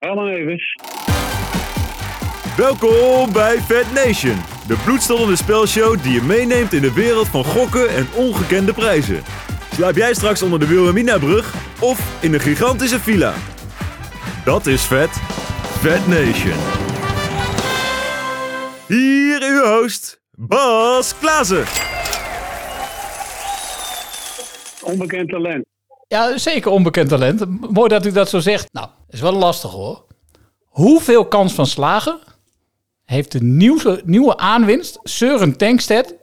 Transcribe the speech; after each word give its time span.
Herman 0.00 0.28
Evers. 0.28 0.76
Welkom 2.56 3.32
bij 3.32 3.58
Fat 3.58 3.92
Nation, 3.92 4.36
de 4.66 4.76
bloedstollende 4.84 5.36
spelshow 5.36 6.02
die 6.02 6.12
je 6.12 6.22
meeneemt 6.22 6.72
in 6.72 6.80
de 6.80 6.92
wereld 6.92 7.28
van 7.28 7.44
gokken 7.44 7.88
en 7.88 8.06
ongekende 8.16 8.72
prijzen. 8.72 9.22
Slaap 9.72 9.94
jij 9.94 10.14
straks 10.14 10.42
onder 10.42 10.58
de 10.58 10.66
Wilhelmina-brug 10.66 11.54
of 11.80 12.22
in 12.22 12.34
een 12.34 12.40
gigantische 12.40 13.00
villa? 13.00 13.34
Dat 14.44 14.66
is 14.66 14.82
vet. 14.82 15.10
Fat 15.80 16.06
Nation. 16.06 16.58
Hier 18.86 19.42
uw 19.42 19.62
host, 19.64 20.22
Bas 20.30 21.18
Klaassen. 21.18 21.64
Onbekend 24.82 25.28
talent. 25.28 25.64
Ja, 26.08 26.38
zeker 26.38 26.70
onbekend 26.70 27.08
talent. 27.08 27.70
Mooi 27.72 27.88
dat 27.88 28.06
u 28.06 28.12
dat 28.12 28.28
zo 28.28 28.38
zegt. 28.38 28.72
Nou, 28.72 28.88
is 29.10 29.20
wel 29.20 29.32
lastig 29.32 29.70
hoor. 29.70 30.04
Hoeveel 30.64 31.26
kans 31.26 31.54
van 31.54 31.66
slagen 31.66 32.18
heeft 33.04 33.32
de 33.32 33.42
nieuwe, 33.42 34.02
nieuwe 34.04 34.36
aanwinst 34.36 35.00
Søren 35.02 35.56
Tankstedt 35.56 36.14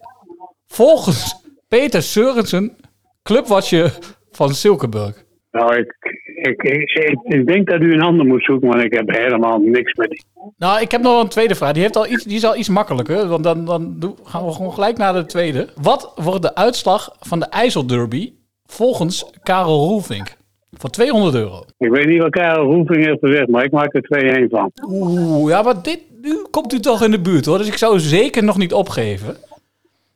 volgens 0.67 1.35
Peter 1.67 2.01
Sørensen, 2.01 2.75
clubwatcher 3.23 3.97
van 4.31 4.53
Silkeborg? 4.53 5.25
Nou, 5.51 5.75
ik, 5.75 5.95
ik, 6.35 6.63
ik, 6.63 7.19
ik 7.23 7.47
denk 7.47 7.67
dat 7.67 7.81
u 7.81 7.93
een 7.93 8.01
ander 8.01 8.25
moet 8.25 8.43
zoeken, 8.43 8.67
want 8.67 8.83
ik 8.83 8.93
heb 8.93 9.09
helemaal 9.09 9.57
niks 9.59 9.93
met 9.93 10.09
die. 10.09 10.25
Nou, 10.57 10.81
ik 10.81 10.91
heb 10.91 11.01
nog 11.01 11.21
een 11.21 11.29
tweede 11.29 11.55
vraag. 11.55 11.71
Die, 11.71 11.81
heeft 11.81 11.95
al 11.95 12.07
iets, 12.07 12.23
die 12.23 12.35
is 12.35 12.45
al 12.45 12.55
iets 12.55 12.69
makkelijker. 12.69 13.27
Want 13.27 13.43
dan, 13.43 13.65
dan 13.65 14.17
gaan 14.23 14.45
we 14.45 14.51
gewoon 14.51 14.73
gelijk 14.73 14.97
naar 14.97 15.13
de 15.13 15.25
tweede. 15.25 15.67
Wat 15.81 16.13
wordt 16.15 16.41
de 16.41 16.55
uitslag 16.55 17.15
van 17.19 17.39
de 17.39 17.45
IJsselderby 17.45 18.33
volgens 18.65 19.31
Karel 19.43 19.85
Roelvink? 19.85 20.37
Voor 20.71 20.89
200 20.89 21.35
euro. 21.35 21.63
Ik 21.77 21.89
weet 21.89 22.05
niet 22.05 22.21
wat 22.21 22.29
Karel 22.29 22.63
Roefing 22.63 23.05
heeft 23.05 23.19
gezegd, 23.19 23.47
maar 23.47 23.63
ik 23.63 23.71
maak 23.71 23.93
er 23.93 24.45
2-1 24.45 24.49
van. 24.49 24.71
Oeh, 24.87 25.49
ja, 25.49 25.61
maar 25.61 25.81
dit, 25.81 25.99
nu 26.21 26.45
komt 26.51 26.73
u 26.73 26.79
toch 26.79 27.03
in 27.03 27.11
de 27.11 27.21
buurt 27.21 27.45
hoor. 27.45 27.57
Dus 27.57 27.67
ik 27.67 27.77
zou 27.77 27.99
zeker 27.99 28.43
nog 28.43 28.57
niet 28.57 28.73
opgeven. 28.73 29.35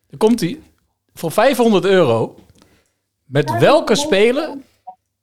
Dan 0.09 0.17
komt 0.17 0.39
hij. 0.39 0.59
Voor 1.13 1.31
500 1.31 1.85
euro. 1.85 2.35
Met 3.25 3.59
welke 3.59 3.95
speler 3.95 4.49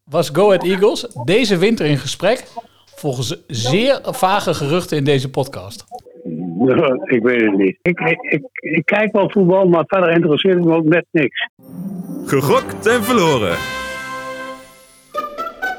was 0.04 0.28
Go 0.28 0.46
Ahead 0.46 0.64
Eagles 0.64 1.06
deze 1.24 1.56
winter 1.56 1.86
in 1.86 1.96
gesprek? 1.96 2.44
Volgens 2.94 3.44
zeer 3.46 4.00
vage 4.02 4.54
geruchten 4.54 4.96
in 4.96 5.04
deze 5.04 5.30
podcast. 5.30 5.84
ik 7.16 7.22
weet 7.22 7.40
het 7.40 7.56
niet. 7.56 7.78
Ik, 7.82 8.00
ik, 8.00 8.20
ik, 8.20 8.42
ik 8.52 8.84
kijk 8.84 9.12
wel 9.12 9.30
voetbal, 9.30 9.68
maar 9.68 9.84
verder 9.86 10.10
interesseert 10.10 10.54
het 10.54 10.64
me 10.64 10.74
ook 10.74 10.84
net 10.84 11.06
niks. 11.10 11.48
Gegokt 12.24 12.86
en 12.86 13.02
verloren. 13.04 13.77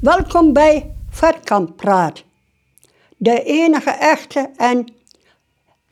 Welkom 0.00 0.52
bij 0.52 0.90
Vetkamp 1.10 1.76
Praat. 1.76 2.22
De 3.16 3.42
enige 3.44 3.90
echte 3.90 4.50
en 4.56 4.92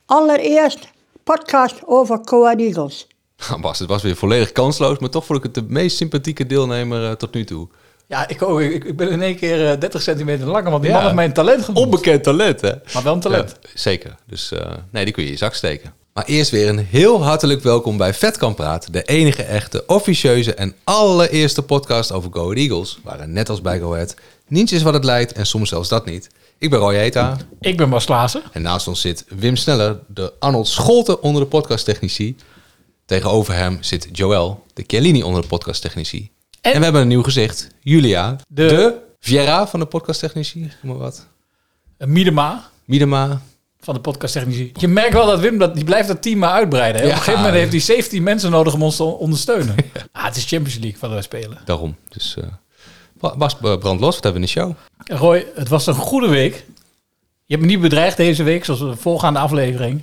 allereerst 0.07 0.89
podcast 1.25 1.81
over 1.87 2.21
Coa 2.21 2.57
Eagles. 2.57 3.07
Nou, 3.49 3.61
Bas, 3.63 3.79
het 3.79 3.89
was 3.89 4.03
weer 4.03 4.17
volledig 4.17 4.53
kansloos, 4.53 4.99
maar 4.99 5.11
toch 5.11 5.25
vond 5.25 5.39
ik 5.39 5.45
het 5.45 5.55
de 5.55 5.73
meest 5.73 5.97
sympathieke 5.97 6.47
deelnemer 6.47 7.05
eh, 7.05 7.13
tot 7.13 7.35
nu 7.35 7.45
toe. 7.45 7.69
Ja, 8.07 8.29
ik, 8.29 8.43
ook, 8.43 8.61
ik, 8.61 8.85
ik 8.85 8.97
ben 8.97 9.11
in 9.11 9.23
één 9.23 9.37
keer 9.37 9.71
eh, 9.71 9.81
30 9.81 10.03
centimeter 10.03 10.47
langer, 10.47 10.71
want 10.71 10.83
die 10.83 10.91
Ja. 10.91 10.97
man 10.97 11.05
heeft 11.05 11.17
mijn 11.17 11.33
talent 11.33 11.65
genoemd. 11.65 11.85
Onbekend 11.85 12.23
talent, 12.23 12.61
hè? 12.61 12.73
Maar 12.95 13.03
wel 13.03 13.15
een 13.15 13.21
talent. 13.21 13.57
Ja, 13.63 13.69
zeker. 13.75 14.17
Dus 14.27 14.53
eh, 14.53 14.73
nee, 14.93 15.05
die 15.05 15.15
kun 15.15 15.23
je 15.23 15.29
in 15.29 15.35
je 15.35 15.41
zak 15.41 15.55
steken. 15.55 15.95
Maar 16.13 16.25
eerst 16.27 16.51
weer 16.51 16.69
een 16.69 16.79
heel 16.79 17.23
hartelijk 17.23 17.63
welkom 17.63 17.97
bij 17.97 18.15
Vetkamp 18.15 18.57
Praat. 18.57 18.93
De 18.93 19.03
enige 19.03 19.43
echte, 19.43 19.85
officieuze 19.87 20.55
en 20.55 20.75
allereerste 20.85 21.63
podcast 21.63 22.13
over 22.13 22.31
Go 22.33 22.53
Eagles. 22.53 22.99
Waarin 23.03 23.33
net 23.33 23.49
als 23.49 23.61
bij 23.61 23.79
Go 23.79 23.93
Ahead 23.93 24.15
niets 24.49 24.73
is 24.73 24.83
wat 24.83 24.95
het 24.95 25.05
lijkt 25.05 25.33
en 25.33 25.47
soms 25.47 25.69
zelfs 25.69 25.89
dat 25.89 26.07
niet. 26.07 26.29
Ik 26.59 26.71
ben 26.71 26.79
Roy 26.79 26.95
Heta 26.97 27.37
Ik 27.61 27.77
ben 27.77 27.91
Bas 27.91 28.05
Klaassen. 28.05 28.43
en 28.53 28.63
naast 28.63 28.89
ons 28.89 29.01
zit 29.01 29.25
Wim 29.29 29.57
Sneller, 29.57 29.99
de 30.07 30.33
Arnold 30.39 30.69
Scholten 30.69 31.23
onder 31.23 31.43
de 31.43 31.49
podcasttechnici. 31.49 32.37
Tegenover 33.05 33.55
hem 33.55 33.79
zit 33.81 34.09
Joël, 34.13 34.65
de 34.75 34.85
Chiellini 34.87 35.23
onder 35.23 35.43
de 35.43 35.49
podcasttechnici. 35.49 36.31
En, 36.61 36.73
En- 36.73 36.79
we 36.79 36.85
hebben 36.85 37.03
een 37.03 37.09
nieuw 37.09 37.23
gezicht, 37.23 37.69
Julia, 37.81 38.37
de, 38.49 38.67
De- 38.67 38.95
Viera 39.21 39.67
van 39.67 39.81
de 39.81 39.87
podcasttechnici. 39.87 40.61
Noem 40.61 40.97
maar 40.97 40.97
wat. 41.05 41.27
Miedema 41.99 42.71
Miedema. 42.85 43.43
Van 43.81 43.95
de 43.95 44.01
podcasttechnici. 44.01 44.73
Je 44.75 44.89
merkt 44.89 45.13
wel 45.13 45.27
dat 45.27 45.41
Wim, 45.41 45.59
dat, 45.59 45.75
die 45.75 45.85
blijft 45.85 46.09
dat 46.09 46.23
team 46.23 46.39
maar 46.39 46.53
uitbreiden. 46.53 47.01
Hè? 47.01 47.07
Op 47.07 47.13
een 47.13 47.19
gegeven 47.19 47.41
moment 47.41 47.59
heeft 47.59 47.73
hij 47.73 47.81
17 47.81 48.23
mensen 48.23 48.51
nodig 48.51 48.75
om 48.75 48.83
ons 48.83 48.97
te 48.97 49.05
ondersteunen. 49.05 49.75
Ah, 50.13 50.25
het 50.25 50.37
is 50.37 50.47
Champions 50.47 50.79
League 50.79 51.01
wat 51.01 51.11
wij 51.11 51.23
spelen. 51.23 51.59
Daarom. 51.65 51.97
Dus 52.09 52.37
eh, 52.37 52.45
eh, 53.21 53.79
brand 53.79 54.01
los. 54.01 54.15
Wat 54.15 54.25
hebben 54.25 54.33
we 54.33 54.33
in 54.33 54.41
de 54.41 54.47
show? 54.47 54.73
Roy, 55.05 55.47
het 55.55 55.69
was 55.69 55.87
een 55.87 55.95
goede 55.95 56.29
week. 56.29 56.65
Je 57.45 57.55
hebt 57.55 57.61
me 57.61 57.67
niet 57.67 57.81
bedreigd 57.81 58.17
deze 58.17 58.43
week, 58.43 58.65
zoals 58.65 58.81
de 58.81 58.97
voorgaande 58.97 59.39
aflevering. 59.39 60.03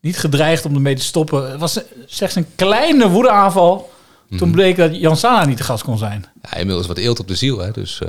Niet 0.00 0.18
gedreigd 0.18 0.64
om 0.64 0.74
ermee 0.74 0.94
te 0.94 1.02
stoppen. 1.02 1.50
Het 1.50 1.60
was 1.60 1.80
slechts 2.06 2.34
een 2.34 2.46
kleine 2.54 3.08
woedeaanval. 3.08 3.90
Toen 4.36 4.50
bleek 4.50 4.76
dat 4.76 4.96
Jan 4.96 5.16
Sana 5.16 5.44
niet 5.44 5.58
de 5.58 5.64
gast 5.64 5.84
kon 5.84 5.98
zijn. 5.98 6.24
Ja, 6.42 6.56
inmiddels 6.56 6.86
wat 6.86 6.98
eelt 6.98 7.20
op 7.20 7.28
de 7.28 7.34
ziel, 7.34 7.58
hè? 7.58 7.70
dus 7.70 8.00
eh 8.00 8.08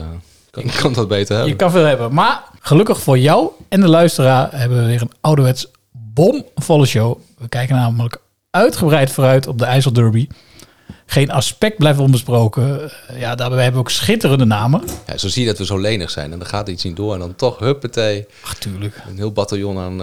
kan, 0.62 0.72
kan 0.81 0.94
dat 0.94 1.07
beter 1.07 1.34
hebben. 1.35 1.51
Je 1.53 1.57
kan 1.59 1.72
veel 1.72 1.85
hebben. 1.85 2.13
Maar 2.13 2.44
gelukkig 2.59 3.01
voor 3.01 3.18
jou 3.19 3.50
en 3.69 3.81
de 3.81 3.88
luisteraar 3.88 4.50
hebben 4.51 4.79
we 4.79 4.85
weer 4.85 5.01
een 5.01 5.12
ouderwets 5.22 5.68
bomvolle 5.91 6.85
show. 6.85 7.18
We 7.38 7.47
kijken 7.47 7.75
namelijk 7.75 8.18
uitgebreid 8.50 9.12
vooruit 9.12 9.47
op 9.47 9.57
de 9.59 9.66
IJsselderby. 9.66 10.28
Geen 11.06 11.31
aspect 11.31 11.78
blijft 11.78 12.00
onbesproken. 12.00 12.91
Eh, 13.07 13.19
Ja, 13.19 13.35
daarbij 13.35 13.57
hebben 13.63 13.81
we 13.81 13.88
ook 13.88 13.91
schitterende 13.91 14.46
namen. 14.46 14.84
Ja, 15.07 15.17
zo 15.17 15.28
zie 15.28 15.41
je 15.41 15.47
dat 15.47 15.57
we 15.57 15.66
zo 15.66 15.78
lenig 15.78 16.09
zijn 16.09 16.31
en 16.31 16.40
dan 16.40 16.47
gaat 16.47 16.67
iets 16.69 16.84
niet 16.84 16.96
door 16.96 17.13
en 17.13 17.19
dan 17.19 17.35
toch 17.35 17.59
huppatee. 17.59 18.25
Ach, 18.44 18.53
tuurlijk. 18.56 19.01
Een 19.09 19.17
heel 19.17 19.31
bataljon 19.31 19.78
aan 19.78 20.01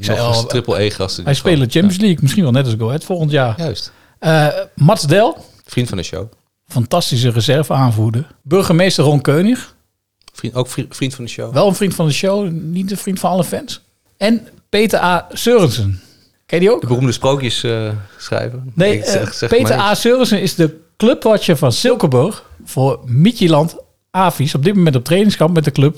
zei 0.00 0.18
nog 0.18 0.26
al, 0.36 0.46
triple 0.46 0.82
E-gasten. 0.82 1.24
Wij 1.24 1.34
spelen 1.34 1.70
Champions 1.70 1.96
League. 1.98 2.18
Misschien 2.20 2.42
wel 2.42 2.52
net 2.52 2.64
als 2.64 2.74
Go 2.78 2.86
Ahead 2.86 3.04
volgend 3.04 3.30
jaar. 3.30 3.54
Ja, 3.56 3.64
juist. 3.64 3.92
Eh, 4.18 4.46
Mats 4.74 5.02
Del, 5.02 5.36
Vriend 5.64 5.88
van 5.88 5.96
de 5.98 6.02
show. 6.04 6.30
fantastische 6.66 7.30
reserve 7.30 7.72
aanvoerder. 7.72 8.26
Burgemeester 8.42 9.04
Ron 9.04 9.20
Keunig, 9.20 9.74
Vriend, 10.32 10.54
ook 10.54 10.68
vri- 10.68 10.86
vriend 10.90 11.14
van 11.14 11.24
de 11.24 11.30
show. 11.30 11.52
wel 11.54 11.68
een 11.68 11.74
vriend 11.74 11.94
van 11.94 12.06
de 12.06 12.12
show, 12.12 12.50
niet 12.50 12.90
een 12.90 12.96
vriend 12.96 13.20
van 13.20 13.30
alle 13.30 13.44
fans. 13.44 13.80
En 14.16 14.48
Peter 14.68 15.00
A. 15.02 15.26
Seurensen. 15.32 16.00
Ken 16.46 16.58
je 16.60 16.66
die 16.66 16.74
ook? 16.74 16.80
De 16.80 16.86
beroemde 16.86 17.12
sprookjes 17.12 17.62
eh, 17.64 17.90
schrijven. 18.18 18.72
Nee, 18.74 19.02
zeg- 19.04 19.28
eh, 19.28 19.30
zeg 19.32 19.48
Peter 19.50 19.78
A. 19.78 19.94
Seurensen 19.94 20.40
is 20.42 20.54
de 20.54 20.80
clubwatcher 20.96 21.56
van 21.56 21.72
Silkeborg 21.72 22.44
voor 22.64 23.00
Mietjeland 23.06 23.76
Avies. 24.10 24.54
Op 24.54 24.64
dit 24.64 24.74
moment 24.74 24.96
op 24.96 25.04
trainingskamp 25.04 25.54
met 25.54 25.64
de 25.64 25.70
club 25.72 25.96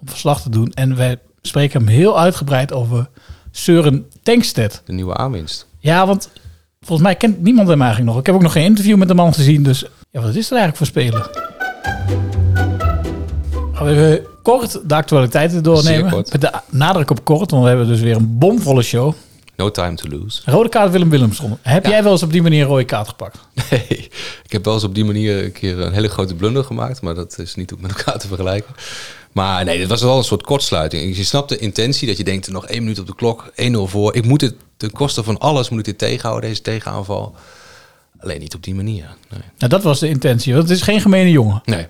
om 0.00 0.08
verslag 0.08 0.42
te 0.42 0.50
doen. 0.50 0.72
En 0.72 0.96
wij 0.96 1.18
spreken 1.42 1.78
hem 1.80 1.88
heel 1.88 2.18
uitgebreid 2.20 2.72
over 2.72 3.08
Søren 3.50 4.06
Tankstedt. 4.22 4.82
De 4.84 4.92
nieuwe 4.92 5.16
aanwinst. 5.16 5.66
Ja, 5.78 6.06
want 6.06 6.30
volgens 6.80 7.08
mij 7.08 7.16
kent 7.16 7.42
niemand 7.42 7.68
hem 7.68 7.80
eigenlijk 7.82 8.10
nog. 8.10 8.20
Ik 8.20 8.26
heb 8.26 8.34
ook 8.34 8.42
nog 8.42 8.52
geen 8.52 8.64
interview 8.64 8.96
met 8.96 9.08
de 9.08 9.14
man 9.14 9.34
gezien. 9.34 9.62
Dus 9.62 9.84
ja, 10.10 10.20
wat 10.20 10.34
is 10.34 10.50
er 10.50 10.56
eigenlijk 10.56 10.76
voor 10.76 10.86
speler? 10.86 11.30
Even 13.82 14.26
kort 14.42 14.80
de 14.88 14.94
actualiteiten 14.94 15.62
doornemen. 15.62 16.14
Met 16.32 16.40
de 16.40 16.52
nadruk 16.70 17.10
op 17.10 17.24
kort, 17.24 17.50
want 17.50 17.62
we 17.62 17.68
hebben 17.68 17.86
dus 17.86 18.00
weer 18.00 18.16
een 18.16 18.38
bomvolle 18.38 18.82
show. 18.82 19.12
No 19.56 19.70
time 19.70 19.94
to 19.94 20.08
lose. 20.08 20.42
Rode 20.44 20.68
kaart 20.68 20.90
Willem 20.92 21.10
Willemson. 21.10 21.58
Heb 21.62 21.86
jij 21.86 22.02
wel 22.02 22.12
eens 22.12 22.22
op 22.22 22.32
die 22.32 22.42
manier 22.42 22.62
een 22.62 22.68
rode 22.68 22.84
kaart 22.84 23.08
gepakt? 23.08 23.38
Nee, 23.70 23.86
ik 24.46 24.52
heb 24.52 24.64
wel 24.64 24.74
eens 24.74 24.84
op 24.84 24.94
die 24.94 25.04
manier 25.04 25.44
een 25.44 25.52
keer 25.52 25.78
een 25.78 25.92
hele 25.92 26.08
grote 26.08 26.34
blunder 26.34 26.64
gemaakt, 26.64 27.02
maar 27.02 27.14
dat 27.14 27.38
is 27.38 27.54
niet 27.54 27.72
ook 27.72 27.80
met 27.80 27.96
elkaar 27.96 28.18
te 28.18 28.26
vergelijken. 28.26 28.74
Maar 29.32 29.64
nee, 29.64 29.78
dit 29.78 29.88
was 29.88 30.02
wel 30.02 30.18
een 30.18 30.24
soort 30.24 30.42
kortsluiting. 30.42 31.16
Je 31.16 31.24
snapt 31.24 31.48
de 31.48 31.58
intentie 31.58 32.08
dat 32.08 32.16
je 32.16 32.24
denkt, 32.24 32.48
nog 32.50 32.66
één 32.66 32.82
minuut 32.82 32.98
op 32.98 33.06
de 33.06 33.14
klok, 33.14 33.52
1-0 33.62 33.72
voor. 33.84 34.14
Ik 34.14 34.24
moet 34.24 34.40
het 34.40 34.54
ten 34.76 34.90
koste 34.90 35.22
van 35.22 35.38
alles 35.38 35.68
moet 35.68 35.78
ik 35.78 35.84
dit 35.84 35.98
tegenhouden, 35.98 36.48
deze 36.48 36.62
tegenaanval. 36.62 37.34
Alleen 38.20 38.40
niet 38.40 38.54
op 38.54 38.62
die 38.64 38.74
manier. 38.74 39.16
Nee, 39.30 39.40
Nou, 39.58 39.70
dat 39.72 39.82
was 39.82 39.98
de 40.00 40.08
intentie. 40.08 40.54
Want 40.54 40.68
het 40.68 40.76
is 40.76 40.82
geen 40.84 41.00
gemene 41.00 41.30
jongen. 41.30 41.62
nee. 41.64 41.86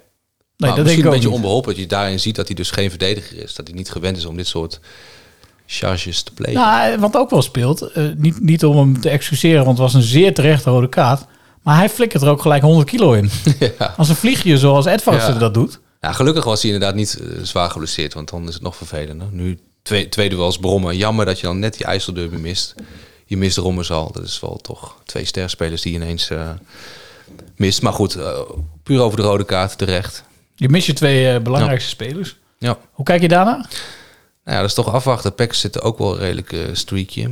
Nee, 0.59 0.71
dat 0.71 0.85
denk 0.85 0.87
misschien 0.87 0.99
ik 0.99 1.05
een 1.05 1.19
beetje 1.21 1.35
onbeholpen 1.37 1.71
dat 1.73 1.81
je 1.83 1.87
daarin 1.89 2.21
ziet 2.21 2.37
dat 2.37 2.47
hij 2.47 2.57
dus 2.57 2.71
geen 2.71 2.91
verdediger 2.91 3.43
is. 3.43 3.55
Dat 3.55 3.67
hij 3.67 3.77
niet 3.77 3.91
gewend 3.91 4.17
is 4.17 4.25
om 4.25 4.37
dit 4.37 4.47
soort 4.47 4.81
charges 5.67 6.23
te 6.23 6.33
plegen. 6.33 6.61
Nou, 6.61 6.99
wat 6.99 7.17
ook 7.17 7.31
wel 7.31 7.43
speelt, 7.43 7.81
eh, 7.83 8.05
niet, 8.17 8.41
niet 8.41 8.65
om 8.65 8.77
hem 8.77 9.01
te 9.01 9.09
excuseren, 9.09 9.65
want 9.65 9.79
het 9.79 9.93
was 9.93 9.95
een 9.95 10.09
zeer 10.09 10.35
terechte 10.35 10.71
rode 10.71 10.89
kaart. 10.89 11.25
Maar 11.63 11.77
hij 11.77 11.89
flikkert 11.89 12.23
er 12.23 12.29
ook 12.29 12.43
gelijk 12.43 12.63
100 12.63 12.89
kilo 12.91 13.13
in. 13.13 13.31
Ja. 13.79 13.95
Als 13.97 14.09
een 14.09 14.17
vliegje 14.17 14.59
zoals 14.59 14.87
Edvardsen 14.87 15.33
Ja. 15.33 15.39
dat 15.39 15.55
doet. 15.55 15.81
Ja, 16.01 16.13
gelukkig 16.13 16.45
was 16.45 16.63
hij 16.63 16.71
inderdaad 16.71 16.97
niet 16.97 17.19
eh, 17.21 17.43
zwaar 17.43 17.71
geblesseerd, 17.71 18.15
want 18.15 18.31
dan 18.31 18.49
is 18.49 18.55
het 18.55 18.63
nog 18.63 18.77
vervelender. 18.77 19.27
Nu 19.31 19.59
twee, 19.83 20.09
twee 20.09 20.29
duels 20.29 20.59
brommen. 20.59 20.97
Jammer 20.97 21.27
dat 21.27 21.41
je 21.41 21.47
dan 21.47 21.59
net 21.59 21.77
die 21.77 21.87
IJsselderby 21.87 22.37
mist. 22.37 22.75
Je 23.27 23.37
mist 23.37 23.57
Rommers 23.57 23.91
al. 23.91 24.13
Dat 24.13 24.23
is 24.23 24.41
wel 24.41 24.57
toch 24.63 24.97
twee 25.05 25.25
sterspelers 25.25 25.83
die 25.83 25.95
ineens 25.95 26.31
eh, 26.31 26.51
mist. 27.57 27.83
Maar 27.83 27.93
goed, 27.93 28.19
puur 28.83 29.01
over 29.01 29.17
de 29.17 29.23
rode 29.23 29.45
kaart 29.45 29.79
terecht. 29.79 30.27
Je 30.59 30.69
mist 30.69 30.87
je 30.87 30.93
twee 30.93 31.31
eh, 31.31 31.41
belangrijkste 31.41 31.89
spelers. 31.89 32.37
Ja. 32.59 32.79
Hoe 32.93 33.05
kijk 33.05 33.21
je 33.21 33.29
daarna? 33.29 33.57
Nou 33.57 33.67
ja, 34.57 34.57
dat 34.57 34.65
is 34.65 34.75
toch 34.75 34.93
afwachten. 34.93 35.35
PEC 35.35 35.55
zit 35.55 35.83
ook 35.83 35.99
wel 35.99 36.13
een 36.13 36.19
redelijk 36.19 36.53
eh, 36.53 36.61
streakje. 36.73 37.31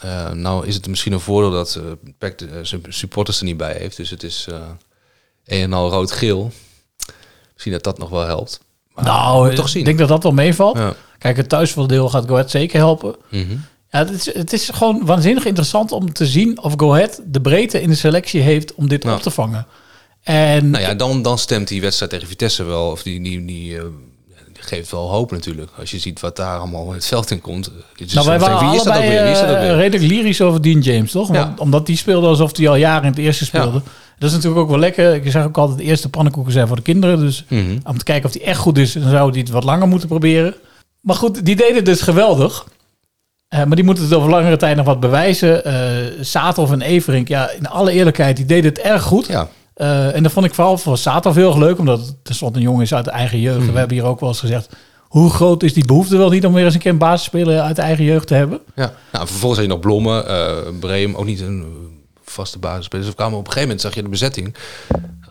Eh, 0.00 0.30
nou 0.30 0.66
is 0.66 0.74
het 0.74 0.86
misschien 0.86 1.12
een 1.12 1.20
voordeel 1.20 1.50
dat 1.50 1.74
eh 1.74 1.82
PEC 2.18 2.38
de, 2.38 2.48
zijn 2.62 2.82
supporters 2.88 3.38
er 3.38 3.44
niet 3.44 3.56
bij 3.56 3.76
heeft. 3.76 3.96
Dus 3.96 4.10
het 4.10 4.22
is 4.22 4.46
een 5.44 5.62
en 5.62 5.72
al 5.72 5.90
rood-geel. 5.90 6.52
Misschien 7.52 7.72
dat 7.72 7.84
dat 7.84 7.98
nog 7.98 8.08
wel 8.08 8.26
helpt. 8.26 8.60
Maar 8.94 9.04
nou, 9.04 9.54
toch 9.54 9.68
zien. 9.68 9.80
ik 9.80 9.86
denk 9.86 9.98
dat 9.98 10.08
dat 10.08 10.22
wel 10.22 10.32
meevalt. 10.32 10.76
Ja. 10.76 10.94
Kijk, 11.18 11.36
het 11.36 11.48
thuisvoordeel 11.48 12.08
gaat 12.08 12.26
Go 12.26 12.32
Ahead 12.32 12.50
zeker 12.50 12.78
helpen. 12.78 13.16
Mhm. 13.28 13.56
Ja, 13.90 13.98
het 13.98 14.10
is, 14.10 14.34
het 14.34 14.52
is 14.52 14.68
gewoon 14.68 15.04
waanzinnig 15.04 15.44
interessant 15.44 15.92
om 15.92 16.12
te 16.12 16.26
zien 16.26 16.62
of 16.62 16.74
Go 16.76 16.92
Ahead 16.92 17.20
de 17.24 17.40
breedte 17.40 17.80
in 17.80 17.88
de 17.88 17.94
selectie 17.94 18.40
heeft 18.40 18.74
om 18.74 18.88
dit 18.88 19.04
op 19.04 19.22
te 19.22 19.30
vangen. 19.30 19.66
En 20.30 20.70
Nou 20.70 20.82
ja, 20.84 20.94
dan, 20.94 21.22
dan 21.22 21.38
stemt 21.38 21.68
die 21.68 21.80
wedstrijd 21.80 22.10
tegen 22.12 22.28
Vitesse 22.28 22.64
wel. 22.64 22.90
Of 22.90 23.02
die, 23.02 23.22
die, 23.22 23.44
die, 23.44 23.76
eh, 23.76 23.82
die 24.52 24.62
geeft 24.62 24.90
wel 24.90 25.10
hoop 25.10 25.30
natuurlijk. 25.30 25.70
Als 25.78 25.90
je 25.90 25.98
ziet 25.98 26.20
wat 26.20 26.36
daar 26.36 26.58
allemaal 26.58 26.92
het 26.92 27.06
veld 27.06 27.30
in 27.30 27.40
komt. 27.40 27.70
Is 27.96 28.12
nou, 28.12 28.26
wij 28.26 28.38
waren 28.38 28.68
wie 28.68 28.76
is 28.78 28.82
dat 28.82 28.92
allebei 28.94 29.30
is 29.30 29.38
dat 29.38 29.48
eh, 29.48 29.74
redelijk 29.76 30.10
lyrisch 30.12 30.40
over 30.40 30.62
Dean 30.62 30.80
James, 30.80 31.10
toch? 31.12 31.28
Ja. 31.32 31.34
Want- 31.46 31.60
omdat 31.60 31.86
die 31.86 31.96
speelde 31.96 32.26
alsof 32.26 32.56
hij 32.56 32.68
al 32.68 32.76
jaren 32.76 33.02
in 33.02 33.08
het 33.10 33.18
eerste 33.18 33.44
speelde. 33.44 33.82
Dat 34.18 34.28
is 34.28 34.34
natuurlijk 34.34 34.62
ook 34.62 34.68
wel 34.70 34.78
lekker. 34.78 35.14
Ik 35.14 35.30
zeg 35.30 35.44
ook 35.44 35.58
altijd, 35.58 35.78
de 35.78 35.84
eerste 35.84 36.08
pannenkoeken 36.08 36.52
zijn 36.52 36.66
voor 36.66 36.76
de 36.76 36.82
kinderen. 36.82 37.18
Dus 37.18 37.44
Mhm. 37.48 37.78
om 37.84 37.98
te 37.98 38.04
kijken 38.04 38.26
of 38.26 38.32
die 38.32 38.42
echt 38.44 38.58
goed 38.58 38.78
is, 38.78 38.92
dan 38.92 39.10
zou 39.10 39.30
hij 39.30 39.40
het 39.40 39.50
wat 39.50 39.64
langer 39.64 39.88
moeten 39.88 40.08
proberen. 40.08 40.54
Maar 41.00 41.16
goed, 41.16 41.44
die 41.44 41.56
deden 41.56 41.76
het 41.76 41.84
dus 41.84 42.00
geweldig. 42.00 42.66
Eh, 43.48 43.64
maar 43.64 43.76
die 43.76 43.84
moeten 43.84 44.04
het 44.04 44.14
over 44.14 44.30
langere 44.30 44.56
tijd 44.56 44.76
nog 44.76 44.86
wat 44.86 45.00
bewijzen. 45.00 45.64
Eh 45.64 45.74
Satov 46.20 46.72
en 46.72 46.80
Everink, 46.80 47.28
ja, 47.28 47.50
in 47.50 47.66
alle 47.68 47.92
eerlijkheid, 47.92 48.36
die 48.36 48.46
deden 48.46 48.70
het 48.70 48.78
erg 48.78 49.02
goed. 49.02 49.26
Ja. 49.26 49.48
Eh, 49.80 50.14
en 50.14 50.22
dat 50.22 50.32
vond 50.32 50.46
ik 50.46 50.54
vooral 50.54 50.78
voor 50.78 50.98
Satov 50.98 51.36
heel 51.36 51.48
erg 51.48 51.58
leuk, 51.58 51.78
omdat 51.78 52.00
het 52.00 52.24
tenslotte 52.24 52.58
een 52.58 52.64
jongen 52.64 52.82
is 52.82 52.94
uit 52.94 53.04
de 53.04 53.10
eigen 53.10 53.40
jeugd. 53.40 53.58
Mhm. 53.58 53.72
We 53.72 53.78
hebben 53.78 53.96
hier 53.96 54.06
ook 54.06 54.20
wel 54.20 54.28
eens 54.28 54.40
gezegd, 54.40 54.76
hoe 55.00 55.30
groot 55.30 55.62
is 55.62 55.74
die 55.74 55.84
behoefte 55.84 56.16
wel 56.16 56.30
niet 56.30 56.46
om 56.46 56.52
weer 56.52 56.64
eens 56.64 56.74
een 56.74 56.80
keer 56.80 56.90
een 56.90 56.98
basisspeler 56.98 57.60
uit 57.60 57.76
de 57.76 57.82
eigen 57.82 58.04
jeugd 58.04 58.26
te 58.26 58.34
hebben? 58.34 58.60
Ja. 58.74 58.92
Nou, 59.12 59.26
vervolgens 59.26 59.60
had 59.60 59.68
je 59.68 59.74
nog 59.74 59.80
Blommen, 59.80 60.28
eh 60.28 60.56
Breem, 60.80 61.14
ook 61.14 61.24
niet 61.24 61.40
een 61.40 61.64
vaste 62.24 62.58
basisspeler. 62.58 63.04
Dus 63.04 63.14
we 63.14 63.20
kwamen 63.20 63.38
op 63.38 63.46
een 63.46 63.52
gegeven 63.52 63.68
moment, 63.68 63.86
zag 63.86 63.94
je 63.94 64.02
de 64.02 64.08
bezetting, 64.08 64.54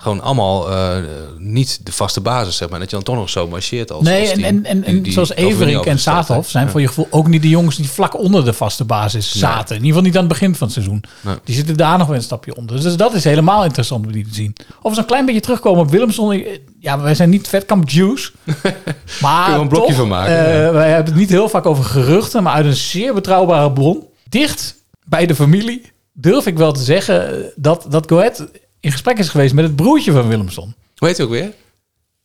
gewoon 0.02 0.22
allemaal 0.22 0.72
eh, 0.72 0.98
niet 1.38 1.80
de 1.86 1.92
vaste 1.92 2.22
basis, 2.22 2.58
zeg 2.58 2.70
maar. 2.70 2.80
Dat 2.80 2.90
je 2.90 2.96
dan 2.96 3.06
toch 3.06 3.16
nog 3.16 3.30
zo 3.30 3.48
marcheert 3.48 3.92
als 3.92 4.04
Nee, 4.04 4.20
als 4.22 4.30
en, 4.30 4.36
team. 4.42 4.46
en, 4.56 4.66
en, 4.66 4.84
en 4.84 4.94
Die- 4.94 5.02
die 5.02 5.14
zoals 5.14 5.34
Everink 5.34 5.86
en. 5.86 6.00
Satov 6.00 6.48
zijn 6.48 6.70
voor 6.70 6.82
je 6.82 6.88
gevoel 6.88 7.08
ook 7.10 7.28
niet 7.28 7.42
de 7.42 7.50
jongens 7.50 7.76
die 7.76 7.90
vlak 7.90 8.18
onder 8.20 8.46
de 8.46 8.54
vaste 8.54 8.84
basis 8.84 9.34
Nee. 9.34 9.44
zaten. 9.44 9.76
In 9.76 9.82
ieder 9.84 9.88
geval 9.88 10.02
niet 10.02 10.14
aan 10.16 10.24
het 10.24 10.32
begin 10.32 10.56
van 10.56 10.68
het 10.68 10.76
seizoen. 10.76 11.04
Nee. 11.22 11.36
Die 11.44 11.56
zitten 11.56 11.78
daar 11.78 11.98
nog 11.98 12.08
wel 12.08 12.16
een 12.16 12.22
stapje 12.24 12.56
onder. 12.56 12.82
Dus 12.82 12.96
dat 12.96 13.14
is 13.14 13.24
helemaal 13.24 13.64
interessant 13.64 14.06
om 14.06 14.12
die 14.12 14.28
te 14.28 14.34
zien. 14.34 14.56
Of 14.82 14.94
we 14.94 15.00
een 15.00 15.06
klein 15.06 15.26
beetje 15.26 15.42
terugkomen 15.42 15.82
op 15.82 15.90
Willemson. 15.92 16.44
Ja, 16.80 17.00
wij 17.02 17.16
zijn 17.16 17.30
niet 17.30 17.48
vetkamp 17.48 17.90
Jews. 17.90 18.32
maar 19.22 19.44
Kunnen 19.44 19.56
we 19.56 19.62
een 19.62 19.68
blokje 19.68 19.88
toch, 19.88 19.96
van 19.98 20.08
maken, 20.08 20.34
ja. 20.34 20.72
Wij 20.72 20.88
hebben 20.90 21.06
het 21.14 21.16
niet 21.22 21.30
heel 21.30 21.50
vaak 21.50 21.66
over 21.66 21.84
geruchten, 21.84 22.44
maar 22.44 22.54
uit 22.54 22.66
een 22.66 22.76
zeer 22.76 23.14
betrouwbare 23.14 23.72
bron. 23.72 24.04
Dicht 24.30 24.76
bij 25.06 25.26
de 25.26 25.36
familie 25.36 25.82
durf 26.14 26.46
ik 26.46 26.58
wel 26.58 26.72
te 26.72 26.84
zeggen 26.84 27.44
dat, 27.56 27.86
dat 27.90 28.10
Go 28.10 28.18
Ahead 28.18 28.48
in 28.80 28.92
gesprek 28.92 29.18
is 29.20 29.30
geweest 29.30 29.54
met 29.54 29.66
het 29.66 29.76
broertje 29.76 30.12
van 30.12 30.28
Willemson. 30.28 30.74
Hoe 30.98 31.08
heet 31.08 31.18
hij 31.18 31.26
ook 31.26 31.32
weer? 31.32 31.52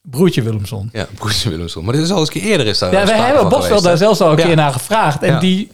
Broertje 0.03 0.43
Willemson. 0.43 0.89
Ja, 0.93 1.07
Broertje 1.15 1.51
Willemson. 1.51 1.85
Maar 1.85 1.95
dit 1.95 2.03
is 2.03 2.11
al 2.11 2.19
eens 2.19 2.27
een 2.35 2.41
keer 2.41 2.51
eerder 2.51 2.67
is 2.67 2.79
daar 2.79 2.93
Ja, 2.93 3.05
we 3.05 3.13
hebben 3.13 3.49
Bosveld 3.49 3.83
daar 3.83 3.97
zelfs 3.97 4.21
al 4.21 4.31
een 4.33 4.39
Ja. 4.39 4.45
keer 4.45 4.57
naar 4.57 4.73
gevraagd. 4.73 5.23
En 5.23 5.33
Ja. 5.33 5.39
die, 5.41 5.69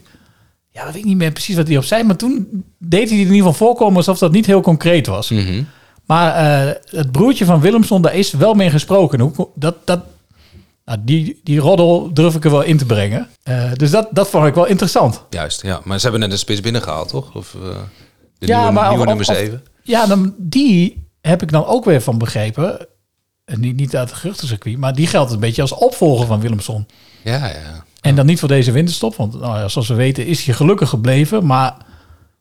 ja, 0.71 0.85
dat 0.85 0.93
weet 0.93 1.03
ik 1.03 1.09
niet 1.09 1.17
meer 1.17 1.31
precies 1.33 1.57
wat 1.57 1.67
hij 1.69 1.77
op 1.77 1.85
zei. 1.85 2.03
Maar 2.03 2.17
toen 2.17 2.65
deed 2.79 3.09
hij 3.09 3.19
het 3.19 3.27
in 3.29 3.35
ieder 3.35 3.51
geval 3.51 3.67
voorkomen 3.67 3.97
alsof 3.97 4.19
dat 4.19 4.33
niet 4.33 4.47
heel 4.47 4.61
concreet 4.61 5.07
was. 5.07 5.31
Mhm. 5.31 5.63
Maar 6.07 6.35
eh, 6.67 6.75
het 6.85 7.13
broertje 7.13 7.45
van 7.45 7.61
Willemson, 7.61 8.03
daar 8.03 8.15
is 8.15 8.31
wel 8.33 8.55
mee 8.55 8.71
gesproken. 8.71 9.21
Hoe, 9.21 9.49
dat, 9.55 9.75
dat, 9.85 10.01
nou, 10.85 10.99
die, 11.03 11.41
die 11.45 11.59
roddel 11.61 12.11
durf 12.15 12.35
ik 12.35 12.45
er 12.45 12.51
wel 12.51 12.63
in 12.63 12.77
te 12.79 12.87
brengen. 12.87 13.29
Eh, 13.43 13.73
dus 13.75 13.91
dat, 13.91 14.09
dat 14.11 14.29
vond 14.29 14.47
ik 14.47 14.55
wel 14.55 14.67
interessant. 14.67 15.23
Juist, 15.31 15.63
ja. 15.63 15.81
Maar 15.85 15.97
ze 15.97 16.03
hebben 16.03 16.21
net 16.21 16.33
een 16.33 16.39
spits 16.39 16.61
binnengehaald, 16.61 17.09
toch? 17.09 17.35
Of 17.35 17.51
de 17.61 18.47
Ja, 18.47 18.57
nieuwe, 18.59 18.73
maar 18.73 18.89
nieuwe 18.89 19.01
of- 19.03 19.09
nummer 19.09 19.29
of- 19.29 19.37
7? 19.37 19.63
Ja, 19.91 20.07
dan, 20.07 20.35
die 20.39 21.07
heb 21.21 21.43
ik 21.43 21.51
dan 21.53 21.67
ook 21.67 21.85
weer 21.85 22.01
van 22.01 22.19
begrepen. 22.19 22.87
En 23.45 23.61
niet, 23.61 23.77
niet 23.77 23.97
uit 23.97 24.11
het 24.11 24.19
geruchtencircuit, 24.19 24.79
maar 24.79 24.95
die 24.95 25.07
geldt 25.07 25.33
een 25.33 25.41
beetje 25.41 25.63
als 25.63 25.73
opvolger 25.75 26.27
van 26.27 26.41
Willemson. 26.41 26.87
Ja, 27.25 27.47
ja. 27.47 27.85
En 28.01 28.15
dan 28.15 28.27
niet 28.27 28.39
voor 28.39 28.49
deze 28.49 28.73
winterstop, 28.73 29.17
want 29.17 29.41
nou 29.41 29.59
ja, 29.59 29.69
zoals 29.69 29.89
we 29.89 29.95
weten 29.95 30.27
is 30.27 30.45
hij 30.45 30.55
gelukkig 30.55 30.89
gebleven. 30.89 31.47
Maar 31.47 31.77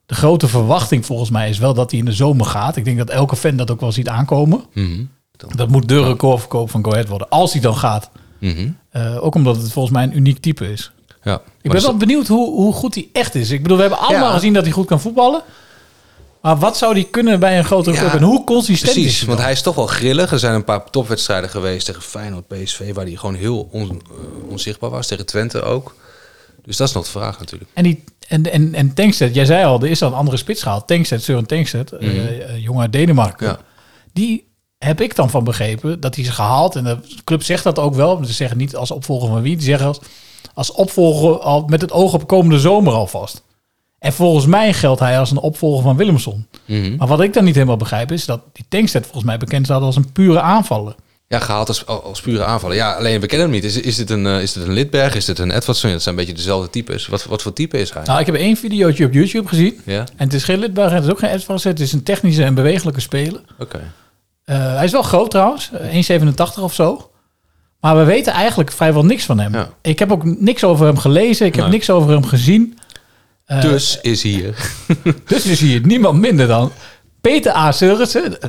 de 0.06 0.16
grote 0.16 0.48
verwachting 0.48 1.06
volgens 1.06 1.30
mij 1.30 1.50
is 1.50 1.58
wel 1.58 1.74
dat 1.74 1.92
hij 1.92 2.00
in 2.00 2.06
de 2.06 2.12
zomer 2.12 2.46
gaat. 2.46 2.76
Ik 2.76 2.86
denk 2.86 2.98
dat 2.98 3.10
elke 3.10 3.36
fan 3.36 3.56
dat 3.56 3.72
ook 3.72 3.80
wel 3.80 3.92
ziet 3.92 4.08
aankomen. 4.08 4.64
Mhm. 4.74 5.04
Dat 5.56 5.70
moet 5.70 5.88
de 5.88 6.04
recordverkoop 6.04 6.70
van 6.70 6.84
Go 6.84 6.92
Ahead 6.92 7.08
worden, 7.08 7.30
als 7.30 7.52
hij 7.54 7.62
dan 7.62 7.76
gaat. 7.76 8.10
Mhm. 8.40 8.70
Eh, 8.90 9.24
ook 9.24 9.36
omdat 9.36 9.56
het 9.56 9.72
volgens 9.72 9.94
mij 9.94 10.04
een 10.04 10.18
uniek 10.18 10.40
type 10.40 10.72
is. 10.72 10.92
Ja. 11.24 11.42
Ik 11.62 11.72
ben 11.72 11.82
wel 11.82 11.98
benieuwd 11.98 12.28
hoe, 12.28 12.50
hoe 12.56 12.74
goed 12.74 12.96
hij 12.96 13.10
echt 13.14 13.36
is. 13.36 13.52
Ik 13.52 13.62
bedoel, 13.62 13.78
we 13.78 13.84
hebben 13.84 14.00
allemaal 14.02 14.28
Ja. 14.28 14.34
gezien 14.34 14.54
dat 14.54 14.64
hij 14.64 14.72
goed 14.72 14.86
kan 14.88 15.00
voetballen. 15.00 15.42
Maar 16.42 16.58
wat 16.58 16.78
zou 16.78 16.94
hij 16.94 17.04
kunnen 17.04 17.40
bij 17.40 17.58
een 17.58 17.66
grotere 17.66 17.96
Ja, 17.96 18.02
club? 18.02 18.14
En 18.14 18.22
hoe 18.28 18.44
consistent 18.44 18.90
is 18.96 19.02
Precies, 19.02 19.20
hij 19.20 19.28
want 19.28 19.40
hij 19.42 19.52
is 19.52 19.62
toch 19.62 19.76
wel 19.76 19.88
grillig. 19.88 20.32
Er 20.32 20.40
zijn 20.40 20.54
een 20.54 20.64
paar 20.64 20.90
topwedstrijden 20.90 21.50
geweest 21.50 21.86
tegen 21.86 22.02
Feyenoord, 22.02 22.48
PSV... 22.48 22.94
waar 22.94 23.06
hij 23.06 23.16
gewoon 23.16 23.36
heel 23.36 23.68
on- 23.72 24.02
eh, 24.10 24.50
onzichtbaar 24.52 24.90
was. 24.90 25.08
Tegen 25.08 25.26
Twente 25.26 25.62
ook. 25.62 25.96
Dus 26.66 26.78
dat 26.78 26.88
is 26.88 26.94
nog 26.94 27.04
de 27.04 27.10
vraag 27.12 27.40
natuurlijk. 27.40 27.72
En, 27.74 27.84
die, 27.84 28.04
en, 28.28 28.52
en, 28.52 28.74
en 28.74 28.94
jij 29.32 29.46
zei 29.46 29.66
al, 29.66 29.82
er 29.82 29.90
is 29.90 30.02
al 30.02 30.08
een 30.08 30.14
andere 30.18 30.38
spits 30.38 30.62
gehaald. 30.64 30.88
Tankstedt, 30.88 31.24
Søren 31.24 31.46
Tankstedt, 31.46 31.92
eh, 31.92 32.00
Mhm. 32.10 32.18
eh, 32.28 32.64
jongen 32.64 32.82
uit 32.82 32.92
Denemarken. 32.94 33.48
Ja. 33.48 33.60
Die 34.14 34.48
heb 34.78 35.02
ik 35.02 35.16
dan 35.16 35.30
van 35.30 35.44
begrepen 35.44 36.00
dat 36.00 36.16
hij 36.16 36.24
is 36.24 36.30
gehaald. 36.30 36.76
En 36.76 36.84
de 36.84 36.98
club 37.24 37.44
zegt 37.44 37.64
dat 37.64 37.80
ook 37.80 37.96
wel. 37.96 38.20
Ze 38.26 38.34
zeggen 38.34 38.58
niet 38.58 38.76
als 38.76 38.92
opvolger 38.92 39.30
van 39.30 39.42
wie. 39.42 39.56
Die 39.56 39.66
zeggen 39.66 39.88
als, 39.88 40.00
als 40.54 40.72
opvolger 40.72 41.40
al 41.40 41.64
met 41.68 41.82
het 41.82 41.92
oog 41.92 42.14
op 42.14 42.28
komende 42.28 42.60
zomer 42.60 42.94
alvast. 42.94 43.44
En 44.00 44.14
volgens 44.14 44.46
mij 44.46 44.74
geldt 44.74 45.00
hij 45.00 45.20
als 45.20 45.32
een 45.32 45.38
opvolger 45.38 45.84
van 45.84 45.96
Willemson. 45.98 46.48
Mhm. 46.66 46.96
Maar 46.96 47.08
wat 47.08 47.22
ik 47.22 47.34
dan 47.34 47.44
niet 47.44 47.54
helemaal 47.56 47.78
begrijp 47.78 48.12
is 48.12 48.26
dat 48.26 48.42
die 48.54 48.66
Tankstedt 48.70 49.06
volgens 49.06 49.26
mij 49.26 49.38
bekend 49.38 49.66
staat 49.66 49.82
als 49.82 49.96
een 49.96 50.12
pure 50.12 50.42
aanvaller. 50.42 50.96
Ja, 51.28 51.40
gehaald 51.40 51.68
als, 51.68 51.86
als 51.86 52.22
pure 52.22 52.44
aanvallen. 52.44 52.76
Ja, 52.76 52.94
alleen 52.94 53.20
we 53.22 53.28
kennen 53.28 53.48
hem 53.48 53.56
niet. 53.56 53.64
Is, 53.64 53.80
is, 53.80 53.96
dit 53.96 54.10
een, 54.10 54.26
eh, 54.28 54.42
is 54.42 54.54
dit 54.54 54.64
een 54.64 54.74
Lidberg? 54.74 55.16
Is 55.16 55.26
dit 55.26 55.40
een 55.40 55.52
Edwardson? 55.52 55.92
Het 55.92 56.02
zijn 56.02 56.16
een 56.16 56.22
beetje 56.22 56.38
dezelfde 56.38 56.70
types. 56.70 57.08
Wat, 57.08 57.24
wat 57.26 57.42
voor 57.42 57.54
type 57.54 57.78
is 57.80 57.94
hij? 57.94 58.04
Nou, 58.04 58.20
ik 58.20 58.26
heb 58.26 58.36
één 58.36 58.58
videootje 58.58 59.06
op 59.06 59.14
YouTube 59.14 59.48
gezien. 59.48 59.80
Ja, 59.86 60.00
En 60.00 60.06
het 60.26 60.34
is 60.34 60.44
geen 60.44 60.60
Lidberg 60.60 60.90
en 60.90 60.96
het 60.96 61.04
is 61.06 61.12
ook 61.12 61.20
geen 61.20 61.30
Edvardsen. 61.30 61.72
Het 61.72 61.80
is 61.80 61.94
een 61.94 62.04
technische 62.04 62.44
en 62.44 62.54
bewegelijke 62.54 63.00
speler. 63.02 63.42
oké. 63.60 63.94
Eh, 64.44 64.74
hij 64.76 64.84
is 64.86 64.92
wel 64.92 65.02
groot 65.02 65.32
trouwens, 65.32 65.70
eh, 65.74 65.94
1,87 65.94 66.64
of 66.64 66.74
zo. 66.74 67.10
Maar 67.80 67.98
we 67.98 68.04
weten 68.04 68.34
eigenlijk 68.34 68.72
vrijwel 68.72 69.06
niks 69.06 69.26
van 69.26 69.40
hem. 69.40 69.54
Ja. 69.54 69.70
Ik 69.82 70.00
heb 70.00 70.12
ook 70.12 70.24
niks 70.40 70.64
over 70.64 70.86
hem 70.86 70.98
gelezen. 70.98 71.46
Ik 71.46 71.56
heb 71.56 71.64
Nee. 71.64 71.74
niks 71.74 71.90
over 71.90 72.12
hem 72.12 72.26
gezien. 72.26 72.79
Eh, 73.50 73.62
Dus 73.62 74.00
is 74.02 74.24
hier. 74.24 74.56
dus 75.26 75.46
is 75.46 75.60
hier 75.60 75.82
niemand 75.86 76.20
minder 76.20 76.48
dan 76.48 76.72
Peter 77.22 77.56
A. 77.56 77.74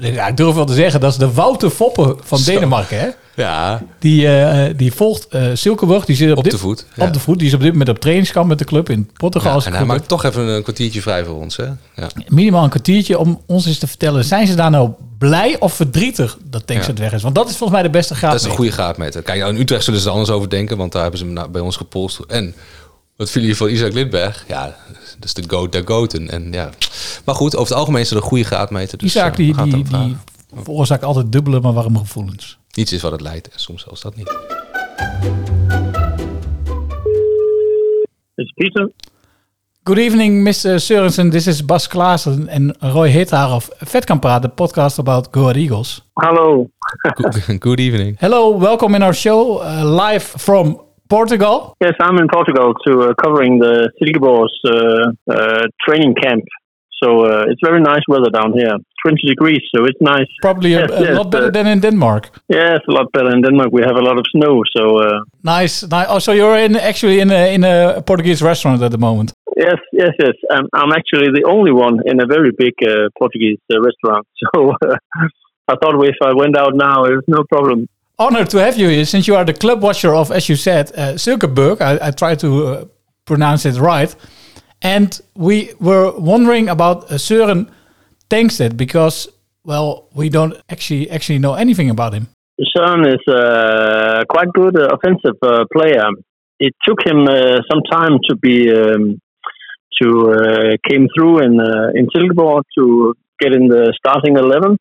Ja, 0.00 0.26
ik 0.26 0.36
durf 0.36 0.54
wel 0.54 0.64
te 0.64 0.74
zeggen, 0.74 1.00
dat 1.00 1.10
is 1.12 1.18
de 1.18 1.32
Wouter 1.32 1.70
Foppen 1.70 2.16
van 2.22 2.38
Zo. 2.38 2.52
Denemarken. 2.52 2.98
Hè? 2.98 3.08
Ja, 3.36 3.82
Die, 3.98 4.28
eh, 4.38 4.74
die 4.76 4.92
volgt 4.92 5.26
eh 5.28 5.42
Silkeborg. 5.54 6.04
Die 6.04 6.16
zit 6.16 6.30
op, 6.30 6.36
op 6.36 6.42
dit, 6.42 6.52
de 6.52 6.58
voet. 6.58 6.86
Ja. 6.94 7.06
Op 7.06 7.12
de 7.12 7.20
voet. 7.20 7.38
Die 7.38 7.46
is 7.48 7.54
op 7.54 7.60
dit 7.60 7.70
moment 7.72 7.88
op 7.90 7.98
trainingskamp 7.98 8.48
met 8.48 8.58
de 8.58 8.64
club 8.64 8.90
in 8.90 9.10
Portugal. 9.16 9.58
Ja, 9.58 9.66
en 9.66 9.72
hij 9.72 9.84
maakt 9.84 10.08
toch 10.08 10.24
even 10.24 10.46
een 10.46 10.62
kwartiertje 10.62 11.00
vrij 11.02 11.24
voor 11.24 11.34
ons. 11.34 11.56
Hè? 11.56 11.64
Ja. 11.96 12.08
minimaal 12.28 12.64
een 12.64 12.70
kwartiertje 12.70 13.18
om 13.18 13.40
ons 13.46 13.66
eens 13.66 13.78
te 13.78 13.86
vertellen. 13.86 14.24
Zijn 14.24 14.46
ze 14.46 14.54
daar 14.54 14.70
nou 14.70 14.90
blij 15.18 15.56
of 15.58 15.74
verdrietig 15.74 16.38
dat 16.44 16.66
Tankstedt 16.66 16.98
weg 16.98 17.12
is? 17.12 17.22
Want 17.22 17.34
dat 17.34 17.48
is 17.50 17.56
volgens 17.56 17.78
mij 17.80 17.82
de 17.82 17.96
beste 17.98 18.14
graad. 18.14 18.32
Dat 18.32 18.40
is 18.40 18.46
een 18.46 18.52
goede 18.52 18.70
graadmeter. 18.72 19.22
Kijk, 19.22 19.38
nou, 19.38 19.54
in 19.54 19.60
Utrecht 19.60 19.84
zullen 19.84 20.00
ze 20.00 20.06
er 20.06 20.12
anders 20.12 20.30
over 20.30 20.48
denken, 20.50 20.76
want 20.76 20.92
daar 20.92 21.02
hebben 21.02 21.20
ze 21.20 21.26
hem 21.26 21.52
bij 21.52 21.60
ons 21.60 21.76
gepolst. 21.76 22.18
En 22.28 22.54
wat 23.20 23.30
viel 23.30 23.42
hier 23.42 23.56
van 23.56 23.68
Isaac 23.68 23.92
Lidberg? 23.92 24.44
Ja, 24.48 24.76
dat 25.18 25.24
is 25.24 25.34
de 25.34 25.42
goat 25.46 25.72
der 25.72 25.82
goten. 25.84 26.30
En 26.30 26.52
ja. 26.52 26.70
Maar 27.24 27.34
goed, 27.34 27.56
over 27.56 27.68
het 27.68 27.78
algemeen 27.78 28.00
is 28.00 28.10
er 28.10 28.16
een 28.16 28.22
goede 28.22 28.44
graadmeter. 28.44 28.98
Dus, 28.98 29.08
Isaac 29.08 29.30
eh, 29.30 29.36
die, 29.36 29.54
gaat 29.54 29.70
die, 29.70 29.84
die 29.84 30.16
veroorzaakt 30.54 31.04
altijd 31.04 31.32
dubbele, 31.32 31.60
maar 31.60 31.72
warme 31.72 31.98
gevoelens. 31.98 32.58
Niets 32.72 32.92
is 32.92 33.02
wat 33.02 33.12
het 33.12 33.20
leidt. 33.20 33.48
En 33.48 33.58
soms 33.58 33.82
zelfs 33.82 34.00
dat 34.00 34.16
niet. 34.16 34.28
It's 38.34 38.52
Peter. 38.54 38.90
Good 39.82 39.98
evening, 39.98 40.42
Mr. 40.42 40.80
Sørensen. 40.80 41.30
This 41.30 41.46
is 41.46 41.64
Bas 41.64 41.88
Klaassen 41.88 42.48
en 42.48 42.76
Roy 42.78 43.08
Hittaar 43.08 43.54
of 43.54 43.68
Vet 43.78 44.04
kan 44.04 44.18
praten, 44.18 44.48
the 44.48 44.54
podcast 44.54 44.98
about 44.98 45.28
Go 45.30 45.42
Ahead 45.42 45.56
Eagles. 45.56 46.08
Hallo. 46.12 46.70
Good, 47.14 47.60
good 47.66 47.78
evening. 47.78 48.16
Hello, 48.18 48.58
welcome 48.58 48.94
in 48.94 49.02
our 49.02 49.14
show, 49.14 49.62
uh, 49.62 49.96
live 49.96 50.24
from 50.38 50.88
Portugal. 51.10 51.56
Yes, 51.86 51.94
I'm 52.00 52.16
in 52.22 52.28
Portugal 52.28 52.68
to 52.86 52.92
uh, 53.02 53.14
covering 53.22 53.58
the 53.58 53.74
Silkeborg's 53.98 54.58
uh, 54.64 54.74
uh, 55.34 55.64
training 55.86 56.14
camp. 56.22 56.44
So 57.02 57.08
uh, 57.24 57.44
it's 57.50 57.60
very 57.64 57.80
nice 57.80 58.04
weather 58.12 58.30
down 58.30 58.50
here. 58.60 58.74
20 59.06 59.26
degrees, 59.26 59.62
so 59.74 59.78
it's 59.88 60.00
nice. 60.14 60.28
Probably 60.42 60.74
a, 60.74 60.80
Yes, 60.80 60.90
a 60.90 61.02
yes, 61.04 61.16
lot 61.16 61.30
better 61.30 61.46
uh, 61.46 61.50
than 61.50 61.66
in 61.66 61.80
Denmark. 61.80 62.22
It's 62.50 62.86
a 62.88 62.92
lot 62.98 63.06
better 63.12 63.30
in 63.34 63.40
Denmark. 63.42 63.70
We 63.72 63.82
have 63.90 63.96
a 63.96 64.04
lot 64.08 64.18
of 64.18 64.24
snow, 64.36 64.54
so 64.76 64.82
uh, 64.98 65.20
Nice. 65.42 65.86
nice. 65.88 66.06
Oh, 66.10 66.18
so 66.18 66.32
you're 66.32 66.58
in 66.66 66.76
actually 66.76 67.20
in 67.20 67.30
a 67.30 67.54
in 67.54 67.64
a 67.64 68.02
Portuguese 68.10 68.40
restaurant 68.44 68.82
at 68.82 68.90
the 68.90 68.98
moment. 68.98 69.32
yes, 69.56 69.80
yes, 69.92 70.12
yes. 70.24 70.36
I'm, 70.54 70.66
I'm 70.80 70.92
actually 71.00 71.28
the 71.38 71.44
only 71.54 71.72
one 71.72 71.96
in 72.10 72.16
a 72.20 72.26
very 72.26 72.50
big 72.64 72.74
uh, 72.82 72.90
Portuguese 73.18 73.60
uh, 73.72 73.76
restaurant. 73.88 74.26
So 74.54 74.58
uh, 74.70 74.96
I 75.72 75.74
thought 75.80 75.94
if 76.14 76.18
I 76.30 76.32
went 76.42 76.56
out 76.62 76.72
now, 76.74 76.96
it 77.08 77.14
was 77.20 77.26
no 77.28 77.42
problem. 77.54 77.78
Honored 78.20 78.50
to 78.50 78.58
have 78.58 78.76
you 78.76 78.90
here, 78.90 79.06
since 79.06 79.26
you 79.26 79.34
are 79.34 79.46
the 79.46 79.54
club 79.54 79.82
watcher 79.82 80.14
of, 80.14 80.30
as 80.30 80.46
you 80.46 80.54
said, 80.54 80.92
uh. 80.94 81.16
I, 81.80 82.08
I 82.08 82.10
try 82.10 82.34
to 82.34 82.66
uh, 82.66 82.84
pronounce 83.24 83.64
it 83.64 83.80
right. 83.80 84.14
And 84.82 85.18
we 85.34 85.70
were 85.80 86.12
wondering 86.18 86.68
about 86.68 87.04
uh, 87.04 87.16
Søren 87.16 87.70
Tankstedt 88.28 88.76
because, 88.76 89.26
well, 89.64 90.10
we 90.14 90.28
don't 90.28 90.54
actually 90.68 91.10
actually 91.10 91.38
know 91.38 91.54
anything 91.54 91.88
about 91.88 92.12
him. 92.12 92.28
Søren 92.76 93.06
is 93.06 93.22
a 93.26 94.26
quite 94.28 94.52
good 94.52 94.76
uh, 94.76 94.88
offensive 94.92 95.38
uh, 95.42 95.64
player. 95.72 96.06
It 96.58 96.74
took 96.86 96.98
him 97.02 97.26
uh, 97.26 97.60
some 97.70 97.82
time 97.90 98.18
to 98.28 98.36
be 98.36 98.70
um, 98.70 99.18
to 100.02 100.08
uh, 100.30 100.76
came 100.90 101.08
through 101.14 101.38
in 101.46 101.58
uh, 101.58 101.98
in 101.98 102.06
Silkeborg 102.14 102.64
to 102.76 103.14
get 103.38 103.54
in 103.54 103.68
the 103.68 103.94
starting 103.96 104.36
eleven. 104.36 104.76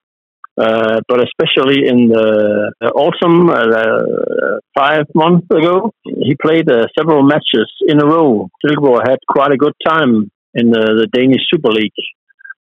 Uh, 0.57 0.99
but 1.07 1.23
especially 1.23 1.87
in 1.87 2.09
the 2.09 2.91
autumn, 2.93 3.49
uh, 3.49 4.59
five 4.77 5.05
months 5.15 5.47
ago, 5.51 5.93
he 6.03 6.35
played 6.41 6.69
uh, 6.69 6.85
several 6.97 7.23
matches 7.23 7.71
in 7.87 8.01
a 8.01 8.05
row. 8.05 8.49
Silkeborg 8.65 9.07
had 9.07 9.19
quite 9.27 9.51
a 9.51 9.57
good 9.57 9.73
time 9.85 10.29
in 10.53 10.71
the, 10.71 11.07
Danish 11.13 11.43
Super 11.49 11.71
League. 11.71 12.01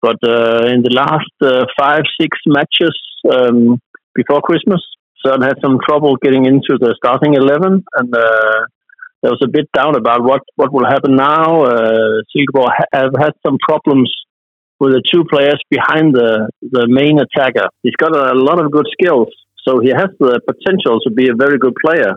But 0.01 0.17
uh, 0.23 0.67
in 0.67 0.83
the 0.83 0.95
last 0.95 1.35
uh, 1.43 1.65
five, 1.79 2.03
six 2.21 2.37
matches 2.47 2.97
um, 3.31 3.81
before 4.15 4.43
Christmas, 4.43 4.83
Søren 5.25 5.43
had 5.43 5.59
some 5.63 5.79
trouble 5.87 6.17
getting 6.17 6.45
into 6.47 6.79
the 6.79 6.95
starting 6.97 7.35
11. 7.35 7.85
And 7.95 8.15
uh, 8.15 8.67
there 9.23 9.31
was 9.31 9.43
a 9.43 9.49
bit 9.49 9.71
doubt 9.73 9.97
about 9.97 10.23
what, 10.23 10.43
what 10.57 10.73
will 10.73 10.87
happen 10.87 11.17
now. 11.17 11.65
Uh, 11.65 12.23
Silkeborg 12.31 12.71
ha- 12.79 12.93
have 12.93 13.13
had 13.19 13.33
some 13.47 13.59
problems 13.69 14.13
with 14.83 14.93
the 14.99 15.03
two 15.13 15.23
players 15.33 15.61
behind 15.71 16.13
the, 16.13 16.51
the 16.77 16.85
main 16.89 17.17
attacker. 17.25 17.69
He's 17.85 17.99
got 18.05 18.13
a 18.17 18.35
lot 18.35 18.59
of 18.63 18.73
good 18.77 18.89
skills, 18.97 19.29
so 19.65 19.79
he 19.79 19.91
has 19.91 20.11
the 20.19 20.41
potential 20.51 20.99
to 21.05 21.11
be 21.11 21.29
a 21.29 21.37
very 21.45 21.59
good 21.65 21.77
player. 21.85 22.13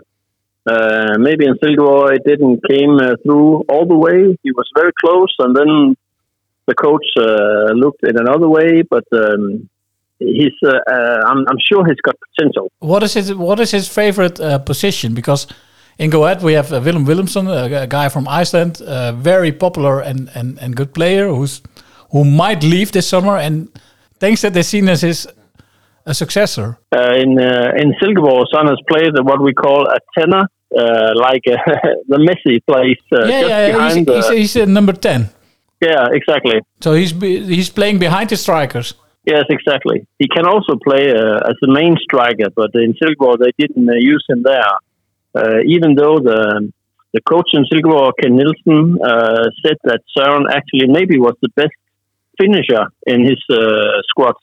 Uh, 0.66 1.14
maybe 1.26 1.44
in 1.46 1.54
Silkeborg 1.62 2.16
it 2.16 2.24
didn't 2.26 2.58
came 2.68 2.94
uh, 2.98 3.14
through 3.22 3.62
all 3.68 3.86
the 3.86 3.94
way. 4.06 4.36
He 4.42 4.50
was 4.50 4.68
very 4.74 4.90
close, 5.02 5.32
and 5.38 5.54
then 5.58 5.96
the 6.66 6.74
coach 6.74 7.06
uh, 7.16 7.72
looked 7.82 8.02
in 8.02 8.18
another 8.18 8.48
way. 8.48 8.82
But 8.82 9.06
um, 9.12 9.70
he's, 10.18 10.58
uh, 10.64 10.70
uh, 10.94 11.20
I'm, 11.30 11.40
I'm 11.50 11.60
sure 11.68 11.86
he's 11.86 12.02
got 12.08 12.16
potential. 12.28 12.72
What 12.80 13.04
is 13.04 13.14
his 13.14 13.32
What 13.32 13.60
is 13.60 13.70
his 13.70 13.86
favorite 13.86 14.40
uh, 14.40 14.58
position? 14.58 15.14
Because 15.14 15.46
in 15.98 16.10
Go 16.10 16.24
Ahead 16.24 16.42
we 16.42 16.54
have 16.54 16.72
uh, 16.72 16.80
Willem 16.84 17.06
Willemsen, 17.06 17.46
a, 17.46 17.86
guy 17.86 18.08
from 18.08 18.26
Iceland, 18.26 18.82
very 19.32 19.52
popular 19.52 20.00
and, 20.00 20.30
and, 20.34 20.58
and 20.58 20.74
good 20.74 20.92
player 20.92 21.28
who's 21.28 21.62
who 22.10 22.24
might 22.24 22.62
leave 22.62 22.92
this 22.92 23.08
summer, 23.08 23.36
and 23.36 23.68
thanks 24.18 24.42
that 24.42 24.54
they're 24.54 24.62
seen 24.62 24.88
as 24.88 25.02
his 25.02 25.26
a 26.06 26.14
successor. 26.14 26.78
Uh, 26.94 27.14
in 27.14 27.38
uh, 27.38 27.72
in 27.76 27.92
Silkeborg, 28.00 28.46
Son 28.54 28.66
has 28.66 28.80
played 28.88 29.12
what 29.22 29.42
we 29.42 29.52
call 29.52 29.86
a 29.88 29.98
tenor, 30.16 30.44
uh, 30.78 31.12
like 31.16 31.42
uh, 31.50 31.56
the 32.08 32.18
Messi 32.18 32.60
plays 32.66 32.96
uh, 33.12 33.26
yeah, 33.26 33.40
yeah, 33.40 33.66
he's, 33.66 33.74
behind 33.74 34.06
the. 34.06 34.14
he's, 34.14 34.28
he's 34.30 34.56
uh, 34.56 34.64
number 34.64 34.92
ten. 34.92 35.30
yeah, 35.80 36.06
exactly. 36.12 36.60
So 36.80 36.94
he's 36.94 37.10
he's 37.10 37.70
playing 37.70 37.98
behind 37.98 38.30
the 38.30 38.36
strikers. 38.36 38.94
Yes, 39.24 39.44
exactly. 39.50 40.06
He 40.20 40.28
can 40.28 40.46
also 40.46 40.76
play 40.76 41.10
uh, 41.10 41.50
as 41.50 41.56
a 41.64 41.70
main 41.72 41.96
striker, 42.00 42.48
but 42.54 42.70
in 42.74 42.94
Silkeborg 42.94 43.38
they 43.40 43.52
didn't 43.58 43.88
uh, 43.88 43.94
use 43.98 44.24
him 44.28 44.42
there. 44.44 44.74
Uh, 45.34 45.58
even 45.66 45.96
though 45.96 46.18
the 46.20 46.72
the 47.12 47.20
coach 47.22 47.50
in 47.52 47.64
Silkeborg, 47.64 48.12
Ken 48.20 48.36
Nielsen, 48.36 48.98
uh, 49.02 49.50
said 49.64 49.78
that 49.84 50.00
Søren 50.16 50.44
actually 50.48 50.86
maybe 50.86 51.18
was 51.18 51.34
the 51.42 51.48
best 51.56 51.74
finisher 52.38 52.84
in 53.06 53.24
his 53.24 53.42
uh, 53.50 54.00
squad 54.08 54.34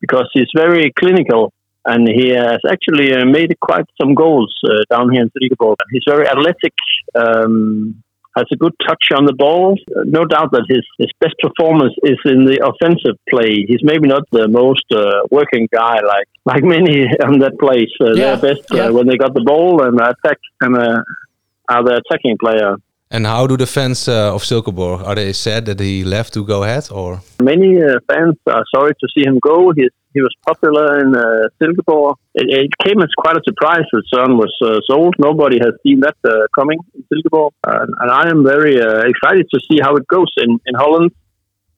because 0.00 0.28
he's 0.32 0.48
very 0.54 0.92
clinical 0.98 1.52
and 1.84 2.06
he 2.08 2.28
has 2.30 2.58
actually 2.70 3.14
uh, 3.14 3.24
made 3.24 3.54
quite 3.60 3.86
some 4.00 4.14
goals 4.14 4.54
uh, 4.64 4.70
down 4.94 5.10
here 5.12 5.22
in 5.22 5.30
Silkeborg. 5.30 5.76
He's 5.90 6.02
very 6.06 6.26
athletic. 6.28 6.74
Um, 7.14 8.02
has 8.36 8.46
a 8.52 8.56
good 8.56 8.74
touch 8.86 9.06
on 9.16 9.24
the 9.26 9.32
ball. 9.32 9.76
Uh, 9.96 10.02
No 10.04 10.24
doubt 10.24 10.50
that 10.52 10.64
his, 10.68 10.84
his 10.98 11.10
best 11.20 11.34
performance 11.42 11.94
is 12.04 12.18
in 12.24 12.44
the 12.44 12.58
offensive 12.70 13.16
play. 13.28 13.64
He's 13.66 13.82
maybe 13.82 14.06
not 14.06 14.22
the 14.30 14.46
most 14.48 14.84
uh, 14.94 15.22
working 15.30 15.68
guy 15.72 15.96
like 16.14 16.28
like 16.52 16.62
many 16.62 17.04
on 17.28 17.38
that 17.40 17.58
place. 17.58 17.92
Uh, 18.00 18.12
Yeah, 18.14 18.36
They're 18.36 18.54
best 18.54 18.70
uh, 18.72 18.76
yeah. 18.76 18.90
when 18.90 19.06
they 19.08 19.16
got 19.16 19.34
the 19.34 19.42
ball 19.52 19.82
and 19.82 19.98
attack 20.00 20.38
and 20.60 20.76
uh, 20.76 21.02
are 21.68 21.84
the 21.84 22.00
attacking 22.02 22.36
player. 22.38 22.76
And 23.10 23.26
how 23.26 23.46
do 23.46 23.56
the 23.56 23.66
fans 23.66 24.06
uh, 24.06 24.34
of 24.34 24.42
Silkeborg, 24.42 25.02
are 25.06 25.14
they 25.14 25.32
sad 25.32 25.64
that 25.66 25.80
he 25.80 26.04
left 26.04 26.34
to 26.34 26.44
go 26.44 26.62
ahead 26.62 26.88
or? 26.90 27.22
Many 27.42 27.82
uh, 27.82 28.00
fans 28.06 28.36
are 28.46 28.64
sorry 28.74 28.92
to 29.00 29.08
see 29.14 29.24
him 29.24 29.38
go. 29.42 29.72
He, 29.72 29.88
he 30.12 30.20
was 30.20 30.34
popular 30.46 31.00
in 31.00 31.16
uh, 31.16 31.48
Silkeborg. 31.58 32.16
It, 32.34 32.46
it 32.64 32.70
came 32.84 33.00
as 33.00 33.08
quite 33.16 33.36
a 33.36 33.42
surprise 33.44 33.86
that 33.92 34.02
Søren 34.12 34.36
was 34.36 34.54
uh, 34.62 34.80
sold. 34.86 35.14
Nobody 35.18 35.58
has 35.58 35.72
seen 35.82 36.00
that 36.00 36.16
uh, 36.22 36.46
coming 36.58 36.78
in 36.94 37.04
Silkeborg. 37.10 37.52
And, 37.66 37.94
and 38.00 38.10
I 38.10 38.28
am 38.28 38.44
very 38.44 38.78
uh, 38.78 39.04
excited 39.12 39.46
to 39.54 39.60
see 39.68 39.78
how 39.80 39.96
it 39.96 40.06
goes 40.08 40.32
in, 40.36 40.60
in 40.66 40.74
Holland. 40.74 41.10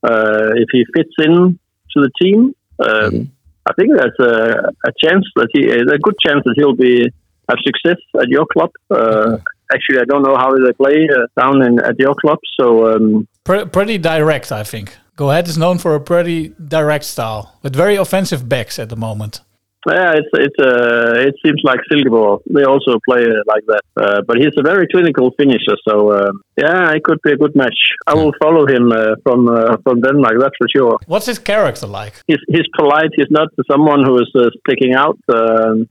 Uh, 0.03 0.51
if 0.57 0.69
he 0.73 0.85
fits 0.97 1.15
in 1.19 1.59
to 1.93 2.01
the 2.01 2.11
team, 2.21 2.55
um, 2.81 3.31
I 3.67 3.73
think 3.75 3.91
there's 3.95 4.19
a, 4.19 4.73
a 4.85 4.93
chance 5.03 5.27
that 5.37 5.49
he, 5.53 5.69
a 5.69 5.99
good 5.99 6.19
chance 6.19 6.43
that 6.45 6.55
he'll 6.57 6.75
be 6.75 7.09
have 7.49 7.59
success 7.65 7.99
at 8.21 8.29
your 8.29 8.47
club. 8.47 8.71
Uh, 8.91 9.39
actually, 9.73 10.01
I 10.01 10.05
don't 10.05 10.23
know 10.23 10.37
how 10.37 10.51
they 10.51 10.73
play 10.73 11.09
uh, 11.09 11.27
down 11.41 11.63
in, 11.63 11.81
at 11.81 11.99
your 11.99 12.15
club, 12.15 12.39
so 12.59 12.95
um, 12.95 13.29
Pre- 13.45 13.67
pretty 13.67 13.99
direct, 13.99 14.53
I 14.53 14.65
think. 14.65 14.97
Go 15.17 15.31
Ahead 15.31 15.49
is 15.49 15.59
known 15.59 15.79
for 15.79 15.95
a 15.95 16.01
pretty 16.01 16.55
direct 16.77 17.05
style 17.05 17.59
with 17.63 17.77
very 17.77 17.97
offensive 17.97 18.49
backs 18.49 18.79
at 18.79 18.89
the 18.89 18.97
moment. 18.97 19.41
Yeah, 19.89 20.13
it's 20.13 20.29
it's 20.35 20.61
uh, 20.61 21.29
it 21.29 21.35
seems 21.43 21.63
like 21.65 21.81
Silkeborg. 21.91 22.41
They 22.53 22.65
also 22.65 22.99
play 23.09 23.23
uh, 23.25 23.43
like 23.47 23.65
that. 23.67 23.83
Uh, 23.97 24.21
but 24.27 24.37
he's 24.37 24.53
a 24.59 24.63
very 24.63 24.87
clinical 24.87 25.31
finisher, 25.39 25.77
so 25.89 26.13
um, 26.13 26.43
yeah, 26.59 26.93
it 26.93 27.03
could 27.03 27.19
be 27.25 27.33
a 27.33 27.37
good 27.37 27.57
match. 27.57 27.81
I 28.07 28.13
will 28.13 28.35
follow 28.43 28.67
him 28.67 28.93
uh, 28.93 29.15
from 29.23 29.49
uh, 29.49 29.79
from 29.83 30.03
Denmark, 30.03 30.35
that's 30.39 30.57
for 30.59 30.69
sure. 30.69 30.99
What's 31.07 31.27
his 31.27 31.39
character 31.39 31.87
like? 31.87 32.13
He's 32.27 32.43
he's 32.49 32.69
polite. 32.79 33.13
He's 33.17 33.31
not 33.31 33.49
someone 33.71 34.05
who 34.05 34.19
is 34.21 34.31
uh, 34.35 34.51
sticking 34.61 34.93
out. 34.95 35.19
Um, 35.33 35.89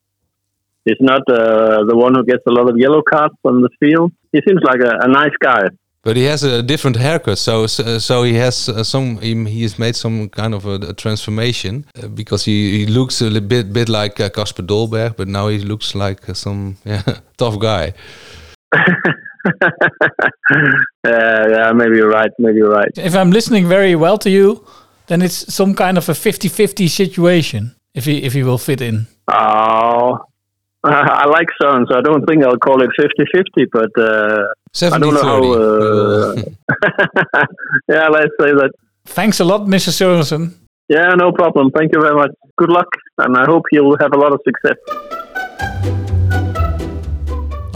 he's 0.86 1.02
not 1.02 1.22
uh, 1.30 1.84
the 1.86 1.96
one 1.96 2.16
who 2.16 2.24
gets 2.24 2.44
a 2.48 2.52
lot 2.52 2.70
of 2.70 2.78
yellow 2.78 3.02
cards 3.02 3.36
on 3.44 3.62
the 3.62 3.70
field. 3.80 4.12
He 4.32 4.42
seems 4.48 4.62
like 4.64 4.82
a, 4.82 5.00
a 5.02 5.08
nice 5.08 5.36
guy. 5.42 5.68
But 6.02 6.16
he 6.16 6.24
has 6.24 6.44
a 6.44 6.64
different 6.64 6.96
haircut, 6.96 7.38
so 7.38 7.68
so, 7.68 7.98
so 7.98 8.24
he 8.24 8.36
has 8.36 8.70
uh, 8.70 8.84
some. 8.84 9.18
He, 9.20 9.36
he 9.46 9.64
has 9.64 9.78
made 9.78 9.98
some 9.98 10.30
kind 10.30 10.54
of 10.54 10.66
a, 10.66 10.76
a 10.76 10.94
transformation 10.94 11.86
uh, 12.02 12.08
because 12.08 12.46
he, 12.46 12.80
he 12.80 12.86
looks 12.86 13.22
a 13.22 13.26
little 13.26 13.48
bit 13.48 13.74
bit 13.74 13.90
like 13.90 14.20
uh, 14.20 14.30
Casper 14.30 14.64
Dolberg, 14.64 15.18
but 15.18 15.28
now 15.28 15.50
he 15.50 15.60
looks 15.60 15.96
like 15.96 16.30
uh, 16.30 16.34
some 16.34 16.78
yeah, 16.86 17.04
tough 17.38 17.60
guy. 17.60 17.94
Uh, 21.08 21.48
yeah, 21.50 21.72
maybe 21.74 21.96
you're 21.96 22.10
right. 22.10 22.32
Maybe 22.40 22.58
you're 22.58 22.72
right. 22.72 22.92
If 22.98 23.16
I'm 23.16 23.32
listening 23.32 23.68
very 23.68 23.96
well 23.96 24.18
to 24.18 24.30
you, 24.30 24.66
then 25.08 25.22
it's 25.22 25.54
some 25.54 25.74
kind 25.74 25.98
of 25.98 26.10
a 26.10 26.12
50-50 26.12 26.90
situation 26.90 27.76
if 27.94 28.06
he 28.06 28.24
if 28.24 28.34
he 28.34 28.44
will 28.44 28.58
fit 28.58 28.82
in. 28.82 29.08
Oh, 29.28 30.20
I 31.24 31.26
like 31.28 31.50
Søren, 31.62 31.86
so 31.90 31.98
I 31.98 32.02
don't 32.02 32.26
think 32.26 32.44
I'll 32.44 32.58
call 32.58 32.82
it 32.82 32.90
50-50, 33.00 33.68
but 33.72 33.92
uh, 33.98 34.96
I 34.96 34.98
don't 34.98 35.14
know 35.14 35.24
how. 35.24 35.42
Uh, 35.54 36.36
yeah, 37.94 38.08
let's 38.08 38.36
say 38.40 38.52
that. 38.60 38.72
Thanks 39.06 39.40
a 39.40 39.44
lot, 39.44 39.62
Mr. 39.68 39.92
Sørensen. 39.92 40.54
Yeah, 40.88 41.10
no 41.18 41.32
problem. 41.32 41.72
Thank 41.72 41.92
you 41.94 42.02
very 42.02 42.16
much. 42.16 42.32
Good 42.58 42.72
luck, 42.72 42.88
and 43.18 43.36
I 43.36 43.46
hope 43.46 43.64
you'll 43.72 43.98
have 44.00 44.14
a 44.14 44.18
lot 44.18 44.32
of 44.34 44.40
success. 44.48 44.78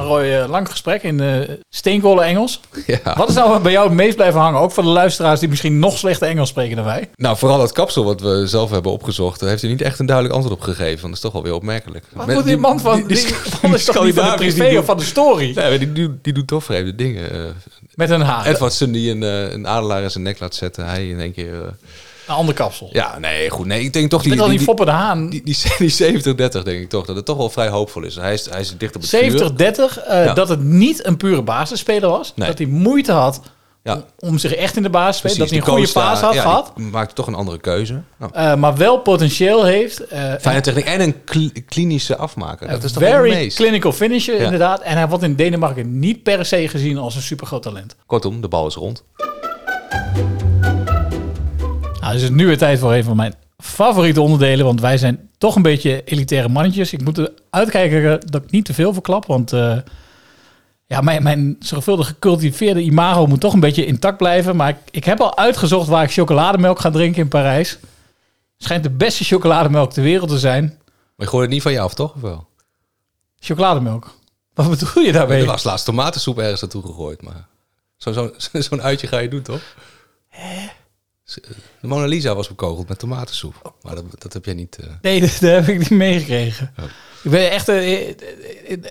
Roy, 0.03 0.23
eh, 0.23 0.49
lang 0.49 0.69
gesprek 0.69 1.03
in 1.03 1.19
eh 1.19 1.49
steenkolen 1.69 2.23
Engels. 2.25 2.59
Ja. 2.85 3.15
Wat 3.17 3.29
is 3.29 3.35
nou 3.35 3.59
bij 3.61 3.71
jou 3.71 3.87
het 3.87 3.95
meest 3.95 4.15
blijven 4.15 4.39
hangen? 4.41 4.59
Ook 4.59 4.71
voor 4.71 4.83
de 4.83 4.89
luisteraars 4.89 5.39
die 5.39 5.49
misschien 5.49 5.79
nog 5.79 5.97
slechter 5.97 6.27
Engels 6.27 6.49
spreken 6.49 6.75
dan 6.75 6.85
wij. 6.85 7.09
Nou, 7.15 7.37
vooral 7.37 7.61
het 7.61 7.71
kapsel 7.71 8.03
wat 8.03 8.21
we 8.21 8.47
zelf 8.47 8.69
hebben 8.69 8.91
opgezocht, 8.91 9.39
daar 9.39 9.49
heeft 9.49 9.61
hij 9.61 9.71
niet 9.71 9.81
echt 9.81 9.99
een 9.99 10.05
duidelijk 10.05 10.35
antwoord 10.35 10.59
op 10.59 10.63
gegeven. 10.63 11.01
Dat 11.01 11.11
is 11.15 11.19
toch 11.19 11.33
wel 11.33 11.43
weer 11.43 11.53
opmerkelijk. 11.53 12.05
Wat 12.13 12.27
moet 12.27 12.45
die 12.45 12.57
man 12.57 12.79
van... 12.79 12.95
Die, 13.07 13.25
die, 13.25 13.35
man 13.61 13.73
is 13.73 13.85
toch 13.85 14.03
niet 14.03 14.13
van 14.15 14.29
de 14.29 14.35
privé 14.35 14.69
die 14.69 14.79
of 14.79 14.85
van 14.85 14.97
de 14.97 15.03
story? 15.03 15.51
Nee, 15.55 15.79
die, 15.79 15.91
die, 15.91 16.09
die 16.21 16.33
doet 16.33 16.47
toch 16.47 16.63
vreemde 16.63 16.95
dingen. 16.95 17.31
eh. 17.31 17.39
Met 17.95 18.09
een 18.09 18.21
haar. 18.21 18.45
Edwardson 18.45 18.91
die 18.91 19.11
een, 19.11 19.21
een 19.21 19.67
adelaar 19.67 20.03
in 20.03 20.11
zijn 20.11 20.23
nek 20.23 20.39
laat 20.39 20.55
zetten. 20.55 20.85
Hij 20.85 21.09
in 21.09 21.19
één 21.19 21.33
keer... 21.33 21.73
Een 22.27 22.33
ander 22.35 22.55
kapsel. 22.55 22.89
ja, 22.91 23.19
nee, 23.19 23.49
goed. 23.49 23.65
Nee, 23.65 23.81
ik 23.83 23.93
denk 23.93 24.09
toch 24.09 24.21
die... 24.23 24.41
Al 24.41 24.47
die 24.47 24.57
die, 24.57 24.65
Foppe 24.67 24.85
de 24.85 24.91
Haan. 24.91 25.29
die, 25.29 25.43
die, 25.43 25.57
die 25.77 26.21
70-30 26.23 26.35
denk 26.35 26.67
ik 26.67 26.89
toch. 26.89 27.05
Dat 27.05 27.15
het 27.15 27.25
toch 27.25 27.37
wel 27.37 27.49
vrij 27.49 27.67
hoopvol 27.69 28.03
is. 28.03 28.15
Hij 28.15 28.33
is, 28.33 28.49
hij 28.49 28.59
is 28.61 28.77
dicht 28.77 28.95
op 28.95 29.01
het 29.01 29.09
vuur. 29.09 29.51
70-30, 29.99 30.03
eh, 30.07 30.25
Ja. 30.25 30.33
dat 30.33 30.49
het 30.49 30.63
niet 30.63 31.05
een 31.05 31.17
pure 31.17 31.41
basisspeler 31.41 32.09
was. 32.09 32.33
Nee. 32.35 32.47
Dat 32.47 32.57
hij 32.57 32.67
moeite 32.67 33.11
had 33.11 33.41
Ja. 33.83 34.03
om 34.19 34.37
zich 34.37 34.53
echt 34.53 34.75
in 34.75 34.83
de 34.83 34.89
basis 34.89 35.21
te 35.21 35.27
spelen. 35.27 35.37
Dat 35.37 35.49
hij 35.49 35.57
een 35.57 35.65
de 35.65 35.71
goede 35.71 35.91
paas 35.91 36.19
had 36.21 36.33
ja, 36.33 36.41
gehad. 36.41 36.71
die 36.75 36.85
maakte 36.85 37.13
toch 37.15 37.27
een 37.27 37.35
andere 37.35 37.57
keuze. 37.59 38.01
Nou, 38.17 38.31
eh, 38.33 38.55
maar 38.55 38.75
wel 38.77 38.97
potentieel 38.99 39.63
heeft. 39.65 40.07
eh, 40.07 40.33
fijne 40.39 40.61
techniek 40.61 40.85
en 40.85 41.01
een 41.01 41.23
kli- 41.23 41.63
klinische 41.67 42.15
afmaker. 42.17 42.67
Dat 42.67 42.83
is 42.83 42.91
toch 42.91 43.03
very 43.03 43.29
meest. 43.29 43.57
clinical 43.57 43.91
finisher, 43.91 44.35
Ja. 44.37 44.43
inderdaad. 44.43 44.81
En 44.81 44.97
hij 44.97 45.07
wordt 45.07 45.23
in 45.23 45.35
Denemarken 45.35 45.99
niet 45.99 46.23
per 46.23 46.45
se 46.45 46.67
gezien 46.67 46.97
als 46.97 47.15
een 47.15 47.21
supergroot 47.21 47.61
talent. 47.63 47.95
Kortom, 48.05 48.41
de 48.41 48.47
bal 48.47 48.67
is 48.67 48.75
rond. 48.75 49.03
Nou, 52.13 52.25
dus 52.25 52.31
het 52.31 52.39
is 52.39 52.43
nu 52.43 52.47
weer 52.47 52.67
tijd 52.67 52.79
voor 52.79 52.93
een 52.93 53.03
van 53.03 53.15
mijn 53.15 53.33
favoriete 53.57 54.21
onderdelen. 54.21 54.65
Want 54.65 54.81
wij 54.81 54.97
zijn 54.97 55.29
toch 55.37 55.55
een 55.55 55.61
beetje 55.61 56.03
elitaire 56.03 56.49
mannetjes. 56.49 56.93
Ik 56.93 57.03
moet 57.03 57.17
er 57.17 57.31
uitkijken 57.49 58.21
dat 58.29 58.43
ik 58.43 58.51
niet 58.51 58.65
te 58.65 58.73
veel 58.73 58.93
verklap. 58.93 59.25
Want 59.25 59.53
eh, 59.53 59.77
ja, 60.85 61.01
mijn, 61.01 61.23
mijn 61.23 61.55
zorgvuldig 61.59 62.07
gecultiveerde 62.07 62.81
imago 62.81 63.25
moet 63.25 63.39
toch 63.39 63.53
een 63.53 63.59
beetje 63.59 63.85
intact 63.85 64.17
blijven. 64.17 64.55
Maar 64.55 64.69
ik, 64.69 64.77
ik 64.91 65.03
heb 65.03 65.19
al 65.19 65.37
uitgezocht 65.37 65.87
waar 65.87 66.03
ik 66.03 66.11
chocolademelk 66.11 66.79
ga 66.79 66.89
drinken 66.89 67.21
in 67.21 67.27
Parijs. 67.27 67.77
Schijnt 68.57 68.83
de 68.83 68.89
beste 68.89 69.23
chocolademelk 69.23 69.93
ter 69.93 70.03
wereld 70.03 70.29
te 70.29 70.39
zijn. 70.39 70.63
Maar 70.63 71.25
je 71.25 71.27
gooit 71.27 71.43
het 71.43 71.53
niet 71.53 71.61
van 71.61 71.71
je 71.71 71.79
af, 71.79 71.93
toch? 71.93 72.13
Of 72.15 72.21
wel? 72.21 72.47
Chocolademelk. 73.39 74.17
Wat 74.53 74.69
bedoel 74.69 75.03
je 75.03 75.11
daarmee? 75.11 75.41
Er 75.41 75.45
was 75.45 75.63
laatst 75.63 75.85
tomatensoep 75.85 76.37
ergens 76.39 76.61
naartoe 76.61 76.81
gegooid. 76.81 77.21
Maar 77.21 77.47
zo'n 77.97 78.33
zo, 78.61 78.77
uitje 78.77 79.07
ga 79.07 79.17
je 79.19 79.29
doen, 79.29 79.41
toch? 79.41 79.61
De 81.25 81.87
Mona 81.87 82.05
Lisa 82.05 82.35
was 82.35 82.47
bekogeld 82.47 82.87
met 82.87 82.99
tomatensoep. 82.99 83.73
Maar 83.81 83.95
dat, 83.95 84.03
dat 84.17 84.33
heb 84.33 84.45
jij 84.45 84.53
niet... 84.53 84.77
eh, 84.77 84.87
Nee, 85.01 85.19
dat, 85.19 85.29
dat 85.29 85.51
heb 85.51 85.67
ik 85.67 85.79
niet 85.79 85.89
meegekregen. 85.89 86.73
Ik 87.23 87.31
ben 87.31 87.51
echt 87.51 87.69
eh, 87.69 88.07
in 88.07 88.15
in 88.65 88.85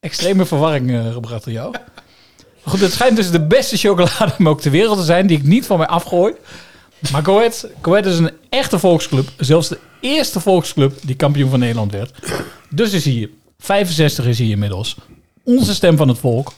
extreme 0.00 0.44
verwarring 0.46 0.90
eh, 0.90 1.12
gebracht 1.12 1.44
door 1.44 1.52
jou. 1.52 1.70
Maar 1.70 2.72
goed, 2.72 2.80
het 2.80 2.92
schijnt 2.92 3.16
dus 3.16 3.30
de 3.30 3.46
beste 3.46 3.76
chocolademelk 3.76 4.60
ter 4.60 4.70
wereld 4.70 4.98
te 4.98 5.04
zijn, 5.04 5.26
die 5.26 5.36
ik 5.38 5.44
niet 5.44 5.66
van 5.66 5.78
mij 5.78 5.86
afgooi. 5.86 6.34
Maar 7.12 7.24
Goed, 7.24 7.66
Goed 7.82 8.06
is 8.06 8.18
een 8.18 8.30
echte 8.48 8.78
volksclub. 8.78 9.28
Zelfs 9.36 9.68
de 9.68 9.78
eerste 10.00 10.40
volksclub 10.40 10.98
die 11.02 11.16
kampioen 11.16 11.50
van 11.50 11.58
Nederland 11.58 11.92
werd. 11.92 12.12
Dus 12.70 12.92
is 12.92 13.04
hier, 13.04 13.30
65 13.58 14.26
is 14.26 14.38
hier 14.38 14.50
inmiddels, 14.50 14.96
onze 15.44 15.74
stem 15.74 15.96
van 15.96 16.08
het 16.08 16.18
volk. 16.18 16.52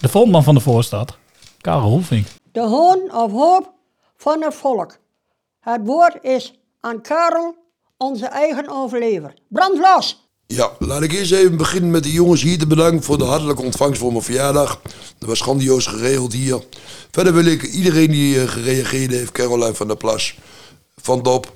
De 0.00 0.08
frontman 0.08 0.42
van 0.44 0.54
de 0.54 0.60
voorstad, 0.60 1.16
Karel 1.60 1.88
Hoefing. 1.90 2.24
De 2.52 2.60
hoon 2.60 3.00
of 3.12 3.32
hoop 3.32 3.72
van 4.18 4.42
het 4.42 4.54
volk. 4.54 4.98
Het 5.60 5.80
woord 5.84 6.24
is 6.24 6.60
aan 6.80 7.00
Karel, 7.00 7.56
onze 7.96 8.26
eigen 8.26 8.68
overlever. 8.68 9.34
Brand 9.48 9.78
los! 9.78 10.26
Ja, 10.46 10.70
laat 10.78 11.02
ik 11.02 11.12
eerst 11.12 11.32
even 11.32 11.56
beginnen 11.56 11.90
met 11.90 12.02
de 12.02 12.12
jongens 12.12 12.42
hier 12.42 12.58
te 12.58 12.66
bedanken 12.66 13.02
voor 13.02 13.18
de 13.18 13.24
hartelijke 13.24 13.62
ontvangst 13.62 14.00
voor 14.00 14.12
mijn 14.12 14.24
verjaardag. 14.24 14.80
Dat 15.18 15.28
was 15.28 15.40
grandioos 15.40 15.86
geregeld 15.86 16.32
hier. 16.32 16.62
Verder 17.10 17.34
wil 17.34 17.44
ik 17.44 17.62
iedereen 17.62 18.10
die 18.10 18.40
eh, 18.40 18.48
gereageerd 18.48 19.10
heeft, 19.10 19.32
Caroline 19.32 19.74
van 19.74 19.86
der 19.86 19.96
Plas, 19.96 20.38
Van 20.96 21.22
Dop, 21.22 21.52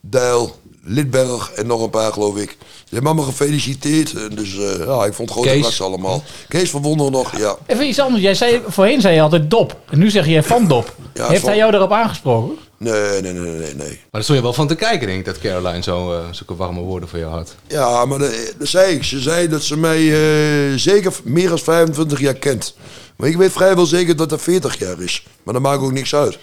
Dijl, 0.00 0.56
Lidberg 0.84 1.50
en 1.52 1.66
nog 1.66 1.82
een 1.82 1.90
paar 1.90 2.12
geloof 2.12 2.36
ik. 2.36 2.56
Je 2.84 2.94
hebt 2.94 3.06
allemaal 3.06 3.24
gefeliciteerd. 3.24 4.14
En 4.14 4.34
Dus 4.34 4.58
eh, 4.58 4.86
ja, 4.86 5.04
ik 5.04 5.12
vond 5.12 5.28
het 5.28 5.38
grote 5.38 5.58
klasse 5.58 5.82
allemaal. 5.82 6.22
Kees 6.48 6.70
van 6.70 7.10
nog, 7.10 7.38
ja. 7.38 7.56
Even 7.66 7.86
iets 7.86 8.00
anders. 8.00 8.22
Jij 8.22 8.34
zei, 8.34 8.60
voorheen 8.66 9.00
zei 9.00 9.14
je 9.14 9.20
altijd 9.20 9.50
dop. 9.50 9.76
En 9.90 9.98
nu 9.98 10.10
zeg 10.10 10.26
je 10.26 10.42
van 10.42 10.66
dop. 10.68 10.94
Ja, 11.14 11.28
Heeft 11.28 11.40
van- 11.40 11.48
hij 11.48 11.58
jou 11.58 11.74
erop 11.74 11.92
aangesproken? 11.92 12.56
Nee, 12.78 13.20
nee, 13.20 13.32
nee, 13.32 13.50
nee, 13.50 13.74
nee. 13.74 13.88
Maar 13.88 13.98
daar 14.10 14.22
stond 14.22 14.38
je 14.38 14.44
wel 14.44 14.52
van 14.52 14.66
te 14.66 14.74
kijken, 14.74 15.06
denk 15.06 15.18
ik, 15.18 15.24
dat 15.24 15.38
Caroline 15.38 15.82
zo, 15.82 16.12
eh, 16.12 16.18
zulke 16.30 16.56
warme 16.56 16.80
woorden 16.80 17.08
voor 17.08 17.18
jou 17.18 17.32
had. 17.32 17.54
Ja, 17.66 18.04
maar 18.04 18.18
dat, 18.18 18.54
dat 18.58 18.68
zei 18.68 18.94
ik. 18.94 19.04
Ze 19.04 19.20
zei 19.20 19.48
dat 19.48 19.62
ze 19.62 19.76
mij 19.76 19.98
eh, 20.12 20.76
zeker 20.78 21.12
meer 21.24 21.48
dan 21.48 21.58
25 21.58 22.20
jaar 22.20 22.34
kent. 22.34 22.74
Maar 23.22 23.30
ik 23.30 23.36
weet 23.36 23.52
vrijwel 23.52 23.86
zeker 23.86 24.16
dat 24.16 24.28
dat 24.28 24.42
40 24.42 24.78
jaar 24.78 25.00
is. 25.00 25.26
Maar 25.42 25.54
dat 25.54 25.62
maakt 25.62 25.82
ook 25.82 25.92
niks 25.92 26.14
uit. 26.14 26.38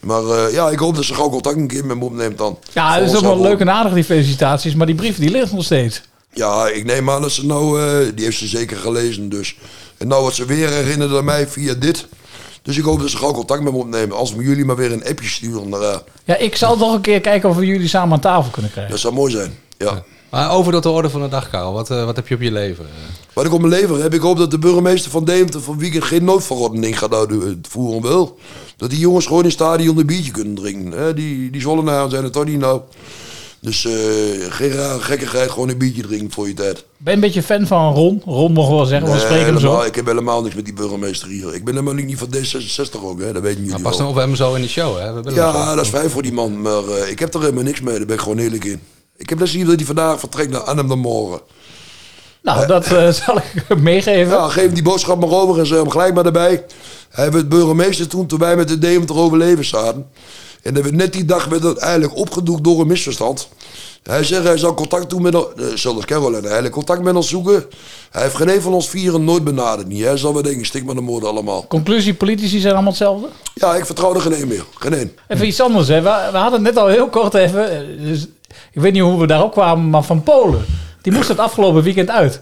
Maar 0.00 0.22
eh, 0.24 0.52
ja, 0.52 0.68
ik 0.68 0.78
hoop 0.78 0.94
dat 0.94 1.04
ze 1.04 1.14
gauw 1.14 1.28
contact 1.28 1.56
een 1.56 1.66
keer 1.66 1.86
met 1.86 1.96
me 1.96 2.04
opneemt 2.04 2.38
dan. 2.38 2.58
Ja, 2.72 2.98
dat 2.98 3.08
is 3.08 3.14
ook 3.14 3.22
wel 3.22 3.40
leuk 3.40 3.60
en 3.60 3.70
aardig, 3.70 3.92
die 3.92 4.04
felicitaties. 4.04 4.74
Maar 4.74 4.86
die 4.86 4.94
brief 4.94 5.16
die 5.18 5.30
ligt 5.30 5.52
nog 5.52 5.64
steeds. 5.64 6.02
Ja, 6.32 6.68
ik 6.68 6.84
neem 6.84 7.10
aan 7.10 7.22
dat 7.22 7.30
ze 7.30 7.46
nou... 7.46 7.82
eh, 7.82 8.08
die 8.14 8.24
heeft 8.24 8.38
ze 8.38 8.46
zeker 8.46 8.76
gelezen 8.76 9.28
dus. 9.28 9.56
En 9.98 10.08
nou 10.08 10.20
wordt 10.20 10.36
ze 10.36 10.44
weer 10.44 10.68
herinnerd 10.68 11.12
aan 11.16 11.24
mij 11.24 11.48
via 11.48 11.74
dit. 11.74 12.06
Dus 12.62 12.76
ik 12.76 12.84
hoop 12.84 13.00
dat 13.00 13.10
ze 13.10 13.16
gauw 13.16 13.32
contact 13.32 13.62
met 13.62 13.72
me 13.72 13.78
opnemen. 13.78 14.16
Als 14.16 14.34
we 14.34 14.42
jullie 14.42 14.64
maar 14.64 14.76
weer 14.76 14.92
een 14.92 15.06
appje 15.06 15.28
sturen 15.28 15.68
naar 15.68 15.82
haar. 15.82 16.02
Ja, 16.24 16.36
ik 16.36 16.56
zal 16.56 16.76
toch 16.76 16.94
een 16.94 17.00
keer 17.00 17.20
kijken 17.20 17.48
of 17.48 17.56
we 17.56 17.66
jullie 17.66 17.88
samen 17.88 18.12
aan 18.12 18.20
tafel 18.20 18.50
kunnen 18.50 18.70
krijgen. 18.70 18.92
Dat 18.92 19.00
zou 19.00 19.14
mooi 19.14 19.32
zijn, 19.32 19.58
ja. 19.78 20.02
Maar 20.30 20.50
over 20.50 20.72
tot 20.72 20.82
de 20.82 20.88
orde 20.88 21.10
van 21.10 21.20
de 21.22 21.28
dag, 21.28 21.50
Karel. 21.50 21.72
Wat, 21.72 21.90
eh, 21.90 22.04
wat 22.04 22.16
heb 22.16 22.28
je 22.28 22.34
op 22.34 22.40
je 22.40 22.52
leven? 22.52 22.86
Wat 23.32 23.44
ik 23.44 23.52
op 23.52 23.60
mijn 23.60 23.72
leven 23.72 24.02
heb, 24.02 24.14
ik 24.14 24.20
hoop 24.20 24.36
dat 24.38 24.50
de 24.50 24.58
burgemeester 24.58 25.10
van 25.10 25.24
Deventer 25.24 25.60
van 25.60 25.78
weekend 25.78 26.04
geen 26.04 26.24
noodverordening 26.24 26.98
gaat 26.98 27.14
uitvoeren 27.14 28.02
wil. 28.02 28.38
Dat 28.76 28.90
die 28.90 28.98
jongens 28.98 29.24
gewoon 29.26 29.38
in 29.40 29.44
het 29.44 29.54
stadion 29.54 29.98
een 29.98 30.06
biertje 30.06 30.30
kunnen 30.30 30.54
drinken. 30.54 30.98
Hè? 30.98 31.14
Die, 31.14 31.50
die 31.50 31.60
Zwollenaren 31.60 32.10
zijn 32.10 32.24
het 32.24 32.32
toch 32.32 32.44
niet 32.44 32.58
nou. 32.58 32.80
Dus 33.60 33.84
eh, 33.84 33.92
geen 34.48 34.70
rare 34.72 35.00
gekkigheid, 35.00 35.50
gewoon 35.50 35.68
een 35.68 35.78
biertje 35.78 36.02
drinken 36.02 36.30
voor 36.32 36.48
je 36.48 36.54
tijd. 36.54 36.74
Ben 36.74 36.84
je 37.06 37.10
een 37.12 37.20
beetje 37.20 37.42
fan 37.42 37.66
van 37.66 37.94
Ron? 37.94 38.22
Ron 38.24 38.52
mogen 38.52 38.70
we 38.70 38.76
wel 38.76 38.86
zeggen, 38.86 39.08
we 39.08 39.14
Nee, 39.14 39.24
spreken 39.24 39.46
hem 39.46 39.58
zo. 39.60 39.80
ik 39.82 39.94
heb 39.94 40.06
helemaal 40.06 40.42
niks 40.42 40.54
met 40.54 40.64
die 40.64 40.74
burgemeester 40.74 41.28
hier. 41.28 41.54
Ik 41.54 41.64
ben 41.64 41.74
helemaal 41.74 41.94
niet 42.04 42.18
van 42.18 42.28
D66 42.34 43.02
ook, 43.04 43.20
hè? 43.20 43.32
dat 43.32 43.42
weten 43.42 43.58
jullie 43.64 43.70
Maar 43.72 43.80
pas 43.82 43.90
wel. 43.96 44.06
dan 44.06 44.16
op 44.16 44.22
hem 44.22 44.34
zo 44.34 44.54
in 44.54 44.62
de 44.62 44.68
show, 44.68 44.98
hè? 44.98 45.22
We 45.22 45.34
Ja, 45.34 45.74
dat 45.74 45.84
is 45.84 45.90
fijn 45.90 46.10
voor 46.10 46.22
die 46.22 46.32
man. 46.32 46.60
Maar 46.60 46.84
eh, 46.88 47.10
ik 47.10 47.18
heb 47.18 47.34
er 47.34 47.40
helemaal 47.40 47.62
niks 47.64 47.80
mee, 47.80 47.96
daar 47.96 48.06
ben 48.06 48.14
ik 48.16 48.22
gewoon 48.22 48.38
eerlijk 48.38 48.64
in. 48.64 48.80
Ik 49.20 49.28
heb 49.28 49.38
net 49.38 49.48
zien 49.48 49.66
dat 49.66 49.76
hij 49.76 49.84
vandaag 49.84 50.18
vertrekt 50.20 50.50
naar 50.50 50.60
Arnhem 50.60 50.88
de 50.88 50.96
Morgen. 50.96 51.40
Nou, 52.42 52.66
dat 52.66 52.86
eh, 52.86 53.08
zal 53.26 53.36
ik 53.36 53.78
meegeven. 53.78 54.32
Ja, 54.32 54.48
geef 54.48 54.64
hem 54.64 54.74
die 54.74 54.82
boodschap 54.82 55.20
maar 55.20 55.30
over 55.30 55.58
en 55.58 55.66
zeg 55.66 55.78
hem 55.78 55.90
gelijk 55.90 56.14
maar 56.14 56.24
erbij. 56.26 56.64
Hij 57.10 57.30
werd 57.32 57.48
burgemeester 57.48 58.08
toen, 58.08 58.26
toen 58.26 58.38
wij 58.38 58.56
met 58.56 58.68
de 58.68 58.78
Deventer 58.78 59.16
overleven 59.16 59.64
zaten. 59.64 60.06
En 60.62 60.74
dat 60.74 60.82
werd 60.82 60.94
net 60.94 61.12
die 61.12 61.24
dag 61.24 61.44
werd 61.44 61.62
dat 61.62 61.78
eigenlijk 61.78 62.16
opgedoekt 62.16 62.64
door 62.64 62.80
een 62.80 62.86
misverstand. 62.86 63.48
Hij 64.02 64.24
zegt 64.24 64.44
hij 64.44 64.56
zal 64.58 64.74
contact 64.74 65.10
doen 65.10 65.22
met 65.22 65.34
ons, 65.34 65.46
uh, 65.56 65.66
zelfs 65.74 66.04
Caroline, 66.04 66.42
eigenlijk 66.42 66.74
contact 66.74 67.02
met 67.02 67.14
ons 67.14 67.28
zoeken. 67.28 67.64
Hij 68.10 68.22
heeft 68.22 68.34
geen 68.34 68.48
een 68.48 68.60
van 68.62 68.72
ons 68.72 68.88
vieren 68.88 69.24
nooit 69.24 69.44
benaderd. 69.44 69.88
Niet. 69.88 70.04
Hij 70.04 70.16
zal 70.16 70.32
wel 70.32 70.42
denken, 70.42 70.66
stik 70.66 70.84
maar 70.84 70.94
de 70.94 71.00
moorden 71.00 71.28
allemaal. 71.28 71.66
Conclusie, 71.66 72.14
politici 72.14 72.58
zijn 72.60 72.72
allemaal 72.72 72.90
hetzelfde? 72.90 73.28
Ja, 73.54 73.74
ik 73.74 73.86
vertrouw 73.86 74.14
er 74.14 74.20
geen 74.20 74.40
een 74.42 74.48
meer. 74.48 74.64
Geen 74.78 74.92
een. 75.00 75.16
Even 75.28 75.46
iets 75.46 75.60
anders, 75.60 75.88
hè. 75.88 75.94
We, 76.02 76.28
we 76.32 76.38
hadden 76.38 76.64
het 76.64 76.74
net 76.74 76.82
al 76.82 76.88
heel 76.88 77.08
kort 77.08 77.34
even... 77.34 77.70
eh, 77.70 78.06
Dus, 78.06 78.26
ik 78.72 78.80
weet 78.80 78.92
niet 78.92 79.02
hoe 79.02 79.20
we 79.20 79.26
daarop 79.26 79.52
kwamen, 79.52 79.90
maar 79.90 80.02
van 80.02 80.22
Polen. 80.22 80.64
Die 81.02 81.12
moest 81.12 81.28
het 81.28 81.38
afgelopen 81.38 81.82
weekend 81.82 82.10
uit. 82.10 82.40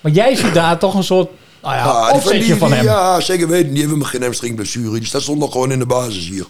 Maar 0.00 0.12
jij 0.12 0.34
ziet 0.36 0.54
daar 0.54 0.78
toch 0.78 0.94
een 0.94 1.04
soort 1.04 1.30
nou 1.62 1.74
ja, 1.74 1.84
Ja, 1.84 2.06
die 2.06 2.14
opzetje 2.14 2.38
die- 2.38 2.56
van 2.56 2.68
die- 2.68 2.76
hem. 2.76 2.86
Ja, 2.86 3.20
zeker 3.20 3.48
weten. 3.48 3.72
Die 3.74 3.86
hebben 3.86 4.06
geen 4.06 4.22
hamstringblessure. 4.22 4.98
Die 4.98 5.04
staat 5.08 5.22
zondag 5.22 5.52
gewoon 5.52 5.72
in 5.72 5.78
de 5.78 5.86
basis 5.86 6.28
hier. 6.28 6.46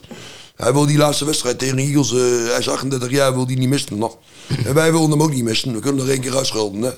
Hij 0.56 0.72
wil 0.72 0.86
die 0.86 0.98
laatste 0.98 1.24
wedstrijd 1.24 1.58
tegen 1.58 1.78
Eagles, 1.78 2.12
eh, 2.12 2.18
hij 2.50 2.58
is 2.58 2.68
38 2.68 3.10
jaar, 3.10 3.34
wil 3.34 3.46
die 3.46 3.58
niet 3.58 3.68
missen 3.68 3.98
nog. 3.98 4.16
En 4.64 4.74
wij 4.74 4.92
willen 4.92 5.10
hem 5.10 5.22
ook 5.22 5.32
niet 5.32 5.44
missen. 5.44 5.72
We 5.72 5.80
kunnen 5.80 6.04
er 6.04 6.10
één 6.10 6.20
keer 6.20 6.36
uitschelden, 6.36 6.82
hè. 6.82 6.90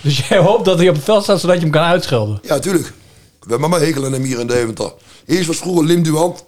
Dus 0.00 0.28
jij 0.28 0.38
hoopt 0.38 0.64
dat 0.64 0.78
hij 0.78 0.88
op 0.88 0.94
het 0.94 1.04
veld 1.04 1.22
staat, 1.22 1.40
zodat 1.40 1.56
je 1.56 1.62
hem 1.62 1.70
kan 1.70 1.82
uitschelden. 1.82 2.38
Ja, 2.42 2.58
tuurlijk. 2.58 2.92
We 3.40 3.50
hebben 3.52 3.70
maar 3.70 3.80
hekel 3.80 4.04
aan 4.04 4.12
hem 4.12 4.22
hier 4.22 4.40
in 4.40 4.46
Deventer. 4.46 4.92
Eerst 5.26 5.46
was 5.46 5.56
vroeger 5.56 5.84
Lim 5.84 6.02
Duant. 6.02 6.44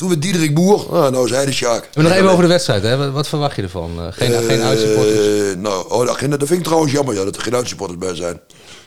Toen 0.00 0.08
werd 0.08 0.22
Diederik 0.22 0.54
Boer. 0.54 0.96
Ah, 0.96 1.12
nou 1.12 1.24
is 1.24 1.30
hij 1.30 1.44
de 1.44 1.52
Sjaak. 1.52 1.88
En 1.94 2.02
nog 2.02 2.12
even 2.12 2.30
over 2.30 2.42
de 2.42 2.48
wedstrijd, 2.48 2.82
hè? 2.82 3.10
Wat, 3.10 3.28
verwacht 3.28 3.56
je 3.56 3.62
ervan? 3.62 3.90
Eh, 3.98 4.06
geen, 4.10 4.32
geen 4.42 4.60
uitsupporters? 4.60 5.18
Eh, 5.18 5.56
nou, 5.56 5.90
oh, 5.90 6.06
dat, 6.06 6.18
vind 6.18 6.52
ik 6.52 6.62
trouwens 6.62 6.92
jammer, 6.92 7.14
ja, 7.14 7.24
dat 7.24 7.36
er 7.36 7.42
geen 7.42 7.54
uitsupporters 7.54 7.98
bij 7.98 8.14
zijn. 8.14 8.40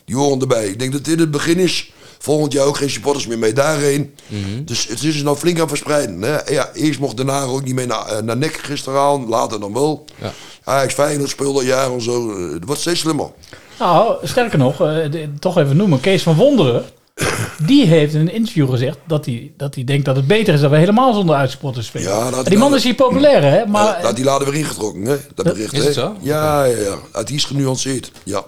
Die 0.06 0.16
horen 0.16 0.42
erbij. 0.42 0.68
Ik 0.68 0.80
denk 0.80 0.92
dat 0.92 1.06
dit 1.06 1.20
het 1.20 1.32
begin 1.32 1.58
is. 1.58 1.92
Volgend 2.20 2.54
jaar 2.54 2.66
ook 2.66 2.78
geen 2.78 2.90
supporters 2.90 3.28
meer 3.28 3.40
mee 3.40 3.54
daarheen. 3.54 4.16
Mhm. 4.28 4.64
Dus 4.66 4.88
het 4.88 5.04
is 5.04 5.24
nou 5.24 5.38
flink 5.38 5.60
aan 5.60 5.68
verspreiden. 5.68 6.22
Hè? 6.22 6.38
Ja, 6.52 6.70
eerst 6.74 7.00
mocht 7.00 7.18
Den 7.18 7.28
Haag 7.28 7.46
ook 7.48 7.64
niet 7.64 7.76
mee 7.76 7.86
naar, 7.86 8.06
eh, 8.06 8.22
naar 8.22 8.38
Nek 8.38 8.54
gisteravond. 8.64 9.30
Later 9.30 9.60
dan 9.60 9.74
wel. 9.74 10.06
Ja. 10.22 10.32
Ajax 10.64 10.94
Feyenoord 10.94 11.30
speelde 11.30 11.60
al 11.60 11.66
jaren 11.66 11.94
en 11.94 12.02
zo. 12.02 12.30
Eh, 12.32 12.54
Het 12.54 12.66
wordt 12.66 12.82
steeds 12.82 13.00
slimmer. 13.00 13.30
Nou, 13.80 14.16
sterker 14.28 14.58
nog, 14.58 14.74
eh, 14.82 15.12
de- 15.12 15.30
toch 15.40 15.58
even 15.58 15.76
noemen. 15.78 16.00
Kees 16.00 16.24
van 16.24 16.36
Wonderen, 16.36 16.86
die 17.66 17.86
heeft 17.86 18.14
in 18.14 18.20
een 18.20 18.34
interview 18.34 18.70
gezegd 18.70 18.98
dat 19.08 19.26
hij, 19.26 19.52
dat 19.58 19.76
hij 19.76 19.84
denkt 19.84 20.06
dat 20.06 20.16
het 20.16 20.28
beter 20.28 20.54
is 20.54 20.62
dat 20.62 20.70
we 20.72 20.78
helemaal 20.78 21.14
zonder 21.14 21.36
uitsupporters 21.36 21.88
spelen. 21.88 22.08
Ja, 22.12 22.30
dat- 22.30 22.44
En 22.44 22.50
die 22.50 22.60
man 22.60 22.76
is 22.76 22.84
hier 22.84 22.96
populair, 22.96 23.42
hè? 23.44 23.66
Maar 23.66 24.02
dat 24.02 24.16
die 24.16 24.26
laden 24.26 24.48
weer 24.52 24.60
ingetrokken, 24.60 25.02
hè? 25.04 25.16
Dat 25.36 25.46
bericht, 25.46 25.74
Is 25.74 25.80
hè? 25.80 25.86
het 25.86 25.94
zo? 25.94 26.16
Ja, 26.22 26.64
ja, 26.64 26.78
ja. 26.78 26.96
Het 27.12 27.30
is 27.32 27.44
genuanceerd. 27.46 28.12
Ja. 28.24 28.44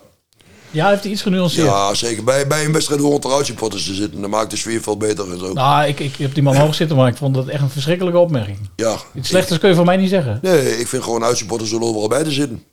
ja, 0.72 0.90
heeft 0.90 1.04
hij 1.04 1.12
iets 1.12 1.22
genuanceerd. 1.22 1.68
Ja, 1.68 1.94
zeker. 1.94 2.24
Bij, 2.24 2.48
bij 2.48 2.66
een 2.66 2.72
wedstrijd 2.74 3.02
horen 3.02 3.22
er 3.22 3.32
uitsupporters 3.36 3.86
te 3.86 3.94
zitten. 3.94 4.22
Dat 4.22 4.30
maakt 4.30 4.52
de 4.52 4.58
sfeer 4.58 4.82
veel 4.82 4.98
beter 4.98 5.32
en 5.32 5.40
zo. 5.40 5.54
Nou, 5.54 5.88
ik, 5.88 6.00
ik 6.00 6.16
heb 6.18 6.34
die 6.34 6.44
man 6.44 6.56
hoog 6.56 6.76
zitten, 6.76 6.98
maar 6.98 7.08
ik 7.08 7.16
vond 7.18 7.36
dat 7.36 7.48
echt 7.48 7.62
een 7.62 7.70
verschrikkelijke 7.70 8.20
opmerking. 8.20 8.58
Ja. 8.76 8.96
Iets 9.16 9.28
slechters 9.30 9.60
kun 9.60 9.70
je 9.70 9.76
van 9.76 9.86
mij 9.86 9.98
niet 9.98 10.10
zeggen. 10.10 10.40
Nee, 10.42 10.80
ik 10.80 10.88
vind 10.88 11.04
gewoon 11.04 11.24
uitsupporters 11.24 11.70
zullen 11.70 11.88
overal 11.88 12.08
bij 12.08 12.24
te 12.24 12.32
zitten. 12.32 12.64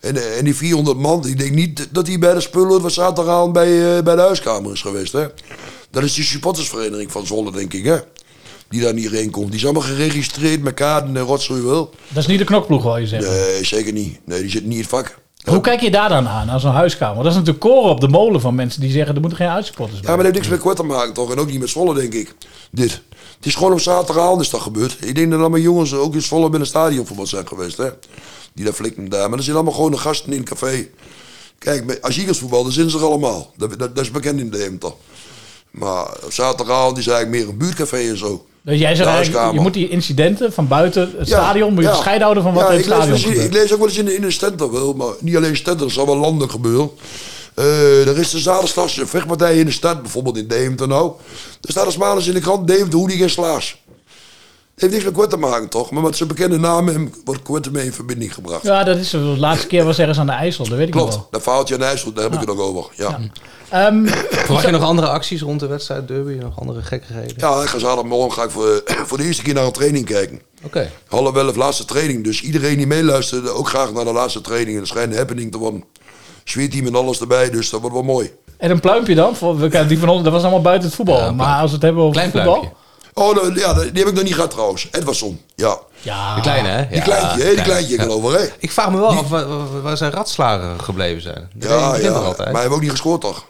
En, 0.00 0.16
eh, 0.16 0.38
en 0.38 0.44
die 0.44 0.54
400 0.56 0.98
man, 0.98 1.26
ik 1.26 1.38
denk 1.38 1.52
niet 1.54 1.88
dat 1.90 2.06
die 2.06 2.18
bij 2.18 2.34
de 2.34 2.40
spullen 2.40 2.80
wat 2.82 2.92
zaterdag 2.92 3.50
bij, 3.52 3.96
eh, 3.96 4.02
bij 4.02 4.14
de 4.14 4.20
huiskamer 4.20 4.72
is 4.72 4.80
geweest. 4.80 5.12
Hè? 5.12 5.26
Dat 5.94 6.02
is 6.02 6.14
die 6.14 6.24
supportersvereniging 6.24 7.12
van 7.12 7.26
Zwolle, 7.26 7.52
denk 7.52 7.72
ik. 7.72 7.84
Hè? 7.84 7.98
Die 8.68 8.82
daar 8.82 8.94
niet 8.94 9.10
heen 9.10 9.30
komt. 9.30 9.46
Die 9.46 9.56
is 9.56 9.64
allemaal 9.64 9.82
geregistreerd 9.82 10.62
met 10.62 10.74
kaarten 10.74 11.16
en 11.16 11.22
rotzooi 11.22 11.62
wel. 11.62 11.90
Dat 12.08 12.22
is 12.22 12.26
niet 12.26 12.38
de 12.38 12.44
knokploeg, 12.44 12.82
wil 12.82 12.96
je 12.96 13.06
zeggen. 13.06 13.30
Nee, 13.30 13.64
zeker 13.64 13.92
niet. 13.92 14.18
Nee, 14.24 14.40
die 14.40 14.50
zit 14.50 14.64
niet 14.64 14.72
in 14.72 14.80
het 14.80 14.88
vak. 14.88 15.18
Hoe 15.44 15.60
kijk 15.60 15.80
je 15.80 15.90
daar 15.90 16.08
dan 16.08 16.28
aan, 16.28 16.50
aan 16.50 16.60
zo'n 16.60 16.72
huiskamer? 16.72 17.16
Dat 17.16 17.32
is 17.32 17.38
natuurlijk 17.38 17.64
koren 17.64 17.90
op 17.90 18.00
de 18.00 18.08
molen 18.08 18.40
van 18.40 18.54
mensen 18.54 18.80
die 18.80 18.90
zeggen 18.90 19.14
er 19.14 19.20
moeten 19.20 19.38
geen 19.38 19.48
uitsupporters 19.48 20.00
bij. 20.00 20.10
Ja, 20.10 20.16
maar 20.16 20.24
dat 20.24 20.34
heeft 20.34 20.48
niks 20.48 20.56
met 20.56 20.60
kwart 20.60 20.76
te 20.76 20.94
maken 20.94 21.14
toch? 21.14 21.32
En 21.32 21.38
ook 21.38 21.50
niet 21.50 21.60
met 21.60 21.68
Zwolle, 21.68 21.94
denk 21.94 22.12
ik. 22.12 22.34
Dit. 22.70 23.02
Het 23.36 23.46
is 23.46 23.54
gewoon 23.54 23.72
op 23.72 23.80
zaterdagavond 23.80 24.40
is 24.40 24.50
dat 24.50 24.60
gebeurd. 24.60 24.96
Ik 25.00 25.14
denk 25.14 25.30
dat 25.30 25.40
allemaal 25.40 25.58
jongens 25.58 25.94
ook 25.94 26.14
in 26.14 26.52
het 26.52 26.66
stadion 26.66 27.06
voetbal 27.06 27.26
zijn 27.26 27.48
geweest. 27.48 27.76
Hè? 27.76 27.88
Die 28.52 28.64
daar 28.64 28.74
flikken 28.74 29.08
daar. 29.08 29.28
Maar 29.28 29.38
er 29.38 29.44
zijn 29.44 29.56
allemaal 29.56 29.74
gewoon 29.74 29.90
de 29.90 29.96
gasten 29.96 30.32
in 30.32 30.38
het 30.38 30.48
café. 30.48 30.88
Kijk, 31.58 31.98
als 32.02 32.16
Eagles 32.16 32.38
voetbal, 32.38 32.62
dan 32.62 32.72
zijn 32.72 32.90
ze 32.90 32.98
er 32.98 33.04
allemaal. 33.04 33.52
Dat, 33.56 33.78
dat, 33.78 33.96
dat 33.96 34.04
is 34.04 34.10
bekend 34.10 34.40
in 34.40 34.50
de 34.50 34.56
Deventer. 34.56 34.92
Maar 35.74 36.06
zaterdagavond 36.28 36.98
is 36.98 37.06
eigenlijk 37.06 37.38
meer 37.42 37.52
een 37.52 37.58
buurtcafé 37.58 37.96
en 37.96 38.18
zo. 38.18 38.44
Dus 38.62 38.78
jij 38.78 38.94
zegt 38.94 39.08
eigenlijk, 39.08 39.52
je 39.52 39.60
moet 39.60 39.74
die 39.74 39.88
incidenten 39.88 40.52
van 40.52 40.68
buiten 40.68 41.12
het 41.18 41.28
Ja, 41.28 41.42
stadion, 41.42 41.74
moet 41.74 41.82
je 41.84 41.88
ja. 41.88 41.94
scheiden 41.96 42.22
houden 42.22 42.42
van 42.42 42.52
wat 42.54 42.62
Ja, 42.62 42.68
er 42.68 42.74
in 42.74 42.78
het 42.80 42.88
lees, 42.88 42.96
stadion 42.96 43.16
eens- 43.16 43.24
gebeurt. 43.26 43.46
ik 43.46 43.52
lees 43.52 43.72
ook 43.72 43.78
wel 43.78 43.88
eens 43.88 43.98
in 43.98 44.04
de, 44.04 44.14
in 44.14 44.70
wel, 44.70 44.92
maar 44.94 45.12
niet 45.20 45.36
alleen 45.36 45.56
Stenter, 45.56 45.82
dat 45.86 45.94
zal 45.94 46.06
wel 46.06 46.16
landelijk 46.16 46.52
gebeuren. 46.52 46.90
Eh, 47.54 48.08
er 48.08 48.18
is 48.18 48.30
de 48.30 48.38
zaterdagse 48.38 49.00
een 49.00 49.06
vechtpartij 49.08 49.58
in 49.58 49.64
de 49.66 49.72
stad, 49.72 50.02
bijvoorbeeld 50.02 50.36
in 50.36 50.48
Deventer 50.48 50.88
nou. 50.88 51.12
Er 51.60 51.70
staat 51.70 51.84
als 51.86 51.96
maandags 51.96 52.26
in 52.26 52.34
de 52.34 52.40
krant 52.40 52.66
Deventer 52.66 52.98
Hooligan 52.98 53.28
Slaas. 53.28 53.76
Heeft 54.76 54.92
niks 54.92 55.04
met 55.04 55.12
Kwart 55.14 55.30
te 55.30 55.36
maken, 55.36 55.68
toch? 55.68 55.90
Maar 55.90 56.02
met 56.02 56.16
zijn 56.16 56.28
bekende 56.28 56.58
naam 56.58 56.86
hem 56.88 57.12
wordt 57.24 57.42
Kwart 57.42 57.72
mee 57.72 57.84
in 57.84 57.92
verbinding 57.92 58.34
gebracht. 58.34 58.62
Ja, 58.62 58.84
dat 58.84 58.96
is 58.96 59.10
zo. 59.10 59.34
De 59.34 59.40
laatste 59.40 59.66
keer 59.66 59.84
was 59.84 59.98
ergens 59.98 60.18
aan 60.18 60.26
de 60.26 60.32
IJssel, 60.32 60.68
dat 60.68 60.76
weet 60.78 60.88
ik 60.88 60.94
nog 60.94 61.02
Klopt, 61.02 61.16
wel. 61.18 61.28
dat 61.30 61.42
verhaaltje 61.42 61.74
aan 61.74 61.82
IJssel, 61.82 62.12
daar 62.12 62.24
heb 62.24 62.32
ik 62.34 62.40
het 62.40 62.50
ook 62.50 62.58
over. 62.60 62.84
Ja. 62.96 63.18
Ehm, 63.70 64.06
Verwacht 64.46 64.64
je 64.64 64.70
nog 64.70 64.82
andere 64.82 65.08
acties 65.08 65.40
rond 65.42 65.60
de 65.60 65.66
wedstrijd 65.66 66.08
Derby? 66.08 66.32
Nog 66.32 66.60
andere 66.60 66.82
gekkigheden? 66.82 67.34
Ja, 67.36 67.62
ik 67.62 67.68
ga 67.68 67.78
zaterdagmorgen 67.78 68.32
ga 68.32 68.42
ik 68.42 68.50
voor, 68.50 68.82
voor 68.84 69.18
de 69.18 69.24
eerste 69.24 69.42
keer 69.42 69.54
naar 69.54 69.64
een 69.64 69.72
training 69.72 70.04
kijken. 70.04 70.40
Oké. 70.64 70.90
Half 71.08 71.36
elf 71.36 71.56
laatste 71.56 71.84
training. 71.84 72.24
Dus 72.24 72.42
iedereen 72.42 72.76
die 72.76 72.86
meeluistert, 72.86 73.50
ook 73.50 73.68
graag 73.68 73.92
naar 73.92 74.04
de 74.04 74.12
laatste 74.12 74.40
training. 74.40 74.78
Het 74.78 74.86
schijnt 74.88 75.12
een 75.12 75.18
happening 75.18 75.52
te 75.52 75.58
worden. 75.58 75.84
Sfeerteam 76.44 76.86
en 76.86 76.94
alles 76.94 77.20
erbij, 77.20 77.50
dus 77.50 77.70
dat 77.70 77.80
wordt 77.80 77.94
wel 77.94 78.04
mooi. 78.04 78.32
En 78.56 78.70
een 78.70 78.80
pluimpje 78.80 79.14
dan? 79.14 79.36
Voor, 79.36 79.56
we 79.58 79.68
kennen 79.68 79.88
die 79.88 79.98
van 79.98 80.08
ons, 80.08 80.22
dat 80.22 80.32
was 80.32 80.42
allemaal 80.42 80.60
buiten 80.60 80.86
het 80.86 80.96
voetbal. 80.96 81.34
maar 81.34 81.60
als 81.60 81.68
we 81.70 81.74
het 81.76 81.84
hebben 81.84 82.02
over 82.02 82.14
Klein 82.14 82.30
voetbal. 82.30 82.52
pluimpje. 82.58 82.82
Oh, 83.14 83.34
nou, 83.34 83.58
ja, 83.58 83.72
die 83.74 83.84
heb 83.84 84.08
ik 84.08 84.14
nog 84.14 84.22
niet 84.22 84.34
gehad 84.34 84.50
trouwens. 84.50 84.88
Edwardson, 84.90 85.40
ja. 85.54 85.78
Ja. 86.00 86.34
Die 86.34 86.42
kleine, 86.42 86.68
hè? 86.68 86.86
Die 86.90 87.02
kleintje, 87.02 87.42
hè? 87.42 87.54
Die 87.54 87.62
kleintje, 87.62 87.94
ik 87.94 88.00
geloof 88.00 88.32
ik, 88.32 88.38
hè? 88.38 88.46
Ik 88.58 88.70
vraag 88.70 88.90
me 88.90 88.98
wel 88.98 89.08
af 89.08 89.28
waar, 89.82 89.96
zijn 89.96 90.10
ratslagen 90.10 90.80
gebleven 90.80 91.22
zijn. 91.22 91.50
Dat 91.54 91.70
Ja, 91.70 91.96
ja. 91.96 92.10
altijd. 92.10 92.38
Maar 92.38 92.52
hij 92.52 92.62
heeft 92.62 92.74
ook 92.74 92.80
niet 92.80 92.90
gescoord, 92.90 93.20
toch? 93.20 93.46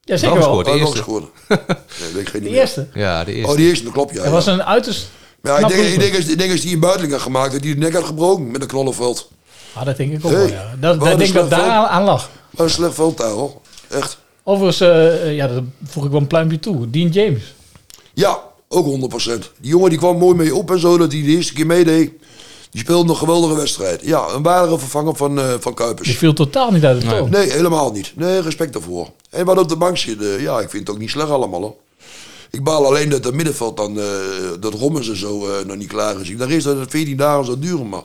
Ja, 0.00 0.16
zeker 0.16 0.38
Wel 0.38 0.56
de 0.56 0.70
Hij 0.70 0.78
heeft 0.78 0.94
eerste. 0.94 1.10
wel 1.10 1.20
gescoord. 1.20 1.32
Nee, 2.00 2.12
weet 2.12 2.22
ik 2.22 2.28
geen 2.28 2.42
De 2.42 2.48
eerste. 2.48 2.88
Ja, 2.94 3.24
de 3.24 3.32
eerste. 3.32 3.50
Oh, 3.50 3.56
die 3.56 3.68
eerste, 3.68 3.84
dat 3.84 3.92
klopt, 3.92 4.14
ja. 4.14 4.20
Er 4.20 4.26
ja. 4.26 4.30
was 4.30 4.46
een 4.46 4.64
uiterst 4.64 5.08
ja, 5.46 5.58
ik 5.58 5.68
denk, 5.68 5.82
ik, 5.82 6.00
denk, 6.00 6.14
als, 6.16 6.26
ik 6.26 6.38
denk 6.38 6.52
als 6.52 6.60
die 6.60 6.74
een 6.74 6.80
buiteling 6.80 7.12
had 7.12 7.20
gemaakt, 7.22 7.52
dat 7.52 7.64
hij 7.64 7.72
de 7.74 7.78
nek 7.78 7.92
had 7.92 8.04
gebroken 8.04 8.50
met 8.50 8.60
een 8.60 8.66
knollenveld. 8.66 9.30
Ah, 9.72 9.84
dat 9.84 9.96
denk 9.96 10.12
ik 10.12 10.24
ook 10.24 10.32
Hey, 10.32 10.40
wel, 10.40 10.48
ja. 10.48 10.74
Dat, 10.80 11.00
denk 11.00 11.20
ik 11.20 11.32
dat 11.32 11.50
daar 11.50 11.70
aan, 11.70 11.86
aan 11.86 12.02
lag. 12.02 12.30
Wat 12.50 12.66
een 12.66 12.72
slecht 12.72 12.94
veld 12.94 13.16
daar, 13.16 13.30
hoor. 13.30 13.60
Echt. 13.88 14.18
Overigens, 14.42 14.80
eh, 14.80 15.34
ja, 15.34 15.46
dat 15.46 15.62
voeg 15.84 16.04
ik 16.04 16.10
wel 16.10 16.20
een 16.20 16.26
pluimpje 16.26 16.58
toe. 16.58 16.90
Dean 16.90 17.08
James. 17.08 17.54
Ja, 18.14 18.40
ook 18.76 18.86
100%. 18.86 19.50
Die 19.60 19.70
jongen 19.70 19.90
die 19.90 19.98
kwam 19.98 20.18
mooi 20.18 20.36
mee 20.36 20.54
op 20.54 20.70
en 20.70 20.78
zo, 20.80 20.98
dat 20.98 21.12
hij 21.12 21.22
de 21.22 21.28
eerste 21.28 21.52
keer 21.52 21.66
meedeed. 21.66 22.12
Die 22.70 22.80
speelde 22.80 23.10
een 23.10 23.18
geweldige 23.18 23.54
wedstrijd. 23.54 24.00
Ja, 24.04 24.28
een 24.28 24.42
ware 24.42 24.78
vervanger 24.78 25.16
van, 25.16 25.38
eh, 25.38 25.54
van 25.60 25.74
Kuipers. 25.74 26.08
Die 26.08 26.18
viel 26.18 26.32
totaal 26.32 26.70
niet 26.70 26.84
uit 26.84 27.00
de 27.00 27.08
toon. 27.08 27.30
Nee, 27.30 27.50
helemaal 27.50 27.92
niet. 27.92 28.12
Nee, 28.16 28.40
respect 28.40 28.72
daarvoor. 28.72 29.10
En 29.30 29.44
wat 29.44 29.58
op 29.58 29.68
de 29.68 29.76
bank 29.76 29.96
zit, 29.96 30.22
eh, 30.22 30.40
ja, 30.40 30.60
ik 30.60 30.70
vind 30.70 30.86
het 30.86 30.96
ook 30.96 31.00
niet 31.00 31.10
slecht 31.10 31.30
allemaal 31.30 31.60
hoor. 31.60 31.74
Ik 32.50 32.64
baal 32.64 32.86
alleen 32.86 33.08
dat 33.08 33.24
het 33.24 33.34
middenveld 33.34 33.76
dan, 33.76 34.00
eh, 34.00 34.06
dat 34.60 34.74
Rommers 34.74 35.08
en 35.08 35.16
zo 35.16 35.46
eh, 35.46 35.64
nog 35.66 35.76
niet 35.76 35.88
klaar 35.88 36.20
is. 36.20 36.36
Daar 36.36 36.50
is 36.50 36.64
dat 36.64 36.78
het 36.78 36.90
14 36.90 37.16
dagen 37.16 37.44
zou 37.44 37.58
duren, 37.58 37.88
maar 37.88 38.04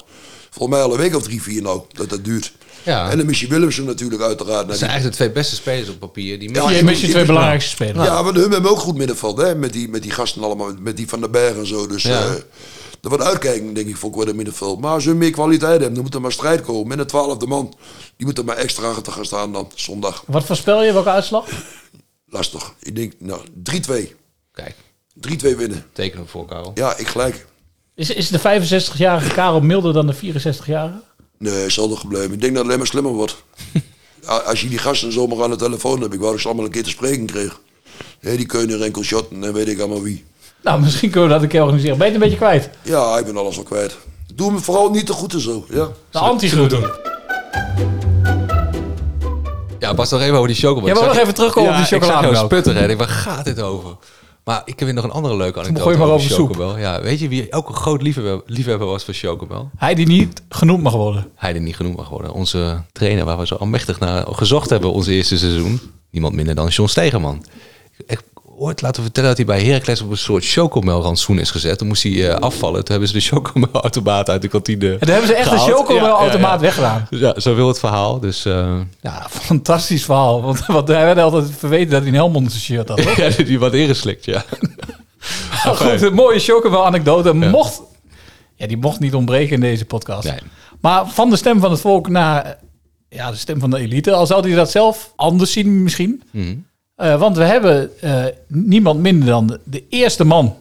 volgens 0.50 0.78
mij 0.78 0.86
al 0.86 0.94
een 0.94 1.00
week 1.00 1.16
of 1.16 1.24
drie, 1.24 1.42
vier 1.42 1.62
nou, 1.62 1.82
dat 1.92 2.10
dat 2.10 2.24
duurt. 2.24 2.54
Ja. 2.84 3.10
En 3.10 3.18
dan 3.18 3.26
mis 3.26 3.40
je 3.40 3.48
Willemsen 3.48 3.86
natuurlijk 3.86 4.22
uiteraard. 4.22 4.58
Dat 4.58 4.66
Nou, 4.68 4.78
zijn 4.78 4.90
die- 4.90 5.00
eigenlijk 5.00 5.18
de 5.18 5.24
twee 5.24 5.44
beste 5.44 5.56
spelers 5.56 5.90
op 5.90 6.00
papier. 6.00 6.40
Die 6.40 6.54
Ja, 6.54 6.70
Je 6.72 6.84
mist 6.84 7.10
twee 7.10 7.26
belangrijkste 7.26 7.70
spelers. 7.70 8.06
Ja, 8.08 8.22
maar 8.22 8.34
hun 8.34 8.52
hebben 8.52 8.72
ook 8.72 8.80
goed 8.80 8.98
middenveld, 8.98 9.38
hè? 9.38 9.56
Met 9.56 9.74
die, 9.74 9.90
met 9.90 10.02
die 10.02 10.12
gasten 10.12 10.44
allemaal, 10.44 10.72
met 10.80 10.98
die 10.98 11.08
van 11.10 11.20
der 11.20 11.30
Berg 11.30 11.56
en 11.58 11.68
zo. 11.68 11.88
Dus 11.88 12.04
Ja. 12.04 12.22
eh 12.22 12.32
er 13.02 13.10
wordt 13.10 13.24
uitkijken, 13.24 13.74
denk 13.74 13.88
ik, 13.88 13.98
voor 13.98 14.26
het 14.26 14.36
middenveld. 14.36 14.80
Maar 14.82 14.94
als 14.94 15.04
ze 15.04 15.14
meer 15.16 15.32
kwaliteit 15.32 15.72
hebben, 15.72 15.94
dan 15.94 16.04
moet 16.04 16.14
er 16.14 16.22
maar 16.22 16.32
strijd 16.32 16.62
komen. 16.62 16.88
Met 16.88 17.00
een 17.00 17.06
twaalfde 17.06 17.48
man, 17.48 17.74
die 18.18 18.26
moet 18.26 18.38
er 18.38 18.46
maar 18.46 18.56
extra 18.58 18.88
achter 18.90 19.14
gaan 19.14 19.26
staan 19.26 19.54
dan, 19.54 19.72
zondag. 19.76 20.24
Wat 20.28 20.44
voorspel 20.46 20.84
je? 20.84 20.94
Welke 20.94 21.10
uitslag? 21.10 21.46
Lastig. 22.26 22.74
Ik 22.80 22.96
denk, 22.96 23.14
nou, 23.20 23.42
3-2. 23.64 24.16
Kijk, 24.52 24.76
3-2 25.14 25.56
winnen. 25.58 25.86
tekenen 25.94 26.28
voor 26.28 26.46
Karel. 26.46 26.72
Ja, 26.76 26.98
ik 26.98 27.08
gelijk. 27.08 27.46
Is, 27.96 28.10
is 28.10 28.28
de 28.30 28.40
65-jarige 28.40 29.34
Karel 29.34 29.62
milder 29.62 29.94
dan 29.94 30.08
de 30.08 30.14
64-jarige? 30.16 31.02
Nee, 31.42 31.70
zal 31.70 31.92
er 31.92 31.98
gebleven. 31.98 32.34
Ik 32.34 32.42
denk 32.42 32.54
dat 32.54 32.54
het 32.54 32.66
alleen 32.66 32.78
maar 32.78 32.88
slimmer 32.88 33.12
wordt. 33.12 33.44
Als 34.46 34.62
je 34.62 34.70
die 34.70 34.78
gasten 34.78 35.12
zomaar 35.12 35.44
aan 35.44 35.50
de 35.50 35.56
telefoon 35.56 36.02
hebt, 36.02 36.14
ik 36.14 36.20
wou 36.20 36.26
dat 36.26 36.34
ik 36.34 36.40
ze 36.40 36.48
allemaal 36.48 36.66
een 36.66 36.72
keer 36.72 36.84
te 36.84 36.90
spreken 36.90 37.26
kreeg. 37.26 37.60
Hé, 38.20 38.36
die 38.36 38.46
Keuner 38.46 38.82
en 38.82 39.04
Shot 39.04 39.28
en 39.42 39.54
weet 39.54 39.68
ik 39.68 39.80
allemaal 39.80 40.02
wie. 40.02 40.26
Nou, 40.64 40.82
misschien 40.82 41.10
kunnen 41.10 41.28
we 41.30 41.34
dat 41.34 41.44
een 41.44 41.50
keer 41.50 41.62
organiseren. 41.62 41.98
Ben 41.98 42.08
je 42.08 42.14
het 42.14 42.22
een 42.22 42.30
beetje 42.30 42.46
kwijt? 42.46 42.70
Ja, 42.84 43.18
ik 43.18 43.26
ben 43.26 43.38
alles 43.38 43.58
al 43.58 43.64
kwijt. 43.64 43.98
Doe 44.34 44.52
me 44.52 44.60
vooral 44.60 44.90
niet 44.90 45.06
te 45.06 45.14
goed 45.14 45.34
en 45.34 45.42
zo. 45.42 45.66
Ja. 45.70 45.90
De 46.12 46.20
anti-groeten. 46.20 46.92
Ja, 49.80 49.94
pas 49.94 50.12
nog 50.12 50.22
even 50.22 50.36
over 50.36 50.48
die 50.48 50.58
chocolade. 50.58 50.86
Jij 50.86 50.96
wil 50.96 51.06
nog 51.08 51.18
even 51.18 51.34
terugkomen 51.34 51.70
op 51.70 51.76
die 51.76 51.86
Ja, 51.90 51.96
Ik 51.96 52.04
zag 52.04 52.22
jou 52.22 52.36
sputteren 52.36 52.82
en 52.82 52.90
ik 52.90 52.98
dacht, 52.98 53.10
waar 53.10 53.20
gaat 53.20 53.46
dit 53.46 53.62
over? 53.62 53.96
Maar 54.44 54.62
ik 54.66 54.80
heb 54.80 54.88
weer 54.88 54.94
nog 54.94 55.04
een 55.04 55.12
andere 55.12 55.38
leuke 55.38 55.60
anekdote 55.60 55.84
gooi 55.84 55.98
maar 55.98 56.06
over 56.08 56.20
over 56.20 56.36
soep. 56.36 56.48
chocobel. 56.48 56.78
Ja, 56.78 57.02
weet 57.02 57.20
je 57.20 57.28
wie 57.28 57.54
ook 57.54 57.70
een 57.70 57.76
groot 57.76 58.02
liefhebber, 58.02 58.42
liefhebber 58.46 58.88
was 58.88 59.04
voor 59.04 59.14
chocobel? 59.14 59.70
Hij 59.78 59.96
die 59.96 60.08
niet 60.08 60.42
genoemd 60.50 60.84
mag 60.84 60.94
worden. 60.94 61.28
Hij 61.36 61.54
die 61.54 61.62
niet 61.62 61.76
genoemd 61.76 61.96
mag 61.96 62.10
worden. 62.10 62.34
Onze 62.34 62.84
trainer 62.92 63.26
waar 63.26 63.38
we 63.38 63.48
zo 63.48 63.56
almachtig 63.56 64.00
naar 64.00 64.26
gezocht 64.28 64.70
hebben 64.70 64.92
ons 64.94 65.08
eerste 65.08 65.38
seizoen. 65.38 65.80
Niemand 66.10 66.36
minder 66.36 66.56
dan 66.56 66.68
John 66.68 66.90
Stegeman. 66.90 67.46
Echt 68.08 68.24
ooit 68.62 68.82
laten 68.82 69.04
vertellen 69.04 69.30
dat 69.30 69.38
hij 69.38 69.46
bij 69.46 69.64
Heracles 69.66 70.02
op 70.02 70.12
een 70.12 70.18
soort 70.18 70.46
chocomelrantsoen 70.46 71.40
is 71.40 71.52
gezet. 71.52 71.78
Toen 71.78 71.88
moest 71.88 72.04
hij 72.04 72.30
eh, 72.30 72.36
afvallen. 72.36 72.80
Toen 72.84 72.92
hebben 72.92 73.08
ze 73.08 73.14
de 73.14 73.36
chocomelautomaat 73.36 74.30
uit 74.30 74.42
de 74.42 74.48
kantine 74.48 74.92
En 74.92 74.98
daar 75.00 75.10
hebben 75.10 75.28
ze 75.28 75.34
echt 75.36 75.48
gehaald. 75.48 75.70
een 75.70 75.76
chocomelautomaat 75.76 76.32
Ja, 76.42 76.48
ja, 76.50 76.54
ja. 76.56 76.60
weggedaan. 76.60 77.08
Dus 77.10 77.20
ja, 77.20 77.40
zo 77.40 77.56
wil 77.56 77.68
het 77.68 77.80
verhaal. 77.80 78.20
Dus 78.20 78.46
eh, 78.46 78.80
Ja, 79.02 79.28
fantastisch 79.30 80.06
verhaal. 80.06 80.42
Want, 80.42 80.66
want 80.66 80.88
hij 80.88 81.06
werd 81.06 81.18
altijd 81.20 81.52
verweten 81.58 81.90
dat 81.90 82.00
hij 82.00 82.10
een 82.10 82.16
helm 82.16 82.36
onder 82.36 82.52
zijn 82.52 82.64
shirt 82.64 82.90
had. 82.90 83.04
hoor. 83.04 83.20
ja, 83.38 83.44
die 83.44 83.60
wat 83.60 83.74
ingeslikt, 83.74 84.26
ja. 84.26 84.44
Goed, 85.66 86.02
een 86.02 86.14
mooie 86.14 86.40
chocomel-anekdote. 86.40 87.34
Mocht, 87.34 87.82
ja, 88.56 88.68
die 88.68 88.78
mocht 88.78 89.00
niet 89.00 89.14
ontbreken 89.16 89.54
in 89.54 89.60
deze 89.62 89.86
podcast. 89.86 90.28
Nee. 90.30 90.40
Maar 90.82 91.08
van 91.08 91.30
de 91.30 91.36
stem 91.36 91.60
van 91.60 91.72
het 91.72 91.80
volk 91.82 92.10
naar 92.10 92.58
ja, 93.10 93.32
de 93.32 93.38
stem 93.38 93.60
van 93.60 93.70
de 93.70 93.78
elite. 93.78 94.12
Al 94.14 94.26
zou 94.26 94.48
hij 94.48 94.56
dat 94.56 94.72
zelf 94.72 95.14
anders 95.16 95.52
zien 95.52 95.84
misschien. 95.84 96.24
Mhm. 96.32 96.56
Eh, 97.02 97.20
want 97.20 97.38
we 97.38 97.44
hebben 97.44 97.90
eh, 98.02 98.24
niemand 98.48 99.00
minder 99.00 99.28
dan 99.28 99.48
de, 99.48 99.60
de 99.64 99.84
eerste 99.90 100.24
man 100.24 100.56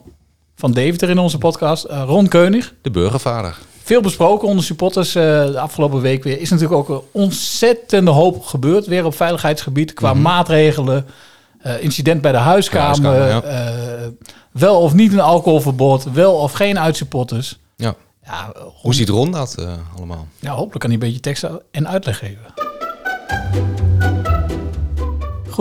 van 0.55 0.71
Deventer 0.71 1.09
in 1.09 1.17
onze 1.19 1.37
podcast. 1.37 1.83
eh, 1.83 2.03
Ron 2.05 2.27
Keunig. 2.27 2.73
De 2.81 2.91
burgervader. 2.91 3.57
Veel 3.83 4.01
besproken 4.01 4.47
onder 4.47 4.63
supporters 4.63 5.11
de 5.11 5.59
afgelopen 5.59 6.01
week 6.01 6.23
weer. 6.23 6.39
Is 6.39 6.49
natuurlijk 6.49 6.79
ook 6.79 6.89
een 6.89 7.07
ontzettende 7.11 8.11
hoop 8.11 8.43
gebeurd. 8.45 8.85
Weer 8.85 9.05
op 9.05 9.15
veiligheidsgebied 9.15 9.93
qua 9.93 10.13
maatregelen. 10.13 11.05
eh, 11.61 11.83
incident 11.83 12.21
bij 12.21 12.31
de 12.31 12.37
huiskamer. 12.37 13.01
Bij 13.01 13.11
de 13.25 13.31
huiskamer, 13.31 14.13
wel 14.51 14.79
of 14.81 14.93
niet 14.93 15.13
een 15.13 15.19
alcoholverbod. 15.19 16.03
Wel 16.13 16.33
of 16.33 16.51
geen 16.51 16.79
uitsupporters. 16.79 17.59
Ja. 17.75 17.95
Ja, 18.25 18.53
Hoe 18.81 18.93
ziet 18.93 19.09
Ron 19.09 19.31
dat 19.31 19.55
allemaal? 19.97 20.27
ja, 20.39 20.51
hopelijk 20.51 20.79
kan 20.79 20.89
hij 20.89 20.99
een 20.99 21.05
beetje 21.05 21.19
tekst 21.19 21.45
en 21.71 21.87
uitleg 21.87 22.17
geven. 22.17 22.53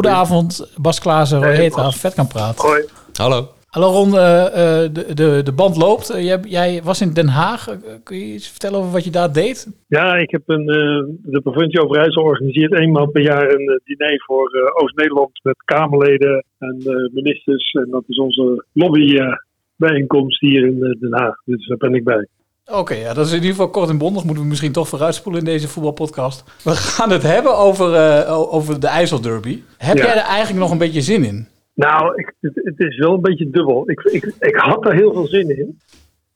Goedenavond, 0.01 0.73
Bas 0.77 1.01
Klaassen, 1.01 1.43
Roy 1.43 1.55
Heta, 1.55 1.91
vet 1.91 2.15
kan 2.15 2.27
praten. 2.27 2.69
Hoi. 2.69 2.85
Hallo. 3.13 3.49
Hallo 3.67 3.89
Ron, 3.91 4.17
eh, 4.17 4.47
eh, 4.47 4.93
de, 4.93 5.15
de, 5.15 5.41
de 5.45 5.53
band 5.53 5.77
loopt. 5.77 6.11
Eh, 6.11 6.25
jij, 6.25 6.41
jij 6.45 6.81
was 6.85 7.01
in 7.01 7.13
Den 7.13 7.29
Haag. 7.29 7.79
Kun 8.03 8.17
je 8.17 8.35
iets 8.35 8.49
vertellen 8.49 8.79
over 8.79 8.91
wat 8.93 9.05
je 9.05 9.11
daar 9.11 9.33
deed? 9.33 9.69
Ja, 9.89 10.15
ik 10.17 10.31
heb 10.31 10.43
een, 10.47 10.69
eh, 10.69 11.31
de 11.33 11.41
provincie 11.41 11.83
Overijssel 11.83 12.23
organiseert 12.23 12.73
eenmaal 12.73 13.07
per 13.07 13.23
jaar 13.23 13.53
een 13.53 13.81
diner 13.85 14.23
voor 14.27 14.51
eh, 14.51 14.83
Oost-Nederland 14.83 15.31
met 15.43 15.63
Kamerleden 15.65 16.45
en 16.59 16.77
eh, 16.85 17.13
ministers. 17.13 17.73
En 17.73 17.89
dat 17.91 18.05
is 18.07 18.19
onze 18.19 18.65
lobbybijeenkomst 18.73 20.41
hier 20.41 20.67
in 20.67 20.79
Den 20.79 21.15
Haag. 21.21 21.35
Dus 21.45 21.67
daar 21.67 21.77
ben 21.77 21.95
ik 21.95 22.05
bij. 22.05 22.29
Oké, 22.73 22.95
ja, 22.95 23.15
dat 23.15 23.25
is 23.27 23.31
in 23.31 23.37
ieder 23.37 23.51
geval 23.51 23.71
kort 23.71 23.89
en 23.89 23.99
bondig. 23.99 24.25
Moeten 24.25 24.43
we 24.43 24.49
misschien 24.49 24.73
toch 24.73 24.89
vooruitspoelen 24.89 25.41
in 25.41 25.47
deze 25.47 25.69
voetbalpodcast. 25.69 26.45
We 26.65 26.71
gaan 26.71 27.11
het 27.11 27.23
hebben 27.23 27.57
over, 27.59 27.95
eh, 27.95 28.55
over 28.55 28.81
de 28.81 28.87
IJsselderby. 28.87 29.63
Heb 29.79 29.97
Ja. 29.97 30.05
jij 30.05 30.13
er 30.17 30.23
eigenlijk 30.29 30.59
nog 30.61 30.71
een 30.71 30.79
beetje 30.79 31.01
zin 31.01 31.25
in? 31.25 31.47
Nou, 31.75 32.15
ik, 32.15 32.35
het, 32.41 32.55
het 32.55 32.79
is 32.81 32.97
wel 32.99 33.15
een 33.15 33.21
beetje 33.21 33.51
dubbel. 33.51 33.91
Ik, 33.91 34.01
ik, 34.01 34.35
ik 34.41 34.57
had 34.57 34.85
er 34.87 34.95
heel 34.95 35.13
veel 35.13 35.27
zin 35.27 35.59
in. 35.59 35.79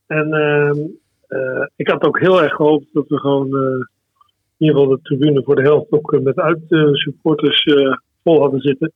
En 0.07 0.33
ehm, 0.33 0.79
eh, 1.27 1.67
ik 1.77 1.89
had 1.89 2.03
ook 2.03 2.21
heel 2.21 2.43
erg 2.43 2.53
gehoopt 2.55 2.87
dat 2.93 3.09
we 3.09 3.19
gewoon 3.19 3.47
eh, 3.47 3.61
in 4.59 4.67
ieder 4.67 4.77
geval 4.81 4.97
de 4.97 5.03
tribune 5.03 5.43
voor 5.45 5.57
de 5.57 5.63
helft 5.63 5.87
ook 5.93 6.21
met 6.23 6.37
uitsupporters 6.39 7.63
vol 8.23 8.41
hadden 8.41 8.61
zitten. 8.61 8.93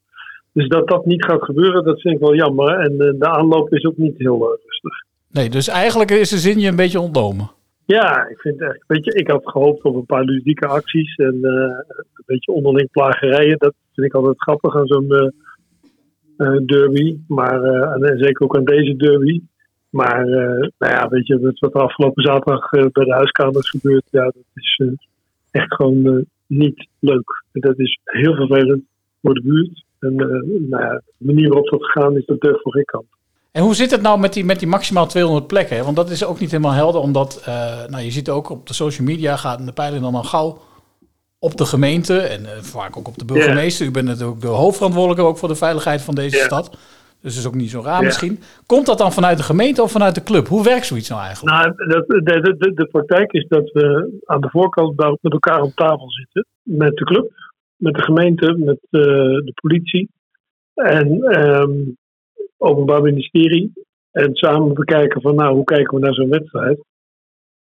Dus 0.52 0.68
dat 0.68 0.88
dat 0.88 1.06
niet 1.06 1.24
gaat 1.24 1.42
gebeuren, 1.44 1.84
dat 1.84 2.00
vind 2.00 2.14
ik 2.14 2.20
wel 2.20 2.34
jammer. 2.34 2.78
En 2.78 2.96
de 3.18 3.28
aanloop 3.28 3.72
is 3.72 3.84
ook 3.84 3.96
niet 3.96 4.18
heel 4.18 4.58
rustig. 4.64 5.06
Nee, 5.30 5.50
dus 5.50 5.68
eigenlijk 5.68 6.10
is 6.10 6.30
de 6.30 6.38
zin 6.38 6.58
je 6.58 6.68
een 6.68 6.76
beetje 6.76 7.00
ontnomen. 7.00 7.50
Ja, 7.84 8.28
ik 8.28 8.38
vind 8.38 8.60
echt, 8.60 8.84
weet 8.86 9.04
je, 9.04 9.12
ik 9.12 9.28
had 9.28 9.50
gehoopt 9.50 9.82
op 9.82 9.94
een 9.94 10.06
paar 10.06 10.24
ludieke 10.24 10.66
acties 10.66 11.16
en 11.16 11.38
eh, 11.42 11.78
een 12.14 12.24
beetje 12.26 12.52
onderling 12.52 12.90
plagerijen. 12.90 13.58
Dat 13.58 13.74
vind 13.94 14.06
ik 14.06 14.14
altijd 14.14 14.42
grappig 14.42 14.76
aan 14.76 14.86
zo'n 14.86 15.10
eh, 15.10 15.28
eh, 16.36 16.66
derby. 16.66 17.18
Maar 17.28 17.62
en 17.92 18.18
zeker 18.18 18.42
ook 18.42 18.56
aan 18.56 18.64
deze 18.64 18.96
derby. 18.96 19.40
Maar 19.90 20.26
nou 20.78 20.92
ja, 20.92 21.08
weet 21.08 21.26
je, 21.26 21.54
wat 21.58 21.74
er 21.74 21.80
afgelopen 21.80 22.22
zaterdag 22.22 22.70
bij 22.70 23.04
de 23.04 23.12
huiskamer 23.12 23.58
is 23.58 23.70
gebeurd, 23.70 24.04
ja, 24.10 24.24
dat 24.24 24.44
is 24.54 24.82
echt 25.50 25.74
gewoon 25.74 26.26
niet 26.46 26.88
leuk. 26.98 27.44
Dat 27.52 27.78
is 27.78 27.98
heel 28.04 28.34
vervelend 28.34 28.84
voor 29.22 29.34
de 29.34 29.42
buurt. 29.42 29.84
En 29.98 30.14
nou 30.68 30.82
ja, 30.82 31.02
de 31.18 31.24
manier 31.24 31.48
waarop 31.48 31.68
dat 31.68 31.84
gegaan 31.84 32.16
is, 32.16 32.26
dat 32.26 32.40
durf 32.40 32.62
voor 32.62 32.78
ik 32.78 32.86
kant. 32.86 33.06
En 33.52 33.62
hoe 33.62 33.74
zit 33.74 33.90
het 33.90 34.02
nou 34.02 34.18
met 34.18 34.32
die, 34.32 34.44
met 34.44 34.58
die 34.58 34.68
maximaal 34.68 35.06
200 35.06 35.46
plekken? 35.46 35.84
Want 35.84 35.96
dat 35.96 36.10
is 36.10 36.24
ook 36.24 36.40
niet 36.40 36.50
helemaal 36.50 36.72
helder, 36.72 37.00
omdat 37.00 37.42
eh, 37.44 37.86
nou, 37.86 38.02
je 38.02 38.10
ziet 38.10 38.30
ook 38.30 38.50
op 38.50 38.66
de 38.66 38.74
social 38.74 39.06
media 39.06 39.36
gaat 39.36 39.66
de 39.66 39.72
peiling 39.72 40.02
dan 40.02 40.14
al 40.14 40.22
gauw 40.22 40.58
op 41.38 41.56
de 41.56 41.64
gemeente 41.64 42.18
en 42.18 42.46
eh, 42.46 42.52
vaak 42.60 42.96
ook 42.96 43.08
op 43.08 43.18
de 43.18 43.24
burgemeester. 43.24 43.86
U 43.86 43.90
bent 43.90 44.06
natuurlijk 44.06 44.40
de 44.40 44.46
hoofdverantwoordelijke 44.46 45.24
ook 45.24 45.38
voor 45.38 45.48
de 45.48 45.54
veiligheid 45.54 46.02
van 46.02 46.14
deze 46.14 46.36
stad. 46.36 46.70
Dus 47.22 47.34
dat 47.34 47.42
is 47.42 47.46
ook 47.46 47.54
niet 47.54 47.70
zo 47.70 47.82
raar 47.82 48.02
misschien. 48.02 48.40
Komt 48.66 48.86
dat 48.86 48.98
dan 48.98 49.12
vanuit 49.12 49.36
de 49.36 49.42
gemeente 49.42 49.82
of 49.82 49.90
vanuit 49.90 50.14
de 50.14 50.22
club? 50.22 50.46
Hoe 50.46 50.64
werkt 50.64 50.86
zoiets 50.86 51.08
nou 51.08 51.22
eigenlijk? 51.22 51.56
Nou, 51.56 51.74
de, 51.76 52.22
de, 52.22 52.56
de, 52.58 52.72
de 52.74 52.86
praktijk 52.86 53.32
is 53.32 53.46
dat 53.48 53.70
we 53.72 54.18
aan 54.24 54.40
de 54.40 54.48
voorkant 54.50 54.96
met 54.96 55.32
elkaar 55.32 55.60
op 55.60 55.72
tafel 55.74 56.10
zitten. 56.10 56.46
Met 56.62 56.96
de 56.96 57.04
club, 57.04 57.32
met 57.76 57.94
de 57.94 58.02
gemeente, 58.02 58.56
met 58.58 58.78
eh, 58.90 59.00
de 59.44 59.52
politie 59.54 60.08
en 60.74 61.22
ehm 61.22 61.70
openbaar 62.58 63.02
ministerie. 63.02 63.72
En 64.10 64.34
samen 64.34 64.74
bekijken 64.74 65.20
van 65.20 65.34
nou, 65.34 65.54
hoe 65.54 65.64
kijken 65.64 65.94
we 65.94 66.04
naar 66.04 66.14
zo'n 66.14 66.28
wedstrijd. 66.28 66.80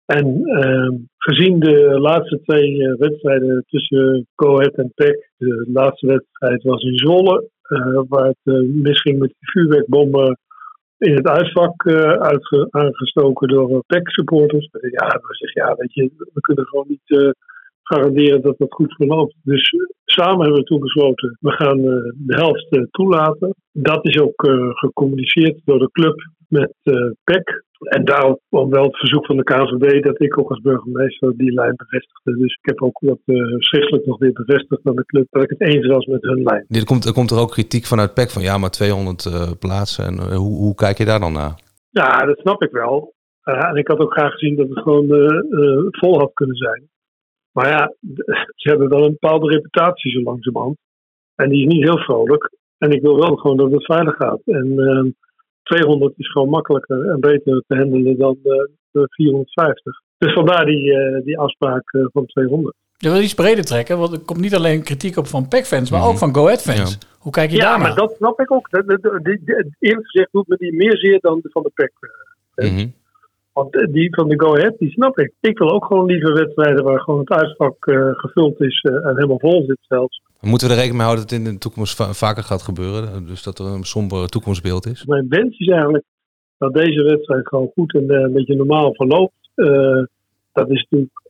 En 0.05 0.44
ehm, 0.44 0.96
gezien 1.16 1.59
de 1.59 2.00
laatste 2.00 2.40
twee 2.42 2.83
eh, 2.83 2.98
wedstrijden 2.98 3.64
tussen 3.68 4.26
Ahead 4.35 4.74
en 4.74 4.92
PEC. 4.94 5.31
De 5.37 5.68
laatste 5.72 6.07
wedstrijd 6.07 6.62
was 6.62 6.83
in 6.83 6.96
Zwolle. 6.96 7.50
eh, 7.62 8.02
waar 8.09 8.26
het 8.26 8.55
eh, 8.55 8.61
misging 8.83 9.18
met 9.18 9.35
vuurwerkbommen 9.38 10.38
in 10.98 11.14
het 11.14 11.28
uitvak 11.28 11.87
aangestoken 12.70 13.48
door 13.48 13.85
PEC-supporters. 13.87 14.68
Ja, 14.70 15.09
dan 15.09 15.20
zeg 15.22 15.52
je, 15.52 15.61
ja, 15.61 15.74
weet 15.74 15.94
je, 15.94 16.11
we 16.33 16.40
kunnen 16.40 16.66
gewoon 16.66 16.87
niet 16.88 17.37
garanderen 17.83 18.42
dat 18.42 18.59
dat 18.59 18.72
goed 18.72 18.94
verloopt. 18.94 19.35
Dus 19.42 19.70
samen 20.12 20.40
hebben 20.40 20.61
we 20.61 20.66
toen 20.66 20.81
besloten, 20.81 21.37
we 21.40 21.51
gaan 21.51 21.79
eh, 21.79 22.12
de 22.27 22.35
helft 22.35 22.66
eh, 22.70 22.83
toelaten. 22.90 23.55
Dat 23.72 24.07
is 24.07 24.20
ook 24.20 24.44
eh, 24.44 24.68
gecommuniceerd 24.70 25.61
door 25.64 25.79
de 25.79 25.90
club 25.90 26.16
met 26.48 26.75
PEC. 27.25 27.62
En 27.88 28.05
daarom 28.05 28.38
kwam 28.48 28.70
wel 28.70 28.83
het 28.83 28.96
verzoek 28.96 29.27
van 29.27 29.37
de 29.37 29.42
KNVB 29.42 30.03
dat 30.05 30.22
ik 30.22 30.38
ook 30.38 30.51
als 30.51 30.61
burgemeester 30.61 31.37
die 31.37 31.53
lijn 31.53 31.77
bevestigde. 31.77 32.37
Dus 32.37 32.59
ik 32.62 32.68
heb 32.68 32.83
ook 32.83 32.98
dat 33.01 33.18
eh, 33.25 33.37
schriftelijk 33.59 34.07
nog 34.07 34.18
weer 34.18 34.33
bevestigd 34.33 34.81
aan 34.85 34.96
de 34.96 35.05
club 35.05 35.27
dat 35.31 35.42
ik 35.42 35.51
het 35.51 35.61
eens 35.61 35.87
was 35.87 36.07
met 36.07 36.22
hun 36.22 36.42
lijn. 36.42 36.64
Dit 36.68 36.85
komt, 36.85 37.05
er 37.05 37.12
komt 37.12 37.31
er 37.31 37.38
ook 37.38 37.51
kritiek 37.51 37.85
vanuit 37.85 38.14
PEC 38.14 38.31
van 38.31 38.42
ja, 38.42 38.59
maar 38.59 38.70
200 38.70 39.27
eh, 39.27 39.51
plaatsen. 39.59 40.05
En 40.05 40.35
hoe, 40.35 40.57
hoe 40.57 40.75
kijk 40.75 40.98
je 40.98 41.05
daar 41.05 41.20
dan 41.20 41.33
naar? 41.33 41.61
Ja, 41.90 42.27
dat 42.27 42.38
snap 42.38 42.62
ik 42.62 42.70
wel. 42.70 43.14
En 43.42 43.77
ik 43.77 43.88
had 43.88 43.98
ook 43.98 44.12
graag 44.12 44.33
gezien 44.33 44.57
dat 44.57 44.68
het 44.68 44.79
gewoon 44.79 45.07
vol 45.90 46.18
had 46.18 46.33
kunnen 46.33 46.57
zijn. 46.57 46.88
Maar 47.53 47.69
ja, 47.69 47.95
ze 48.62 48.69
hebben 48.69 48.88
wel 48.88 49.05
een 49.05 49.19
bepaalde 49.21 49.49
reputatie 49.49 50.11
zo 50.11 50.23
langzamerhand. 50.23 50.77
En 51.35 51.49
die 51.49 51.67
is 51.67 51.73
niet 51.73 51.85
heel 51.85 51.99
vrolijk. 51.99 52.51
En 52.79 52.91
ik 52.91 53.03
wil 53.03 53.17
wel 53.17 53.37
gewoon 53.37 53.57
dat 53.57 53.73
het 53.73 53.85
veilig 53.85 54.17
gaat. 54.17 54.41
En 54.45 54.79
ehm 54.79 55.09
200 55.62 56.15
is 56.17 56.31
gewoon 56.31 56.49
makkelijker 56.49 57.11
en 57.11 57.21
beter 57.21 57.62
te 57.67 57.77
handelen 57.77 58.19
dan 58.19 58.38
eh, 58.43 58.65
de 58.91 59.07
450. 59.11 60.01
Dus 60.19 60.33
vandaar 60.33 60.65
die, 60.65 60.93
eh, 60.93 61.25
die 61.25 61.38
afspraak 61.38 61.93
eh, 61.93 62.05
van 62.12 62.27
200. 62.27 62.75
Je 62.97 63.11
wil 63.11 63.21
iets 63.21 63.35
breder 63.35 63.65
trekken, 63.65 63.99
want 63.99 64.12
er 64.12 64.19
komt 64.19 64.41
niet 64.41 64.55
alleen 64.55 64.83
kritiek 64.83 65.17
op 65.17 65.27
van 65.27 65.49
PEC-fans, 65.49 65.91
maar 65.91 66.07
ook 66.07 66.19
van 66.19 66.35
Go 66.35 66.45
Ahead-fans. 66.45 66.99
Hoe 67.19 67.33
kijk 67.33 67.51
je 67.51 67.57
ja, 67.57 67.62
daar 67.62 67.79
maar 67.79 67.88
naar? 67.88 67.97
dat 67.97 68.15
snap 68.17 68.41
ik 68.41 68.51
ook. 68.51 68.69
Eerlijk 69.79 70.07
gezegd 70.07 70.33
doet 70.33 70.49
me 70.49 70.57
die 70.57 70.73
meer 70.73 70.97
zeer 70.97 71.21
dan 71.21 71.41
de 71.43 71.51
van 71.51 71.62
de 71.62 71.71
PEC. 71.75 71.93
Mhm. 72.55 72.87
Want 73.53 73.75
eh, 73.75 73.93
die 73.93 74.15
van 74.15 74.29
de 74.29 74.41
Go 74.41 74.57
Ahead, 74.57 74.79
die 74.79 74.91
snap 74.91 75.19
ik. 75.19 75.33
Ik 75.41 75.59
wil 75.59 75.71
ook 75.71 75.85
gewoon 75.85 76.07
liever 76.07 76.33
wedstrijden 76.35 76.85
waar 76.85 77.01
gewoon 77.01 77.21
het 77.21 77.31
uitvak 77.31 77.87
eh, 77.87 78.09
gevuld 78.12 78.61
is 78.61 78.81
eh, 78.81 78.95
en 78.95 79.15
helemaal 79.15 79.38
vol 79.38 79.65
zit 79.67 79.79
zelfs. 79.81 80.21
Moeten 80.41 80.67
we 80.69 80.73
er 80.73 80.81
rekening 80.81 81.03
mee 81.03 81.07
houden 81.12 81.29
dat 81.29 81.38
het 81.38 81.47
in 81.47 81.53
de 81.55 81.59
toekomst 81.59 81.97
va- 81.97 82.12
vaker 82.12 82.43
gaat 82.43 82.62
gebeuren? 82.62 83.27
Dus 83.27 83.43
dat 83.43 83.59
er 83.59 83.67
een 83.67 83.85
somber 83.85 84.29
toekomstbeeld 84.29 84.87
is? 84.87 85.05
Mijn 85.05 85.29
wens 85.29 85.59
is 85.59 85.69
eigenlijk 85.69 86.05
dat 86.59 86.75
deze 86.75 87.03
wedstrijd 87.03 87.49
gewoon 87.49 87.71
goed 87.75 87.95
en 87.95 88.11
een 88.11 88.33
beetje 88.33 88.57
normaal 88.57 88.95
verloopt. 88.95 89.35
Dat 90.53 90.71
is 90.71 90.87
natuurlijk. 90.91 91.21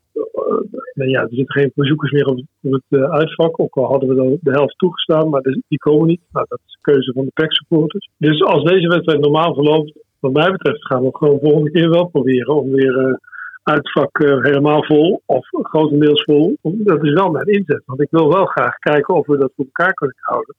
nou 0.94 1.10
ja, 1.10 1.20
er 1.20 1.28
zitten 1.30 1.54
geen 1.54 1.72
bezoekers 1.74 2.10
meer 2.12 2.26
op, 2.26 2.40
op 2.62 2.82
het 2.88 3.00
uitvak. 3.10 3.60
Ook 3.60 3.76
al 3.76 3.84
hadden 3.84 4.08
we 4.08 4.14
dan 4.14 4.38
de 4.40 4.50
helft 4.50 4.78
toegestaan, 4.78 5.28
maar 5.28 5.42
die 5.42 5.78
komen 5.78 6.06
niet. 6.06 6.20
Nou, 6.32 6.46
dat 6.48 6.60
is 6.66 6.72
de 6.72 6.92
keuze 6.92 7.12
van 7.12 7.24
de 7.24 7.30
PEC-supporters. 7.34 8.08
Dus 8.16 8.42
als 8.42 8.64
deze 8.64 8.88
wedstrijd 8.88 9.20
normaal 9.20 9.54
verloopt, 9.54 9.92
wat 10.22 10.32
mij 10.32 10.50
betreft, 10.50 10.86
gaan 10.86 11.02
we 11.02 11.16
gewoon 11.16 11.38
volgende 11.40 11.70
keer 11.70 11.90
wel 11.90 12.06
proberen 12.06 12.54
om 12.54 12.70
weer 12.70 12.98
eh 12.98 13.14
uitvak 13.62 14.18
eh, 14.18 14.42
helemaal 14.42 14.84
vol 14.84 15.22
of 15.26 15.46
grotendeels 15.50 16.22
vol. 16.22 16.56
Dat 16.62 17.04
is 17.04 17.12
wel 17.12 17.30
mijn 17.30 17.46
inzet, 17.46 17.82
want 17.86 18.00
ik 18.00 18.10
wil 18.10 18.28
wel 18.28 18.44
graag 18.44 18.78
kijken 18.78 19.14
of 19.14 19.26
we 19.26 19.38
dat 19.38 19.52
voor 19.56 19.64
elkaar 19.64 19.94
kunnen 19.94 20.16
houden. 20.20 20.54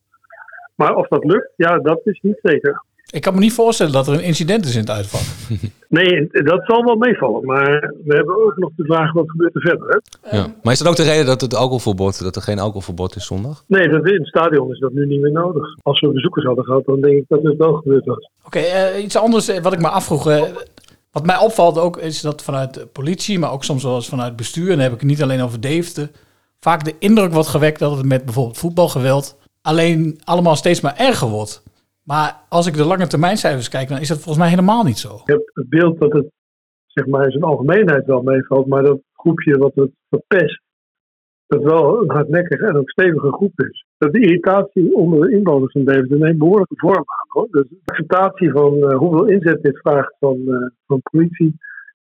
Maar 0.75 0.95
of 0.95 1.07
dat 1.07 1.23
lukt, 1.23 1.53
ja, 1.55 1.77
dat 1.77 2.01
is 2.03 2.19
niet 2.21 2.39
zeker. 2.41 2.83
Ik 3.13 3.21
kan 3.21 3.33
me 3.33 3.39
niet 3.39 3.53
voorstellen 3.53 3.93
dat 3.93 4.07
er 4.07 4.13
een 4.13 4.23
incident 4.23 4.65
is 4.65 4.73
in 4.73 4.79
het 4.79 4.89
uitvak. 4.89 5.21
Nee, 5.87 6.27
dat 6.31 6.61
zal 6.65 6.83
wel 6.83 6.95
meevallen. 6.95 7.45
Maar 7.45 7.93
we 8.05 8.15
hebben 8.15 8.45
ook 8.45 8.57
nog 8.57 8.71
de 8.75 8.83
vraag, 8.85 9.13
wat 9.13 9.29
gebeurt 9.29 9.55
er 9.55 9.61
verder? 9.61 10.01
Hè? 10.21 10.37
Ja. 10.37 10.47
Maar 10.63 10.73
is 10.73 10.79
dat 10.79 10.87
ook 10.87 10.95
de 10.95 11.03
reden 11.03 11.25
dat 11.25 11.41
het 11.41 11.55
alcoholverbod, 11.55 12.23
dat 12.23 12.35
er 12.35 12.41
geen 12.41 12.59
alcoholverbod 12.59 13.15
is 13.15 13.25
zondag? 13.25 13.63
Nee, 13.67 13.89
dat, 13.89 14.07
in 14.07 14.13
het 14.13 14.27
stadion 14.27 14.71
is 14.71 14.79
dat 14.79 14.91
nu 14.93 15.05
niet 15.05 15.21
meer 15.21 15.31
nodig. 15.31 15.65
Als 15.81 15.99
we 15.99 16.07
bezoekers 16.07 16.45
hadden 16.45 16.63
gehad, 16.65 16.85
dan 16.85 17.01
denk 17.01 17.17
ik 17.17 17.25
dat 17.27 17.43
het 17.43 17.57
wel 17.57 17.73
gebeurd 17.73 18.05
was. 18.05 18.29
Oké, 18.45 18.59
eh, 18.59 19.03
iets 19.03 19.17
anders 19.17 19.47
eh, 19.47 19.61
wat 19.61 19.73
ik 19.73 19.79
me 19.79 19.87
afvroeg. 19.87 20.29
eh, 20.29 20.43
wat 21.11 21.25
mij 21.25 21.37
opvalt 21.37 21.77
ook 21.77 21.97
is 21.97 22.21
dat 22.21 22.43
vanuit 22.43 22.73
de 22.73 22.85
politie, 22.85 23.39
maar 23.39 23.51
ook 23.51 23.63
soms 23.63 23.83
wel 23.83 23.95
eens 23.95 24.09
vanuit 24.09 24.35
bestuur, 24.35 24.65
en 24.69 24.69
dan 24.75 24.79
heb 24.83 24.93
ik 24.93 24.99
het 24.99 25.09
niet 25.09 25.23
alleen 25.23 25.41
over 25.41 25.61
Deventer, 25.61 26.09
vaak 26.59 26.83
de 26.83 26.95
indruk 26.99 27.33
wordt 27.33 27.49
gewekt 27.49 27.79
dat 27.79 27.97
het 27.97 28.05
met 28.05 28.25
bijvoorbeeld 28.25 28.57
voetbalgeweld 28.57 29.37
alleen 29.61 30.19
allemaal 30.23 30.55
steeds 30.55 30.81
maar 30.81 30.95
erger 30.97 31.27
wordt. 31.27 31.63
Maar 32.03 32.45
als 32.49 32.67
ik 32.67 32.73
de 32.73 32.85
lange 32.85 33.07
termijn 33.07 33.37
cijfers 33.37 33.69
kijk, 33.69 33.87
dan 33.89 33.99
is 33.99 34.07
dat 34.07 34.17
volgens 34.17 34.37
mij 34.37 34.49
helemaal 34.49 34.83
niet 34.83 34.97
zo. 34.97 35.15
Ik 35.15 35.21
heb 35.25 35.41
het 35.53 35.69
beeld 35.69 35.99
dat 35.99 36.13
het 36.13 36.31
zeg 36.85 37.07
maar, 37.07 37.25
in 37.25 37.31
zijn 37.31 37.43
algemeenheid 37.43 38.05
wel 38.05 38.21
meevalt, 38.21 38.67
maar 38.67 38.83
dat 38.83 39.01
groepje 39.13 39.57
wat 39.57 39.71
het 39.75 39.91
verpest, 40.09 40.61
dat 41.47 41.63
wel 41.63 42.01
een 42.01 42.11
hardnekkig 42.11 42.59
en 42.59 42.77
ook 42.77 42.89
stevige 42.89 43.31
groep 43.31 43.59
is. 43.59 43.85
Dat 43.97 44.13
de 44.13 44.19
irritatie 44.19 44.95
onder 44.95 45.21
de 45.21 45.35
inwoners 45.35 45.71
van 45.71 45.83
Deventer 45.83 46.17
neemt 46.17 46.37
behoorlijke 46.37 46.77
vorm 46.77 47.03
aan. 47.05 47.27
Hoor. 47.27 47.47
Dus 47.51 47.69
de 47.69 47.79
acceptatie 47.85 48.51
van 48.51 48.89
eh, 48.89 48.97
hoeveel 48.97 49.25
inzet 49.25 49.63
dit 49.63 49.77
vraagt 49.77 50.15
van, 50.19 50.41
eh, 50.47 50.69
van 50.85 51.01
politie, 51.11 51.55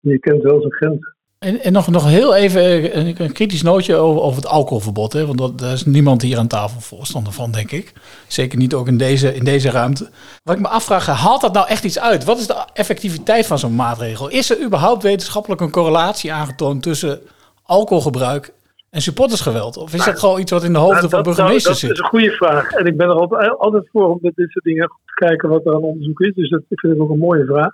je 0.00 0.18
kent 0.18 0.42
wel 0.42 0.60
zijn 0.60 0.72
grenzen. 0.72 1.16
En, 1.38 1.60
en 1.60 1.72
nog, 1.72 1.88
nog 1.90 2.04
heel 2.08 2.34
even 2.34 2.60
eh, 2.62 2.94
een, 2.94 3.14
een 3.22 3.32
kritisch 3.32 3.62
nootje 3.62 3.94
over, 3.96 4.22
over 4.22 4.36
het 4.42 4.50
alcoholverbod. 4.50 5.12
Hè? 5.12 5.26
Want 5.26 5.38
dat, 5.38 5.58
daar 5.58 5.72
is 5.72 5.84
niemand 5.84 6.22
hier 6.22 6.38
aan 6.38 6.46
tafel 6.46 6.80
voorstander 6.80 7.32
van, 7.32 7.50
denk 7.50 7.70
ik. 7.70 7.92
Zeker 8.28 8.58
niet 8.58 8.74
ook 8.74 8.86
in 8.86 8.96
deze, 8.96 9.34
in 9.34 9.44
deze 9.44 9.70
ruimte. 9.70 10.08
Wat 10.42 10.54
ik 10.54 10.60
me 10.60 10.68
afvraag, 10.68 11.06
haalt 11.06 11.40
dat 11.40 11.52
nou 11.52 11.68
echt 11.68 11.84
iets 11.84 11.98
uit? 12.00 12.24
Wat 12.24 12.38
is 12.38 12.46
de 12.46 12.64
effectiviteit 12.72 13.46
van 13.46 13.58
zo'n 13.58 13.74
maatregel? 13.74 14.28
Is 14.28 14.50
er 14.50 14.64
überhaupt 14.64 15.02
wetenschappelijk 15.02 15.60
een 15.60 15.70
correlatie 15.70 16.32
aangetoond 16.32 16.82
tussen 16.82 17.20
alcoholgebruik 17.62 18.52
en 18.90 19.00
supportersgeweld? 19.02 19.76
Of 19.76 19.94
is 19.94 20.04
dat 20.04 20.18
gewoon 20.18 20.40
iets 20.40 20.52
wat 20.52 20.64
in 20.64 20.72
de 20.72 20.78
hoofden 20.78 20.96
Nou, 20.98 21.08
van 21.10 21.22
dat, 21.22 21.34
burgemeesters 21.34 21.78
zou- 21.80 21.92
dat 21.92 21.96
zit? 21.96 22.06
is 22.06 22.12
een 22.12 22.20
goede 22.20 22.36
vraag. 22.36 22.70
En 22.72 22.86
ik 22.86 22.96
ben 22.96 23.08
er 23.08 23.14
altijd, 23.14 23.58
altijd 23.58 23.88
voor 23.92 24.08
om 24.08 24.18
met 24.20 24.34
dit 24.34 24.50
soort 24.50 24.64
dingen 24.64 24.88
goed 24.88 25.00
te 25.06 25.24
kijken 25.26 25.48
wat 25.48 25.66
er 25.66 25.74
aan 25.74 25.82
onderzoek 25.82 26.20
is. 26.20 26.34
Dus 26.34 26.50
dat, 26.50 26.60
ik 26.68 26.80
vind 26.80 26.92
het 26.92 27.02
ook 27.02 27.10
een 27.10 27.18
mooie 27.18 27.44
vraag. 27.44 27.72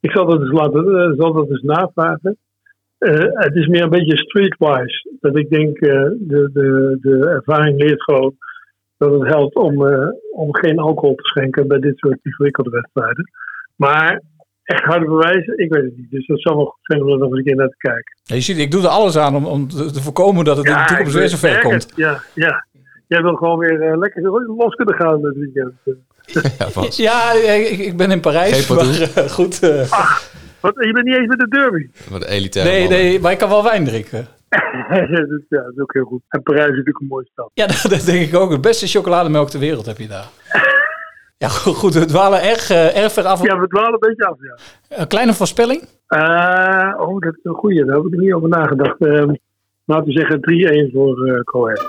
Ik 0.00 0.10
zal 0.10 0.26
dat 0.26 0.40
eens, 0.40 0.50
laten, 0.52 0.84
eh, 0.96 1.18
zal 1.18 1.32
dat 1.32 1.48
eens 1.50 1.62
navragen. 1.62 2.36
Eh, 3.00 3.26
het 3.30 3.54
is 3.54 3.66
meer 3.66 3.82
een 3.82 3.90
beetje 3.90 4.16
streetwise. 4.16 5.10
Dat 5.20 5.36
ik 5.36 5.50
denk, 5.50 5.78
eh, 5.78 5.90
de, 6.18 6.50
de, 6.52 6.98
de 7.00 7.28
ervaring 7.28 7.82
leert 7.82 8.02
gewoon 8.02 8.34
dat 8.96 9.12
het 9.12 9.28
helpt 9.28 9.54
om, 9.54 9.86
eh, 9.86 10.08
om 10.32 10.56
geen 10.56 10.78
alcohol 10.78 11.14
te 11.14 11.24
schenken 11.24 11.68
bij 11.68 11.78
dit 11.78 11.98
soort 11.98 12.18
ingewikkelde 12.22 12.70
wedstrijden. 12.70 13.30
Maar 13.76 14.22
echt 14.62 14.84
harde 14.84 15.06
bewijzen, 15.06 15.58
ik 15.58 15.72
weet 15.72 15.82
het 15.82 15.96
niet. 15.96 16.10
Dus 16.10 16.26
dat 16.26 16.40
zou 16.40 16.56
wel 16.56 16.64
goed 16.64 16.78
zijn 16.82 17.02
om 17.02 17.08
er 17.08 17.18
nog 17.18 17.28
eens 17.28 17.38
een 17.38 17.44
keer 17.44 17.56
naar 17.56 17.68
te 17.68 17.76
kijken. 17.76 18.16
Ja, 18.22 18.34
je 18.34 18.40
ziet, 18.40 18.58
ik 18.58 18.70
doe 18.70 18.82
er 18.82 18.88
alles 18.88 19.16
aan 19.16 19.36
om, 19.36 19.46
om 19.46 19.68
te, 19.68 20.02
voorkomen 20.02 20.44
dat 20.44 20.56
het 20.56 20.66
in 20.66 20.72
de 20.72 20.84
toekomst 20.86 21.14
weer 21.14 21.28
zo 21.28 21.36
ver 21.36 21.50
merk 21.50 21.62
komt. 21.62 21.92
Ja, 21.96 22.22
ja. 22.34 22.66
Jij 23.06 23.22
wil 23.22 23.34
gewoon 23.34 23.58
weer 23.58 23.96
lekker 23.96 24.22
los 24.56 24.74
kunnen 24.74 24.94
gaan 24.94 25.22
dit 25.22 25.36
weekend. 25.36 25.72
Ja, 26.96 27.32
ik, 27.32 27.78
ik 27.78 27.96
ben 27.96 28.10
in 28.10 28.20
Parijs. 28.20 28.66
Geen 28.66 28.76
Maar, 28.76 29.28
goed. 29.28 29.62
eh, 29.62 29.90
Wat, 30.60 30.74
je 30.74 30.92
bent 30.92 31.06
niet 31.06 31.16
eens 31.16 31.26
met 31.26 31.38
de 31.38 31.48
derby. 31.48 31.88
Wat 32.08 32.24
elitaire 32.24 32.70
nee, 32.70 32.80
mannen. 32.80 32.98
nee, 32.98 33.20
maar 33.20 33.32
ik 33.32 33.38
kan 33.38 33.48
wel 33.48 33.64
wijn 33.64 33.84
drinken. 33.84 34.26
dus, 35.28 35.42
ja, 35.48 35.62
dat 35.62 35.72
is 35.74 35.80
ook 35.80 35.92
heel 35.92 36.04
goed. 36.04 36.22
En 36.28 36.42
Parijs 36.42 36.64
is 36.64 36.70
natuurlijk 36.70 37.00
een 37.00 37.06
mooie 37.06 37.28
stad. 37.32 37.50
Ja, 37.54 37.66
dat, 37.72 37.86
dat 37.88 38.04
denk 38.04 38.28
ik 38.28 38.34
ook. 38.34 38.50
De 38.50 38.60
beste 38.60 38.86
chocolademelk 38.86 39.50
ter 39.50 39.60
wereld 39.60 39.86
heb 39.86 39.98
je 39.98 40.08
daar. 40.08 40.28
Ja, 41.38 41.48
goed, 41.48 41.94
we 41.94 42.04
dwalen 42.04 42.42
erg, 42.42 42.70
eh, 42.70 43.02
erg 43.02 43.12
ver 43.12 43.24
af. 43.24 43.42
Ja, 43.42 43.58
we 43.58 43.66
dwalen 43.66 43.92
een 43.92 43.98
beetje 43.98 44.24
af, 44.24 44.36
ja. 44.40 44.98
Een 45.00 45.06
kleine 45.06 45.34
voorspelling? 45.34 45.88
Eh, 46.06 46.94
oh, 46.98 47.18
dat 47.18 47.34
is 47.34 47.40
een 47.42 47.54
goeie. 47.54 47.84
Daar 47.84 47.96
heb 47.96 48.04
ik 48.04 48.12
er 48.12 48.18
niet 48.18 48.32
over 48.32 48.48
nagedacht. 48.48 49.00
Ehm, 49.00 49.34
laten 49.84 50.04
we 50.04 50.12
zeggen 50.12 50.40
3-1 50.40 50.90
voor 50.92 51.26
eh 51.26 51.40
Cohen. 51.40 51.80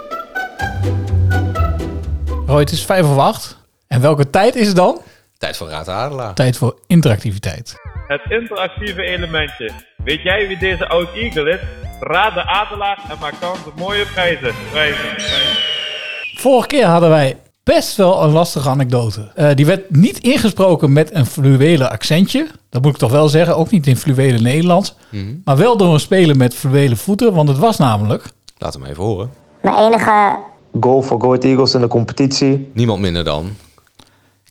Roy, 2.46 2.60
het 2.60 2.72
is 2.72 2.86
vijf 2.86 3.10
of 3.10 3.18
acht. 3.18 3.60
En 3.88 4.02
welke 4.02 4.30
tijd 4.30 4.56
is 4.56 4.68
het 4.68 4.76
dan? 4.76 5.02
Tijd 5.38 5.58
voor 5.58 5.68
Raad 5.68 5.86
de 5.86 5.92
Adelaar. 5.92 6.34
Tijd 6.34 6.58
voor 6.58 6.80
interactiviteit. 6.88 7.91
Het 8.12 8.22
interactieve 8.30 9.02
elementje. 9.02 9.72
Weet 10.04 10.22
jij 10.22 10.48
wie 10.48 10.58
deze 10.58 10.88
oud 10.88 11.08
Eagle 11.14 11.50
is? 11.50 11.60
Raad 12.00 12.34
de 12.34 12.48
Adelaar 12.48 13.00
en 13.10 13.18
maak 13.20 13.34
kans 13.40 13.60
op 13.68 13.76
mooie 13.78 14.06
prijzen. 14.06 14.54
Prijzen. 14.72 15.16
prijzen. 15.16 15.58
Vorige 16.36 16.68
keer 16.68 16.86
hadden 16.86 17.10
wij 17.10 17.38
best 17.64 17.96
wel 17.96 18.24
een 18.24 18.32
lastige 18.32 18.70
anekdote. 18.70 19.32
Eh, 19.36 19.50
die 19.56 19.66
werd 19.66 19.90
niet 19.90 20.20
ingesproken 20.20 20.94
met 20.94 21.16
een 21.16 21.26
fluwelen 21.26 21.92
accentje. 21.92 22.48
Dat 22.70 22.82
moet 22.82 22.92
ik 22.92 22.98
toch 22.98 23.12
wel 23.12 23.30
zeggen. 23.30 23.58
Ook 23.58 23.72
niet 23.72 23.88
in 23.88 23.98
fluwelen 23.98 24.44
Nederlands. 24.44 24.96
Mhm. 25.10 25.36
Maar 25.44 25.58
wel 25.58 25.78
door 25.78 25.94
een 25.94 26.00
speler 26.00 26.38
met 26.38 26.56
fluwelen 26.56 26.98
voeten. 26.98 27.34
Want 27.34 27.50
het 27.50 27.58
was 27.58 27.78
namelijk... 27.78 28.24
Laat 28.58 28.74
hem 28.74 28.86
even 28.86 29.04
horen. 29.04 29.32
Mijn 29.62 29.76
enige 29.76 30.38
goal 30.80 31.02
voor 31.02 31.22
Go 31.22 31.28
Ahead 31.28 31.44
Eagles 31.44 31.74
in 31.74 31.82
de 31.82 31.88
competitie. 31.88 32.72
Niemand 32.74 33.00
minder 33.00 33.24
dan. 33.24 33.50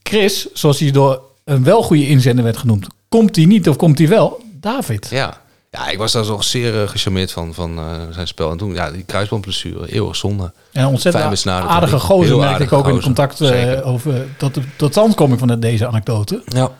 Chris, 0.03 0.53
zoals 0.53 0.79
hij 0.79 0.91
door 0.91 1.23
een 1.45 1.65
wel 1.65 1.83
goede 1.83 2.09
inzender 2.09 2.45
werd 2.45 2.57
genoemd. 2.57 2.87
Komt 3.11 3.37
hij 3.37 3.45
niet 3.45 3.69
of 3.69 3.77
komt 3.77 3.99
hij 3.99 4.09
wel? 4.09 4.41
David. 4.61 5.07
Ja. 5.11 5.39
Ja, 5.71 5.89
ik 5.89 5.99
was 5.99 6.13
daar 6.13 6.25
toch 6.25 6.45
zeer 6.45 6.83
eh, 6.83 6.89
gecharmeerd 6.89 7.33
van, 7.33 7.55
van 7.55 7.79
eh, 7.79 7.85
zijn 8.11 8.27
spel. 8.27 8.51
En 8.51 8.57
toen, 8.57 8.75
ja, 8.75 8.91
die 8.91 9.03
kruisbandblessure, 9.07 9.93
eeuwig 9.93 10.17
zonde. 10.17 10.53
En 10.73 10.87
ontzettend 10.87 11.47
aardige 11.47 11.99
gozer 11.99 12.37
merkte 12.39 12.63
ik 12.63 12.73
ook 12.73 12.89
in 12.89 13.01
contact 13.01 13.41
eh, 13.41 13.87
over 13.87 14.27
tot 14.37 14.55
de 14.55 14.61
totstandkoming 14.77 15.39
van 15.39 15.49
de- 15.49 15.59
deze 15.59 15.87
anekdote. 15.87 16.43
Ja. 16.45 16.71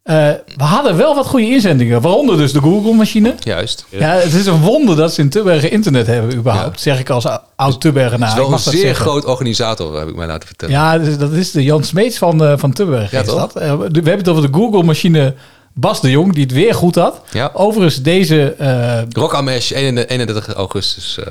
We 0.57 0.65
hadden 0.65 0.97
wel 0.97 1.15
wat 1.15 1.27
goede 1.27 1.47
inzendingen, 1.47 2.01
waaronder 2.01 2.37
dus 2.37 2.53
de 2.53 2.61
Google-machine. 2.61 3.35
Juist. 3.41 3.87
Ja, 3.89 4.11
het 4.11 4.33
is 4.35 4.47
een 4.47 4.61
wonder 4.61 4.97
dat 4.97 5.13
ze 5.15 5.21
in 5.21 5.29
Tubbergen 5.29 5.71
internet 5.71 6.07
hebben 6.07 6.35
überhaupt, 6.37 6.81
zeg 6.81 6.99
ik 6.99 7.11
als 7.11 7.27
ou- 7.27 7.41
oud 7.57 7.81
Tubbergenaar. 7.81 8.29
Het 8.29 8.39
is 8.39 8.45
wel 8.45 8.53
Ik 8.59 8.65
een 8.67 8.73
zeer 8.73 8.81
zeggen. 8.81 9.05
groot 9.07 9.25
organisator, 9.25 9.99
heb 9.99 10.09
ik 10.09 10.17
mij 10.17 10.27
laten 10.27 10.47
vertellen. 10.47 10.75
Ja, 10.75 10.99
dus 10.99 11.19
dat 11.19 11.33
is 11.33 11.51
de 11.51 11.63
Jan 11.63 11.85
Smeets 11.85 12.19
van, 12.19 12.59
van 12.59 12.73
Tubbergen. 12.73 13.09
Ja, 13.19 13.21
is 13.25 13.29
toch? 13.29 13.39
dat. 13.39 13.53
We 13.53 13.61
hebben 13.93 14.17
het 14.17 14.29
over 14.29 14.51
de 14.53 14.59
Google-machine 14.59 15.35
Bas 15.73 16.01
de 16.01 16.11
Jong, 16.11 16.33
die 16.35 16.43
het 16.43 16.53
weer 16.53 16.75
goed 16.75 16.95
had. 16.95 17.21
Ja. 17.33 17.51
Overigens, 17.55 18.03
deze... 18.03 18.53
eh, 18.55 19.01
Rock 19.13 19.35
Amesh, 19.35 19.71
31 19.71 20.49
augustus. 20.55 21.19
eh, 21.19 21.25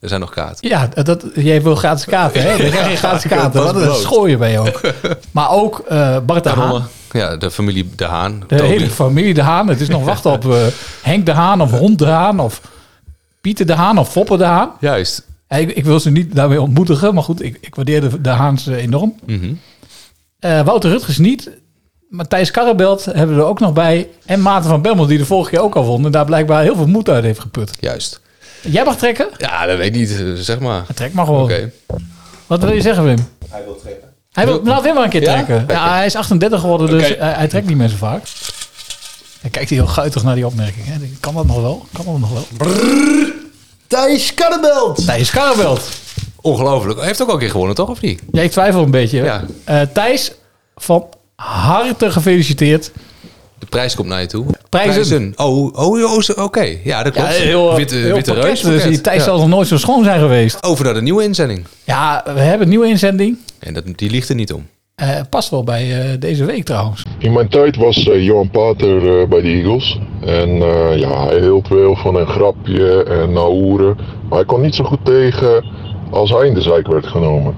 er 0.00 0.08
zijn 0.08 0.20
nog 0.20 0.30
kaarten. 0.30 0.68
Ja, 0.68 0.86
dat, 1.02 1.24
jij 1.34 1.62
wil 1.62 1.74
gratis 1.76 2.04
kaarten, 2.04 2.42
hè? 2.42 2.48
Er 2.48 2.70
zijn 2.72 2.84
geen 2.86 2.96
gratis 2.96 3.30
kaarten. 3.30 3.62
Pas 3.62 3.72
Wat 3.72 3.74
een 3.82 3.88
brood. 3.88 4.00
schooien 4.00 4.38
ben 4.38 4.50
je 4.50 4.58
ook. 4.58 4.80
Maar 5.30 5.50
ook 5.50 5.78
eh 5.88 6.16
Bart 6.26 6.44
de 6.44 6.50
Haan. 6.50 6.88
Ja, 7.12 7.36
de 7.36 7.50
familie 7.50 7.90
De 7.96 8.04
Haan. 8.04 8.40
De 8.48 8.56
Toby. 8.56 8.62
hele 8.70 8.90
familie 8.90 9.34
De 9.34 9.42
Haan. 9.42 9.68
Het 9.68 9.80
is 9.80 9.88
nog 9.88 10.04
wachten 10.04 10.30
op 10.32 10.54
Henk 11.02 11.26
De 11.26 11.32
Haan 11.32 11.60
of 11.60 11.70
Hond 11.70 11.98
De 11.98 12.06
Haan 12.06 12.40
of 12.40 12.60
Pieter 13.40 13.66
De 13.66 13.72
Haan 13.74 13.98
of 13.98 14.10
Foppe 14.10 14.36
De 14.36 14.44
Haan. 14.44 14.70
Juist. 14.80 15.26
Ik, 15.48 15.70
ik 15.70 15.84
wil 15.84 16.00
ze 16.00 16.10
niet 16.10 16.34
daarmee 16.34 16.60
ontmoedigen, 16.60 17.14
maar 17.14 17.22
goed, 17.22 17.42
ik, 17.42 17.58
ik 17.60 17.74
waardeer 17.74 18.00
de, 18.00 18.20
de 18.20 18.28
Haans 18.28 18.66
enorm. 18.66 19.14
Mhm. 19.26 19.52
Eh, 20.38 20.60
Wouter 20.64 20.90
Rutgers 20.90 21.18
niet. 21.18 21.50
Matthijs 22.12 22.50
Karrebelt 22.50 23.04
hebben 23.04 23.36
we 23.36 23.42
er 23.42 23.48
ook 23.48 23.60
nog 23.60 23.72
bij. 23.72 24.08
En 24.26 24.42
Maarten 24.42 24.70
van 24.70 24.82
Bemmel, 24.82 25.06
die 25.06 25.18
de 25.18 25.26
vorige 25.26 25.50
keer 25.50 25.60
ook 25.60 25.74
al 25.76 25.84
won. 25.84 26.04
En 26.04 26.10
daar 26.10 26.24
blijkbaar 26.24 26.62
heel 26.62 26.76
veel 26.76 26.86
moed 26.86 27.08
uit 27.08 27.24
heeft 27.24 27.40
geput. 27.40 27.70
Juist. 27.80 28.20
Jij 28.60 28.84
mag 28.84 28.96
trekken? 28.96 29.28
Ja, 29.36 29.66
dat 29.66 29.76
weet 29.76 29.86
ik 29.86 29.94
niet. 29.94 30.22
Zeg 30.34 30.58
maar. 30.58 30.84
Trek 30.94 31.12
maar 31.12 31.24
gewoon. 31.26 31.42
Oké. 31.42 31.70
Wat 32.46 32.60
wil 32.62 32.72
je 32.72 32.80
zeggen, 32.80 33.04
Wim? 33.04 33.28
Hij 33.50 33.62
wil 33.64 33.76
trekken. 33.82 34.08
Hij 34.32 34.46
wil, 34.46 34.60
laat 34.64 34.82
Wim 34.82 34.94
maar 34.94 35.04
een 35.04 35.10
keer 35.10 35.22
Ja? 35.22 35.32
trekken. 35.32 35.64
Ja, 35.68 35.94
hij 35.96 36.06
is 36.06 36.14
38 36.16 36.60
geworden, 36.60 36.88
dus 36.88 37.14
hij 37.18 37.48
trekt 37.48 37.66
niet 37.66 37.76
meer 37.76 37.88
zo 37.88 37.96
vaak. 37.96 38.22
Hij 39.40 39.50
kijkt 39.50 39.70
heel 39.70 39.86
guitig 39.86 40.22
naar 40.22 40.34
die 40.34 40.46
opmerking. 40.46 40.86
Hè. 40.86 40.94
Kan 41.20 41.34
dat 41.34 41.46
nog 41.46 41.60
wel? 41.60 41.86
Kan 41.92 42.04
dat 42.04 42.18
nog 42.18 42.30
wel? 42.32 42.68
Thijs 43.86 44.34
Karrebelt. 44.34 45.04
Thijs 45.06 45.30
Karrebelt. 45.30 45.88
Ongelooflijk. 46.40 46.98
Hij 46.98 47.06
heeft 47.06 47.22
ook 47.22 47.28
al 47.28 47.34
een 47.34 47.40
keer 47.40 47.50
gewonnen, 47.50 47.76
toch? 47.76 47.88
Of 47.88 48.00
niet? 48.00 48.22
Ja, 48.32 48.42
ik 48.42 48.50
twijfel 48.50 48.82
een 48.82 48.90
beetje. 48.90 49.22
Ja. 49.22 49.44
Eh, 49.64 49.80
Thijs, 49.92 50.32
van 50.76 51.06
harte 51.36 52.10
gefeliciteerd. 52.10 52.92
De 53.58 53.66
prijs 53.66 53.94
komt 53.94 54.08
naar 54.08 54.20
je 54.20 54.26
toe. 54.26 54.44
Prijzen. 54.68 55.32
Oh, 55.36 55.74
oh, 55.78 56.12
oh, 56.12 56.20
zo- 56.20 56.32
oké. 56.32 56.76
Ja, 56.84 57.02
dat 57.02 57.14
Ja, 57.14 57.20
klopt. 57.22 57.36
heel, 57.36 57.70
eh, 57.70 57.76
witte 57.76 57.94
heel 57.94 58.14
witte 58.14 58.30
pakket, 58.32 58.48
reus. 58.48 58.60
Dus 58.60 58.82
die 58.82 59.00
Thijs 59.00 59.24
zal 59.24 59.38
nog 59.38 59.48
nooit 59.48 59.68
zo 59.68 59.76
schoon 59.78 60.04
zijn 60.04 60.20
geweest. 60.20 60.62
Over 60.62 60.84
naar 60.84 60.94
de 60.94 61.02
nieuwe 61.02 61.22
inzending. 61.22 61.64
Ja, 61.84 62.22
we 62.24 62.40
hebben 62.40 62.62
een 62.62 62.68
nieuwe 62.68 62.86
inzending. 62.88 63.38
En 63.58 63.74
dat, 63.74 63.84
die 63.96 64.10
ligt 64.10 64.28
er 64.28 64.34
niet 64.34 64.52
om. 64.52 64.66
Eh, 64.94 65.08
past 65.30 65.50
wel 65.50 65.64
bij 65.64 66.00
eh, 66.12 66.20
deze 66.20 66.44
week 66.44 66.64
trouwens. 66.64 67.02
In 67.18 67.32
mijn 67.32 67.48
tijd 67.48 67.76
was 67.76 68.08
eh, 68.08 68.24
Johan 68.24 68.50
Pater 68.50 69.20
eh, 69.20 69.28
bij 69.28 69.40
de 69.40 69.48
Eagles. 69.48 69.98
En 70.24 70.48
eh, 70.62 70.98
ja, 70.98 71.26
hij 71.26 71.40
hield 71.40 71.68
wel 71.68 71.96
van 71.96 72.14
een 72.16 72.26
grapje 72.26 73.02
en 73.04 73.32
nauweren. 73.32 73.96
Maar 74.28 74.38
hij 74.38 74.44
kon 74.46 74.60
niet 74.60 74.74
zo 74.74 74.84
goed 74.84 75.04
tegen 75.04 75.64
als 76.10 76.30
hij 76.30 76.46
in 76.46 76.54
de 76.54 76.60
zijk 76.62 76.86
werd 76.86 77.06
genomen. 77.06 77.54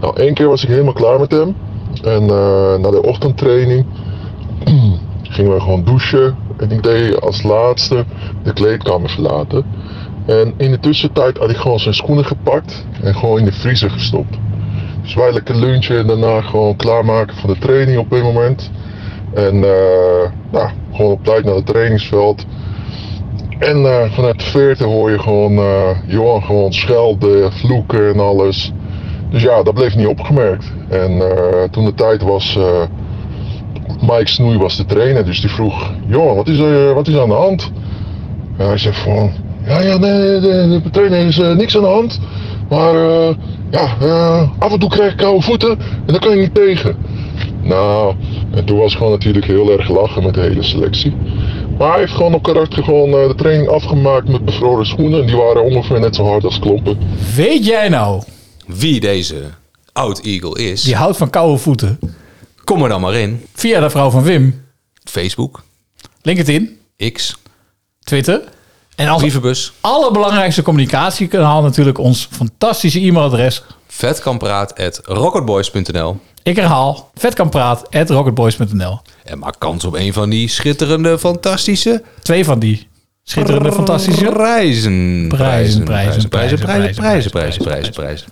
Nou, 0.00 0.20
één 0.20 0.34
keer 0.34 0.48
was 0.48 0.62
ik 0.62 0.68
helemaal 0.68 0.92
klaar 0.92 1.20
met 1.20 1.30
hem. 1.30 1.56
En 2.02 2.22
eh, 2.22 2.78
na 2.78 2.90
de 2.90 3.02
ochtendtraining 3.02 3.86
gingen 5.22 5.54
we 5.54 5.60
gewoon 5.60 5.84
douchen. 5.84 6.36
En 6.56 6.70
ik 6.70 6.82
deed 6.82 7.20
als 7.20 7.42
laatste 7.42 8.04
de 8.42 8.52
kleedkamer 8.52 9.10
verlaten. 9.10 9.64
En 10.26 10.54
in 10.56 10.70
de 10.70 10.78
tussentijd 10.78 11.38
had 11.38 11.50
ik 11.50 11.56
gewoon 11.56 11.80
zijn 11.80 11.94
schoenen 11.94 12.24
gepakt 12.24 12.86
en 13.02 13.14
gewoon 13.14 13.38
in 13.38 13.44
de 13.44 13.52
vriezer 13.52 13.90
gestopt. 13.90 14.38
Dus 15.02 15.14
wij 15.14 15.32
lekker 15.32 15.56
lunchen 15.56 15.98
en 15.98 16.06
daarna 16.06 16.40
gewoon 16.40 16.76
klaarmaken 16.76 17.36
voor 17.36 17.54
de 17.54 17.60
training 17.60 17.98
op 17.98 18.12
een 18.12 18.22
moment. 18.22 18.70
En 19.34 19.64
eh, 19.64 20.30
nou, 20.50 20.70
gewoon 20.92 21.12
op 21.12 21.24
tijd 21.24 21.44
naar 21.44 21.54
het 21.54 21.66
trainingsveld. 21.66 22.44
En 23.58 23.86
eh, 23.86 24.12
vanuit 24.12 24.38
de 24.38 24.44
veertig 24.44 24.86
hoor 24.86 25.10
je 25.10 25.18
gewoon 25.18 25.58
eh, 25.58 25.90
Johan 26.06 26.42
gewoon 26.42 26.72
schelden, 26.72 27.52
vloeken 27.52 28.12
en 28.12 28.20
alles. 28.20 28.72
Dus 29.32 29.42
ja, 29.42 29.62
dat 29.62 29.74
bleef 29.74 29.96
niet 29.96 30.06
opgemerkt. 30.06 30.72
En 30.88 31.20
eh, 31.20 31.62
toen 31.70 31.84
de 31.84 31.94
tijd 31.94 32.22
was, 32.22 32.56
eh, 32.56 32.82
Mike 34.00 34.28
Snoei 34.28 34.58
was 34.58 34.76
de 34.76 34.84
trainer, 34.84 35.24
dus 35.24 35.40
die 35.40 35.50
vroeg, 35.50 35.90
Johan, 36.06 36.36
wat 36.36 36.48
is 36.48 36.58
er, 36.58 36.94
wat 36.94 37.08
is 37.08 37.16
aan 37.16 37.28
de 37.28 37.34
hand? 37.34 37.70
En 38.56 38.66
hij 38.66 38.78
zei 38.78 38.94
van, 38.94 39.32
ja, 39.66 39.80
ja, 39.80 39.96
nee, 39.96 40.40
de, 40.40 40.80
de 40.82 40.90
trainer 40.90 41.26
is 41.26 41.38
eh, 41.38 41.54
niks 41.54 41.76
aan 41.76 41.82
de 41.82 41.88
hand. 41.88 42.20
Maar 42.68 42.94
ja, 43.70 43.96
af 44.58 44.72
en 44.72 44.78
toe 44.78 44.88
krijg 44.88 45.10
ik 45.10 45.16
koude 45.16 45.42
voeten 45.42 45.70
en 45.78 46.06
dan 46.06 46.18
kan 46.18 46.30
je 46.30 46.36
niet 46.36 46.54
tegen. 46.54 46.96
Nou, 47.62 48.14
en 48.50 48.64
toen 48.64 48.78
was 48.78 48.94
gewoon 48.94 49.12
natuurlijk 49.12 49.46
heel 49.46 49.70
erg 49.70 49.88
lachen 49.88 50.22
met 50.22 50.34
de 50.34 50.40
hele 50.40 50.62
selectie. 50.62 51.14
Maar 51.78 51.90
hij 51.90 52.00
heeft 52.00 52.12
gewoon 52.12 52.34
op 52.34 52.42
karakter 52.42 52.84
gewoon 52.84 53.10
de 53.10 53.34
training 53.36 53.68
afgemaakt 53.68 54.28
met 54.28 54.44
bevroren 54.44 54.86
schoenen. 54.86 55.20
En 55.20 55.26
die 55.26 55.36
waren 55.36 55.64
ongeveer 55.64 56.00
net 56.00 56.16
zo 56.16 56.24
hard 56.24 56.44
als 56.44 56.58
klompen. 56.58 56.98
Weet 57.34 57.66
jij 57.66 57.88
nou 57.88 58.22
wie 58.74 59.00
deze 59.00 59.50
Oud 59.92 60.20
Eagle 60.20 60.70
is. 60.70 60.82
Die 60.82 60.96
houdt 60.96 61.16
van 61.16 61.30
koude 61.30 61.58
voeten. 61.58 61.98
Kom 62.64 62.82
er 62.82 62.88
dan 62.88 63.00
maar 63.00 63.14
in. 63.14 63.46
Via 63.54 63.80
de 63.80 63.90
vrouw 63.90 64.10
van 64.10 64.22
Wim. 64.22 64.64
Facebook. 65.04 65.62
LinkedIn. 66.22 66.78
X. 67.12 67.36
Twitter. 68.04 68.40
En 68.96 69.08
als 69.08 69.20
brievenbus. 69.20 69.72
Allerbelangrijkste 69.80 70.62
communicatiekanaal 70.62 71.62
natuurlijk 71.62 71.98
ons 71.98 72.28
fantastische 72.30 73.00
e-mailadres. 73.00 73.62
Vetkampraat.rocketboys.nl 73.86 76.20
Ik 76.42 76.56
herhaal, 76.56 77.10
vetkampraat.rocketboys.nl 77.14 79.00
En 79.24 79.38
maak 79.38 79.54
kans 79.58 79.84
op 79.84 79.94
een 79.94 80.12
van 80.12 80.30
die 80.30 80.48
schitterende, 80.48 81.18
fantastische... 81.18 82.02
Twee 82.22 82.44
van 82.44 82.58
die 82.58 82.88
schitterende, 83.22 83.72
fantastische... 83.72 84.24
Prijzen. 84.24 85.28
Prijzen, 85.28 85.84
prijzen, 85.84 86.28
prijzen, 86.28 86.58
prijzen, 86.58 87.30
prijzen, 87.30 87.62
prijzen, 87.62 87.92
prijzen. 87.92 88.26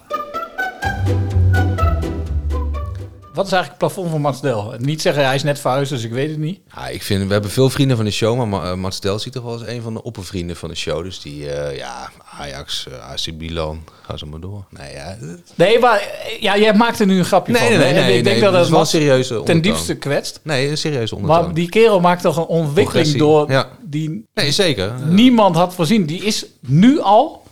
Wat 3.35 3.47
is 3.47 3.53
eigenlijk 3.55 3.83
het 3.83 3.93
plafond 3.93 4.11
van 4.11 4.21
Mats 4.21 4.41
Del? 4.41 4.75
Niet 4.79 5.01
zeggen, 5.03 5.25
hij 5.25 5.35
is 5.35 5.43
net 5.43 5.59
verhuisd, 5.61 5.91
dus 5.91 6.05
ik 6.05 6.11
weet 6.13 6.29
het 6.31 6.39
niet. 6.39 6.61
Ja, 6.75 6.89
ik 6.89 7.03
vind, 7.03 7.27
we 7.27 7.33
hebben 7.33 7.51
veel 7.51 7.71
vrienden 7.71 7.97
van 7.97 8.05
de 8.05 8.11
show, 8.11 8.37
maar 8.37 8.49
Ma- 8.49 8.71
eh, 8.71 8.77
Mats 8.77 9.01
Del 9.01 9.19
ziet 9.19 9.33
toch 9.33 9.43
wel 9.43 9.53
als 9.53 9.67
een 9.67 9.83
van 9.83 9.95
de 9.95 10.03
oppervrienden 10.03 10.57
van 10.57 10.69
de 10.69 10.75
show. 10.75 11.03
Dus 11.05 11.21
die, 11.21 11.51
eh, 11.51 11.77
ja, 11.77 12.11
Ajax, 12.39 12.87
eh, 12.91 13.11
AC 13.11 13.33
Milan, 13.39 13.85
ga 14.03 14.17
zo 14.17 14.27
maar 14.27 14.41
door. 14.41 14.65
Nee, 14.71 14.93
ja, 14.95 15.17
Nee, 15.55 15.79
maar 15.79 16.03
ja, 16.41 16.59
jij 16.59 16.75
maakt 16.75 17.01
er 17.01 17.07
nu 17.07 17.19
een 17.19 17.25
grapje 17.25 17.53
Nee, 17.53 17.61
van. 17.63 17.71
nee, 17.71 17.79
nee, 17.79 17.89
En 17.89 17.95
nee, 17.95 18.19
ik 18.19 18.25
denk 18.25 18.37
nee, 18.37 18.45
dat 18.45 18.53
dat 18.53 18.61
het 18.63 18.71
wel 18.71 18.85
serieuze 18.85 19.43
ten 19.45 19.61
diepste 19.63 19.95
kwetst. 19.97 20.41
nee, 20.43 20.69
een 20.69 20.79
serieuze 20.79 21.15
ondertoon. 21.15 21.45
Maar 21.45 21.55
die 21.55 21.69
kerel 21.69 22.01
maakt 22.01 22.23
toch 22.23 22.37
een 22.37 22.43
ontwikkeling 22.45 22.87
Progressie, 22.89 23.19
door 23.19 23.51
ja. 23.51 23.69
die 23.83 24.25
Nee, 24.35 24.53
zeker. 24.53 24.93
niemand 25.09 25.57
had 25.57 25.75
voorzien. 25.75 26.07
Die 26.07 26.25
is 26.25 26.47
nu 26.61 27.01
al... 27.01 27.43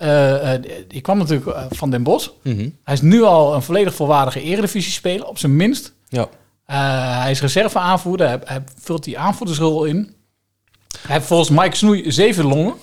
eh, 0.00 0.62
die 0.88 1.00
kwam 1.00 1.18
natuurlijk 1.18 1.56
eh, 1.56 1.64
van 1.70 1.90
Den 1.90 2.02
Bosch. 2.02 2.28
Mhm. 2.42 2.68
Hij 2.84 2.94
is 2.94 3.00
nu 3.00 3.22
al 3.22 3.54
een 3.54 3.62
volledig 3.62 3.94
volwaardige 3.94 4.42
eredivisie-speler, 4.42 5.26
op 5.26 5.38
zijn 5.38 5.56
minst. 5.56 5.92
Ja. 6.08 6.28
Hij 7.20 7.30
is 7.30 7.40
reserve-aanvoerder. 7.40 8.26
Hij, 8.28 8.38
hij 8.44 8.62
vult 8.82 9.04
die 9.04 9.18
aanvoerdersrol 9.18 9.84
in. 9.84 10.14
Hij 11.00 11.14
heeft 11.14 11.26
volgens 11.26 11.50
Mike 11.50 11.76
Snoei 11.76 12.12
zeven 12.12 12.44
longen. 12.44 12.74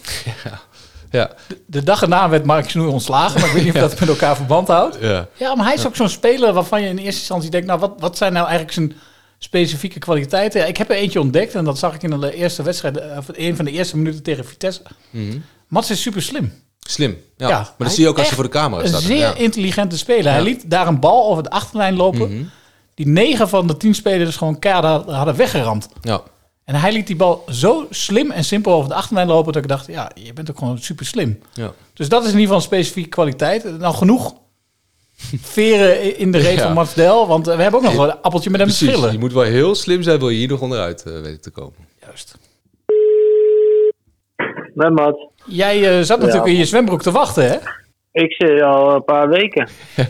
Ja. 1.11 1.32
De, 1.47 1.61
de 1.65 1.84
dag 1.84 2.01
erna 2.01 2.30
werd 2.30 2.45
Mike 2.45 2.70
Snoei 2.70 2.91
ontslagen. 2.91 3.39
Maar 3.39 3.49
ik 3.49 3.55
weet 3.55 3.63
niet 3.63 3.74
of 3.74 3.80
dat 3.80 3.99
met 3.99 4.09
elkaar 4.09 4.36
verband 4.36 4.68
houdt. 4.68 4.97
Ja. 5.01 5.28
Ja, 5.34 5.55
maar 5.55 5.65
hij 5.65 5.76
is 5.76 5.88
ook 5.88 5.95
zo'n 5.95 6.09
speler 6.09 6.53
waarvan 6.53 6.82
je 6.82 6.88
in 6.88 6.97
eerste 6.97 7.20
instantie 7.20 7.49
denkt... 7.49 7.68
nou, 7.68 7.80
wat, 7.80 7.93
wat 7.97 8.18
zijn 8.18 8.34
nou 8.34 8.47
eigenlijk 8.47 8.74
zijn 8.74 8.93
specifieke 9.38 9.99
kwaliteiten? 9.99 10.59
Ja, 10.59 10.65
ik 10.65 10.78
heb 10.78 10.89
er 10.89 10.95
eentje 10.95 11.20
ontdekt 11.20 11.55
en 11.55 11.65
dat 11.65 11.78
zag 11.78 11.95
ik 11.95 12.03
in 12.03 12.20
de 12.20 12.34
eerste 12.34 12.63
wedstrijd... 12.63 13.18
of 13.18 13.26
een 13.32 13.55
van 13.55 13.65
de 13.65 13.72
eerste 13.72 13.97
minuten 13.97 14.24
tegen 14.24 14.45
Vitesse. 14.45 14.82
Mhm. 15.09 15.38
Mats 15.68 15.91
is 15.91 16.01
super 16.01 16.22
slim. 16.22 16.51
Slim. 16.90 17.18
Ja. 17.38 17.48
Ja, 17.50 17.58
maar 17.58 17.74
dat 17.88 17.92
zie 17.92 18.04
je 18.04 18.10
ook 18.10 18.18
als 18.18 18.30
je 18.30 18.36
voor 18.36 18.44
de 18.44 18.50
camera 18.50 18.82
Een 18.82 18.88
staat. 18.88 19.02
zeer 19.02 19.18
Ja. 19.18 19.36
intelligente 19.36 19.98
speler. 19.98 20.26
Hij 20.32 20.38
Ja. 20.38 20.44
liet 20.44 20.70
daar 20.70 20.88
een 20.88 21.00
bal 21.00 21.30
over 21.30 21.44
de 21.44 21.50
achterlijn 21.50 21.96
lopen. 21.96 22.30
Mhm. 22.34 22.44
die 22.94 23.08
negen 23.08 23.50
van 23.50 23.68
de 23.68 23.78
tien 23.78 23.96
spelers 23.96 24.36
gewoon 24.36 24.60
keihard 24.60 25.06
hadden 25.10 25.36
weggeramd. 25.36 25.90
Ja. 26.02 26.22
En 26.66 26.76
hij 26.76 26.92
liet 26.92 27.08
die 27.08 27.16
bal 27.16 27.44
zo 27.50 27.88
slim 27.90 28.32
en 28.32 28.44
simpel 28.44 28.74
over 28.74 28.90
de 28.90 28.96
achterlijn 28.96 29.28
lopen 29.28 29.54
dat 29.54 29.62
ik 29.62 29.68
dacht, 29.70 29.88
ja, 29.88 30.12
je 30.16 30.34
bent 30.34 30.50
ook 30.52 30.58
gewoon 30.58 30.78
super 30.80 31.06
slim. 31.06 31.40
Ja. 31.54 31.72
Dus 31.94 32.10
dat 32.10 32.24
is 32.24 32.32
in 32.32 32.40
ieder 32.40 32.54
geval 32.56 32.58
een 32.58 32.78
specifieke 32.78 33.10
kwaliteit. 33.10 33.80
Nou, 33.80 33.96
genoeg 33.96 34.34
veren 35.42 36.18
in 36.18 36.32
de 36.32 36.38
reet 36.38 36.58
Ja. 36.58 36.64
van 36.64 36.74
Mats 36.74 36.94
Del, 36.94 37.28
want 37.28 37.48
eh, 37.48 37.56
we 37.56 37.62
hebben 37.62 37.80
ook 37.80 37.86
nog 37.86 37.96
wel 37.96 38.10
een 38.10 38.22
appeltje 38.22 38.50
met 38.50 38.60
hem 38.60 38.70
te 38.70 38.76
Precies, 38.76 38.94
schillen. 38.96 39.14
je 39.14 39.20
moet 39.20 39.34
wel 39.34 39.44
heel 39.44 39.76
slim 39.76 40.02
zijn, 40.04 40.20
wil 40.20 40.30
je 40.30 40.38
hier 40.38 40.48
nog 40.48 40.62
onderuit 40.62 41.04
eh, 41.04 41.14
weten 41.22 41.42
te 41.42 41.50
komen. 41.50 41.74
Juist. 42.02 42.36
Met 44.74 44.94
Mats. 44.94 45.28
Jij 45.48 45.98
eh, 45.98 46.04
zat 46.04 46.18
natuurlijk 46.20 46.45
Ja. 46.45 46.52
in 46.52 46.58
je 46.58 46.66
zwembroek 46.66 47.02
te 47.02 47.12
wachten, 47.12 47.43
hè? 47.50 47.56
Ik 48.12 48.32
zit 48.34 48.62
al 48.62 48.93
een 48.95 49.04
paar 49.04 49.30
weken. 49.30 49.70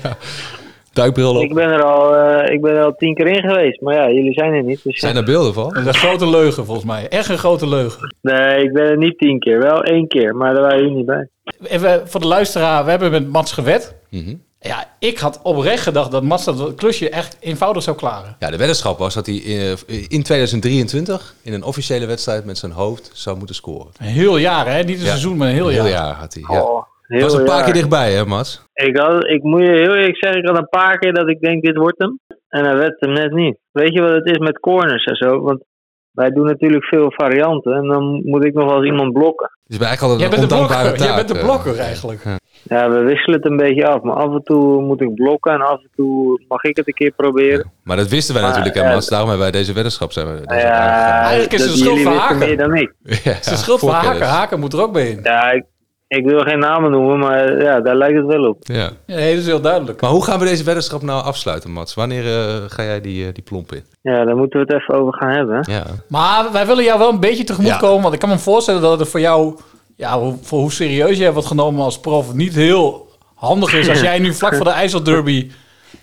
Duikbril 0.93 1.35
op. 1.35 1.41
Ik 1.41 1.53
ben 1.53 1.69
er 1.69 1.83
al, 1.83 2.15
eh, 2.15 2.53
ik 2.53 2.61
ben 2.61 2.75
er 2.75 2.83
al 2.83 2.95
tien 2.95 3.13
keer 3.13 3.27
in 3.27 3.49
geweest. 3.49 3.81
Maar 3.81 3.93
ja, 3.95 4.09
jullie 4.11 4.33
zijn 4.33 4.53
er 4.53 4.63
niet. 4.63 4.83
Dus 4.83 4.99
Zijn 4.99 5.15
er 5.15 5.23
beelden 5.23 5.53
van? 5.53 5.73
Dat 5.73 5.77
is 5.77 5.85
een 5.85 5.93
grote 5.93 6.29
leugen, 6.29 6.65
volgens 6.65 6.85
mij. 6.85 7.07
Echt 7.07 7.29
een 7.29 7.37
grote 7.37 7.67
leugen. 7.67 8.15
Nee, 8.21 8.63
ik 8.63 8.73
ben 8.73 8.83
er 8.83 8.97
niet 8.97 9.17
tien 9.17 9.39
keer. 9.39 9.59
Wel 9.59 9.83
één 9.83 10.07
keer, 10.07 10.35
maar 10.35 10.53
daar 10.53 10.61
waren 10.61 10.77
jullie 10.79 10.95
niet 10.95 11.05
bij. 11.05 11.27
Even 11.63 12.07
voor 12.07 12.19
de 12.19 12.27
luisteraar, 12.27 12.83
we 12.83 12.89
hebben 12.89 13.11
met 13.11 13.27
Mats 13.27 13.51
gewet. 13.51 13.95
Mhm. 14.09 14.35
Ja, 14.59 14.85
ik 14.99 15.17
had 15.17 15.39
oprecht 15.43 15.83
gedacht 15.83 16.11
dat 16.11 16.23
Mats 16.23 16.45
dat 16.45 16.75
klusje 16.75 17.09
echt 17.09 17.37
eenvoudig 17.39 17.83
zou 17.83 17.97
klaren. 17.97 18.35
Ja, 18.39 18.49
de 18.49 18.57
weddenschap 18.57 18.97
was 18.97 19.13
dat 19.13 19.25
hij 19.25 19.35
eh, 19.45 19.71
in 20.07 20.23
2023 20.23 21.33
in 21.43 21.53
een 21.53 21.63
officiële 21.63 22.05
wedstrijd 22.05 22.45
met 22.45 22.57
zijn 22.57 22.71
hoofd 22.71 23.09
zou 23.13 23.37
moeten 23.37 23.55
scoren. 23.55 23.91
Een 23.97 24.05
heel 24.05 24.37
jaar, 24.37 24.65
hè? 24.67 24.83
Niet 24.83 24.97
een 24.97 25.03
Ja. 25.03 25.07
seizoen, 25.09 25.37
maar 25.37 25.47
een 25.47 25.53
heel 25.53 25.67
Een 25.67 25.73
jaar. 25.73 25.83
heel 25.85 25.93
jaar 25.93 26.13
had 26.13 26.33
hij. 26.33 26.43
Ja. 26.49 26.61
Oh, 26.63 26.83
heel 27.01 27.21
was 27.21 27.33
een 27.33 27.43
paar 27.43 27.55
jaar. 27.55 27.63
keer 27.63 27.73
dichtbij, 27.73 28.13
hè, 28.13 28.25
Mats? 28.25 28.61
Ik, 28.73 28.97
had, 28.97 29.25
ik 29.27 29.43
moet 29.43 29.59
je 29.61 29.71
heel 29.71 29.95
eerlijk 29.95 30.17
zeggen, 30.17 30.41
ik 30.41 30.47
had 30.47 30.57
een 30.57 30.69
paar 30.69 30.97
keer 30.97 31.13
dat 31.13 31.29
ik 31.29 31.39
denk, 31.39 31.63
dit 31.63 31.77
wordt 31.77 31.97
hem. 31.99 32.19
En 32.47 32.65
hij 32.65 32.75
werd 32.77 32.95
hem 32.99 33.13
net 33.13 33.31
niet. 33.31 33.57
Weet 33.71 33.93
je 33.93 34.01
wat 34.01 34.11
het 34.11 34.25
is 34.29 34.37
met 34.37 34.59
corners 34.59 35.03
en 35.05 35.15
zo? 35.15 35.41
Want 35.41 35.63
wij 36.11 36.29
doen 36.29 36.45
natuurlijk 36.45 36.85
veel 36.85 37.11
varianten. 37.11 37.73
En 37.73 37.87
dan 37.87 38.21
moet 38.25 38.45
ik 38.45 38.53
nog 38.53 38.65
wel 38.69 38.77
eens 38.77 38.85
iemand 38.91 39.13
blokken. 39.13 39.49
Dus 39.63 39.77
bij 39.77 39.87
eigenlijk 39.87 40.19
Jij 40.19 40.29
altijd 40.29 40.49
bent 40.49 40.51
een 40.51 40.57
de 40.57 40.63
ondankbare 40.63 40.95
blokker. 40.95 41.07
Jij 41.07 41.15
bent 41.15 41.27
de 41.27 41.37
eh. 41.37 41.43
blokker 41.45 41.79
eigenlijk. 41.79 42.23
Ja, 42.23 42.37
we 42.63 43.03
wisselen 43.05 43.39
het 43.41 43.45
een 43.49 43.57
beetje 43.57 43.87
af. 43.87 44.01
Maar 44.01 44.15
af 44.15 44.33
en 44.33 44.43
toe 44.43 44.81
moet 44.81 45.01
ik 45.01 45.13
blokken 45.13 45.53
en 45.53 45.61
af 45.61 45.79
en 45.81 45.89
toe 45.95 46.41
mag 46.47 46.63
ik 46.63 46.77
het 46.77 46.87
een 46.87 46.93
keer 46.93 47.11
proberen. 47.11 47.71
Maar 47.83 47.97
dat 47.97 48.07
wisten 48.07 48.33
wij 48.33 48.43
Maar, 48.43 48.51
natuurlijk, 48.57 48.85
hè, 48.85 48.93
Mats. 48.93 49.07
Daarom 49.09 49.29
hebben 49.29 49.51
wij 49.51 49.59
deze 49.59 49.73
weddenschap 49.73 50.11
zijn 50.11 50.27
we. 50.27 50.41
deze 50.45 50.59
Ja, 50.65 51.19
Eigenlijk 51.21 51.53
is 51.53 51.61
het 51.61 51.71
de 51.71 51.77
schuld 51.77 51.97
jullie 51.97 52.07
van 52.11 52.17
Haken. 52.17 52.37
meer 52.37 52.57
dan 52.57 52.75
ik. 52.75 52.93
Ja, 53.23 53.31
Het 53.31 53.45
is 53.45 53.51
de 53.51 53.55
schuld 53.57 53.79
van. 53.79 53.89
Haken. 53.89 54.27
Haken 54.27 54.59
moet 54.59 54.73
er 54.73 54.81
ook 54.81 54.93
bij 54.93 55.09
in. 55.09 55.19
Ja, 55.23 55.51
ik, 55.51 55.63
ik 56.07 56.25
wil 56.25 56.39
geen 56.39 56.59
namen 56.59 56.91
noemen, 56.91 57.19
maar 57.19 57.61
ja, 57.61 57.81
daar 57.81 57.95
lijkt 57.95 58.17
het 58.17 58.25
wel 58.25 58.43
op. 58.49 58.57
Ja. 58.61 58.89
Nee, 59.05 59.29
dat 59.31 59.39
is 59.41 59.45
heel 59.47 59.61
duidelijk. 59.61 60.01
Maar 60.01 60.09
hoe 60.09 60.23
gaan 60.23 60.39
we 60.39 60.45
deze 60.45 60.63
weddenschap 60.63 61.01
nou 61.01 61.23
afsluiten, 61.23 61.71
Mats? 61.71 61.93
Wanneer 61.93 62.25
eh, 62.25 62.55
ga 62.67 62.83
jij 62.83 63.01
die, 63.01 63.27
eh, 63.27 63.33
die 63.33 63.43
plomp 63.43 63.71
in? 63.73 63.83
Ja, 64.01 64.25
daar 64.25 64.35
moeten 64.35 64.59
we 64.59 64.65
het 64.73 64.81
even 64.81 64.93
over 65.01 65.13
gaan 65.13 65.29
hebben. 65.31 65.65
Ja. 65.71 65.83
Maar 66.07 66.51
wij 66.51 66.65
willen 66.67 66.83
jou 66.83 66.99
wel 66.99 67.09
een 67.09 67.19
beetje 67.19 67.43
tegemoet 67.43 67.71
Ja. 67.71 67.77
komen. 67.77 68.01
Want 68.01 68.13
ik 68.13 68.19
kan 68.19 68.29
me 68.29 68.37
voorstellen 68.37 68.81
dat 68.81 68.99
het 68.99 69.09
voor 69.09 69.19
jou, 69.19 69.55
ja, 69.97 70.19
hoe- 70.19 70.37
voor 70.41 70.59
hoe 70.59 70.71
serieus 70.71 71.17
jij 71.17 71.33
wordt 71.33 71.47
genomen 71.47 71.83
als 71.83 71.99
prof, 71.99 72.33
niet 72.33 72.55
heel 72.55 73.07
handig 73.35 73.73
is 73.73 73.89
als 73.89 73.99
jij 74.09 74.19
nu 74.19 74.33
vlak 74.33 74.55
voor 74.55 74.65
de 74.65 74.71
IJsselderby 74.71 75.51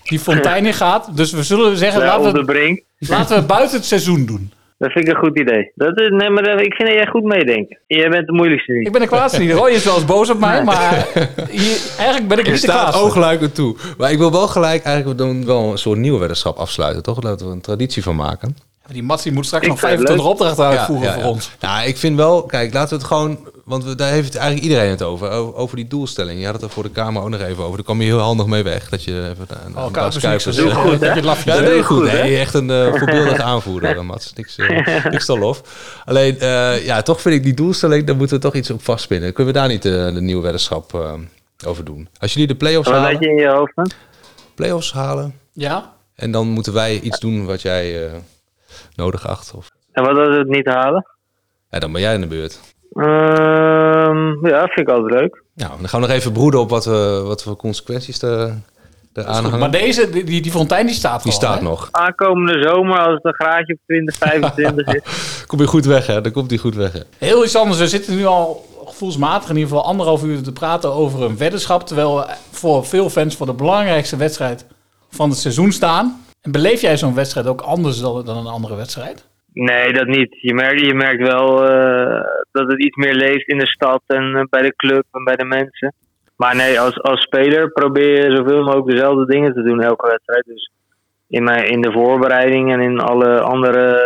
die 0.03 0.19
fontein 0.19 0.65
in 0.65 0.73
gaat. 0.73 1.17
Dus 1.17 1.31
we 1.31 1.43
zullen 1.43 1.77
zeggen, 1.77 2.01
Ja, 2.01 2.07
laten, 2.07 2.45
we, 2.45 2.81
laten 2.99 3.29
we 3.29 3.35
het 3.35 3.47
buiten 3.47 3.77
het 3.77 3.85
seizoen 3.85 4.25
doen. 4.25 4.51
Dat 4.77 4.91
vind 4.91 5.07
ik 5.07 5.13
een 5.13 5.19
goed 5.19 5.39
idee. 5.39 5.71
Dat 5.75 5.99
is, 5.99 6.09
nee, 6.09 6.29
maar 6.29 6.43
dat- 6.43 6.59
ik 6.61 6.73
vind 6.73 6.87
dat 6.89 6.97
jij 6.97 7.07
goed 7.07 7.23
meedenkt. 7.23 7.75
Jij 7.87 8.09
bent 8.09 8.25
de 8.27 8.33
moeilijkste 8.33 8.71
niet. 8.71 8.85
Ik 8.85 8.91
ben 8.91 9.01
de 9.01 9.07
kwaadste 9.07 9.39
niet. 9.39 9.51
Roy 9.51 9.69
is 9.71 9.83
wel 9.83 9.95
eens 9.95 10.05
boos 10.05 10.29
op 10.29 10.39
mij, 10.39 10.63
maar 10.63 11.07
hier, 11.49 11.77
eigenlijk 11.97 12.27
ben 12.27 12.39
ik 12.39 12.45
Ik 12.45 12.51
niet 12.51 12.61
de 12.61 12.67
kwaadste. 12.67 13.45
er 13.45 13.51
toe. 13.51 13.75
Maar 13.97 14.11
ik 14.11 14.17
wil 14.17 14.31
wel 14.31 14.47
gelijk 14.47 14.83
eigenlijk 14.83 15.17
dan 15.17 15.45
wel 15.45 15.71
een 15.71 15.77
soort 15.77 15.97
nieuwe 15.99 16.19
weddenschap 16.19 16.57
afsluiten, 16.57 17.03
toch? 17.03 17.23
Laten 17.23 17.45
we 17.47 17.51
een 17.53 17.61
traditie 17.61 18.03
van 18.03 18.15
maken. 18.15 18.57
Die 18.91 19.03
Mats 19.03 19.23
die 19.23 19.31
moet 19.31 19.45
straks 19.45 19.63
Ik 19.63 19.69
nog 19.69 19.79
vind 19.79 19.91
het 19.91 19.99
25 20.01 20.25
leuk. 20.39 20.49
opdrachten 20.55 20.77
uitvoeren 20.77 21.05
Ja, 21.07 21.09
ja, 21.09 21.15
voor 21.15 21.23
ja. 21.23 21.29
ons. 21.29 21.51
Nou, 21.59 21.87
ik 21.87 21.97
vind 21.97 22.15
wel, 22.17 22.43
kijk, 22.43 22.73
laten 22.73 22.89
we 22.89 22.95
het 22.95 23.03
gewoon, 23.13 23.37
want 23.65 23.83
we, 23.83 23.95
daar 23.95 24.11
heeft 24.11 24.35
eigenlijk 24.35 24.67
iedereen 24.67 24.89
het 24.89 25.01
over, 25.01 25.29
over, 25.53 25.75
die 25.75 25.87
doelstelling. 25.87 26.39
Je 26.39 26.45
had 26.45 26.53
het 26.53 26.63
er 26.63 26.69
voor 26.69 26.83
de 26.83 26.89
Kamer 26.89 27.21
ook 27.21 27.29
nog 27.29 27.41
even 27.41 27.63
over. 27.63 27.75
Daar 27.75 27.85
kwam 27.85 27.99
je 28.01 28.05
heel 28.07 28.19
handig 28.19 28.45
mee 28.45 28.63
weg. 28.63 28.89
Dat 28.89 29.03
je 29.03 29.29
even 29.33 29.57
aan 29.65 29.85
Oh, 29.85 29.91
Kuipers. 29.91 30.55
Doe 30.55 30.69
eh, 30.69 30.75
goed, 30.75 30.91
hè? 30.91 30.97
Dat 31.07 31.15
je 31.15 31.23
lafje 31.23 31.51
Ja, 31.51 31.61
Doe 31.61 31.83
goed. 31.83 31.97
goed, 31.97 32.11
hè? 32.11 32.17
Echt 32.17 32.53
een 32.53 32.69
eh, 32.69 32.93
voorbeeldige 32.93 33.43
aanvoerder, 33.43 34.05
Mats. 34.05 34.33
Niks, 34.33 34.57
eh, 34.57 35.05
niks 35.11 35.25
te 35.25 35.37
lof. 35.39 35.61
Alleen, 36.05 36.39
eh, 36.39 36.85
ja, 36.85 37.01
toch 37.01 37.21
vind 37.21 37.35
ik 37.35 37.43
die 37.43 37.53
doelstelling, 37.53 38.05
daar 38.05 38.15
moeten 38.15 38.35
we 38.35 38.41
toch 38.41 38.53
iets 38.55 38.69
op 38.69 38.83
vastpinnen. 38.83 39.33
Kunnen 39.33 39.53
we 39.53 39.59
daar 39.59 39.67
niet 39.67 39.81
de 39.81 40.11
nieuwe 40.19 40.41
weddenschap 40.43 40.93
eh, 40.93 41.13
over 41.65 41.85
doen? 41.85 42.09
Als 42.19 42.33
jullie 42.33 42.47
de 42.47 42.55
play-offs 42.55 42.89
Wat 42.89 42.97
halen, 42.99 43.19
je 43.19 43.27
in 43.29 43.35
je 43.35 43.47
hoofd? 43.47 43.71
Hè? 43.75 43.83
play-offs 44.55 44.93
halen, 44.93 45.39
Ja? 45.53 45.93
en 46.15 46.31
dan 46.31 46.47
moeten 46.47 46.73
wij 46.73 46.99
iets 46.99 47.19
doen 47.19 47.45
wat 47.45 47.61
jij 47.61 48.05
eh, 48.05 48.13
nodig 48.95 49.27
acht. 49.27 49.51
Of, 49.55 49.69
En 49.91 50.03
wat 50.03 50.17
als 50.17 50.27
we 50.29 50.35
het 50.37 50.47
niet 50.47 50.65
halen? 50.65 51.05
ja, 51.71 51.79
dan 51.79 51.91
ben 51.91 52.01
jij 52.01 52.13
in 52.13 52.21
de 52.21 52.27
beurt. 52.27 52.59
Ehm, 52.95 54.47
ja, 54.47 54.59
vind 54.59 54.87
ik 54.87 54.89
altijd 54.89 55.13
leuk. 55.13 55.43
Nou, 55.53 55.71
dan 55.79 55.89
gaan 55.89 56.01
we 56.01 56.07
nog 56.07 56.15
even 56.15 56.31
broeden 56.31 56.59
op 56.59 56.69
wat, 56.69 56.85
we, 56.85 57.21
wat 57.25 57.43
voor 57.43 57.55
consequenties 57.55 58.21
er, 58.21 58.53
hangen. 59.13 59.59
Maar 59.59 59.71
deze, 59.71 60.09
die, 60.09 60.23
die, 60.23 60.41
die 60.41 60.51
fontein 60.51 60.85
die 60.85 60.95
staat 60.95 61.23
Die 61.23 61.31
staat 61.31 61.57
hè? 61.57 61.63
nog. 61.63 61.87
Aankomende 61.91 62.61
zomer, 62.61 62.99
als 62.99 63.13
het 63.13 63.25
een 63.25 63.33
graadje 63.33 63.73
op 63.73 63.79
20, 63.85 64.15
25 64.15 64.87
is. 64.93 65.01
Kom 65.47 65.59
je 65.59 65.67
goed 65.67 65.85
weg, 65.85 66.07
hè? 66.07 66.21
Dan 66.21 66.31
komt 66.31 66.49
hij 66.49 66.59
goed 66.59 66.75
weg, 66.75 66.93
hè? 66.93 66.99
Heel 67.17 67.43
iets 67.43 67.55
anders. 67.55 67.79
We 67.79 67.87
zitten 67.87 68.15
nu 68.15 68.25
al 68.25 68.65
gevoelsmatig 68.85 69.49
in 69.49 69.55
ieder 69.55 69.69
geval 69.69 69.85
anderhalf 69.85 70.23
uur 70.23 70.41
te 70.41 70.51
praten 70.51 70.93
over 70.93 71.23
een 71.23 71.37
weddenschap. 71.37 71.87
Terwijl 71.87 72.15
we 72.15 72.25
voor 72.51 72.85
veel 72.85 73.09
fans 73.09 73.35
voor 73.35 73.45
de 73.45 73.53
belangrijkste 73.53 74.17
wedstrijd 74.17 74.65
van 75.09 75.29
het 75.29 75.39
seizoen 75.39 75.71
staan. 75.71 76.25
En 76.41 76.51
beleef 76.51 76.81
jij 76.81 76.97
zo'n 76.97 77.15
wedstrijd 77.15 77.47
ook 77.47 77.61
anders 77.61 77.99
dan, 77.99 78.25
dan 78.25 78.37
een 78.37 78.47
andere 78.47 78.75
wedstrijd? 78.75 79.25
Nee, 79.55 79.93
dat 79.93 80.07
niet. 80.07 80.37
Je 80.41 80.53
merkt, 80.53 80.85
je 80.85 80.93
merkt 80.93 81.27
wel 81.27 81.69
eh, 81.69 82.23
dat 82.51 82.71
het 82.71 82.83
iets 82.83 82.95
meer 82.95 83.13
leeft 83.13 83.47
in 83.47 83.57
de 83.57 83.67
stad 83.67 84.01
en 84.07 84.35
eh, 84.35 84.43
bij 84.49 84.61
de 84.61 84.75
club 84.75 85.05
en 85.11 85.23
bij 85.23 85.35
de 85.35 85.45
mensen. 85.45 85.93
Maar 86.35 86.55
nee, 86.55 86.79
als, 86.79 87.01
als 87.01 87.21
speler 87.21 87.71
probeer 87.71 88.23
je 88.23 88.35
zoveel 88.35 88.63
mogelijk 88.63 88.89
dezelfde 88.89 89.25
dingen 89.25 89.53
te 89.53 89.63
doen 89.63 89.81
elke 89.81 90.07
wedstrijd. 90.07 90.45
Dus 90.45 90.71
in, 91.27 91.43
mijn, 91.43 91.69
in 91.69 91.81
de 91.81 91.91
voorbereiding 91.91 92.71
en 92.71 92.79
in 92.79 92.99
alle 92.99 93.39
andere 93.39 93.99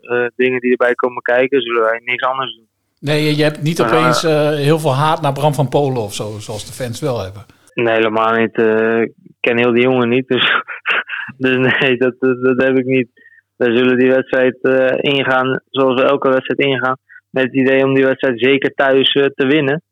eh, 0.00 0.26
dingen 0.36 0.60
die 0.60 0.70
erbij 0.70 0.94
komen 0.94 1.22
kijken, 1.22 1.60
zullen 1.60 1.82
wij 1.82 2.00
niks 2.04 2.22
anders 2.22 2.54
doen. 2.54 2.68
Nee, 3.00 3.36
je, 3.36 3.42
hebt 3.42 3.62
niet 3.62 3.82
opeens 3.82 4.22
heel 4.56 4.78
veel 4.78 4.94
haat 4.94 5.22
naar 5.22 5.32
Bram 5.32 5.54
van 5.54 5.68
Polen 5.68 6.02
of 6.02 6.14
zo, 6.14 6.38
zoals 6.38 6.66
de 6.66 6.84
fans 6.84 7.00
wel 7.00 7.22
hebben. 7.22 7.44
Nee, 7.74 7.94
helemaal 7.94 8.34
niet. 8.34 8.58
Ik 9.02 9.40
ken 9.40 9.58
heel 9.58 9.72
die 9.72 9.82
jongen 9.82 10.08
niet, 10.08 10.28
dus, 10.28 10.62
dus 11.44 11.56
nee, 11.56 11.96
dat, 11.96 12.14
dat, 12.18 12.42
dat 12.42 12.62
heb 12.66 12.78
ik 12.78 12.84
niet. 12.84 13.08
We 13.56 13.76
zullen 13.76 13.98
die 13.98 14.10
wedstrijd 14.10 14.58
eh, 14.62 15.12
ingaan 15.12 15.60
zoals 15.70 16.00
we 16.00 16.08
elke 16.08 16.28
wedstrijd 16.28 16.60
ingaan. 16.60 16.96
Met 17.30 17.44
het 17.44 17.54
idee 17.54 17.84
om 17.84 17.94
die 17.94 18.04
wedstrijd 18.04 18.40
zeker 18.40 18.74
thuis 18.74 19.12
eh, 19.12 19.24
te 19.24 19.46
winnen. 19.46 19.82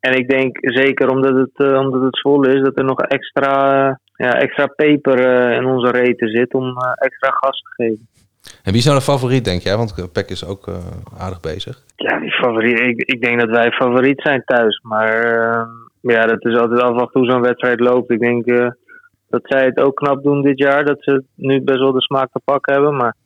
En 0.00 0.16
ik 0.16 0.28
denk 0.28 0.56
zeker 0.60 1.08
omdat 1.10 1.34
het, 1.34 1.66
eh, 1.68 1.78
omdat 1.78 2.02
het 2.02 2.20
vol 2.20 2.44
is, 2.46 2.62
dat 2.62 2.78
er 2.78 2.84
nog 2.84 3.00
extra, 3.00 4.00
ja, 4.14 4.32
extra 4.32 4.66
peper 4.66 5.18
in 5.52 5.64
onze 5.64 5.90
reten 5.90 6.28
zit 6.28 6.54
om 6.54 6.76
extra 6.94 7.30
gas 7.30 7.60
te 7.60 7.82
geven. 7.82 8.08
En 8.62 8.72
wie 8.72 8.80
is 8.80 8.84
nou 8.84 8.98
de 8.98 9.04
favoriet, 9.04 9.44
denk 9.44 9.60
jij? 9.62 9.76
Want 9.76 10.12
Peck 10.12 10.28
is 10.28 10.46
ook 10.46 10.70
aardig 11.18 11.40
bezig. 11.40 11.82
Ja, 11.96 12.18
die 12.18 12.32
favoriet. 12.32 12.80
Ik, 12.80 13.02
ik 13.02 13.22
denk 13.22 13.40
dat 13.40 13.50
wij 13.50 13.70
favoriet 13.70 14.20
zijn 14.20 14.42
thuis. 14.44 14.80
Maar 14.82 15.12
ja, 16.00 16.26
dat 16.26 16.44
is 16.44 16.56
altijd 16.56 16.80
afwachten 16.80 17.20
hoe 17.20 17.30
zo'n 17.30 17.40
wedstrijd 17.40 17.80
loopt. 17.80 18.10
Ik 18.10 18.20
denk 18.20 18.44
dat 19.28 19.40
zij 19.44 19.64
het 19.64 19.78
ook 19.78 19.96
knap 19.96 20.22
doen 20.22 20.42
dit 20.42 20.58
jaar. 20.58 20.84
Dat 20.84 20.96
ze 21.00 21.24
nu 21.34 21.62
best 21.62 21.78
wel 21.78 21.92
de 21.92 22.02
smaak 22.02 22.28
te 22.32 22.40
pakken 22.44 22.72
hebben. 22.72 22.96
Maar 22.96 23.16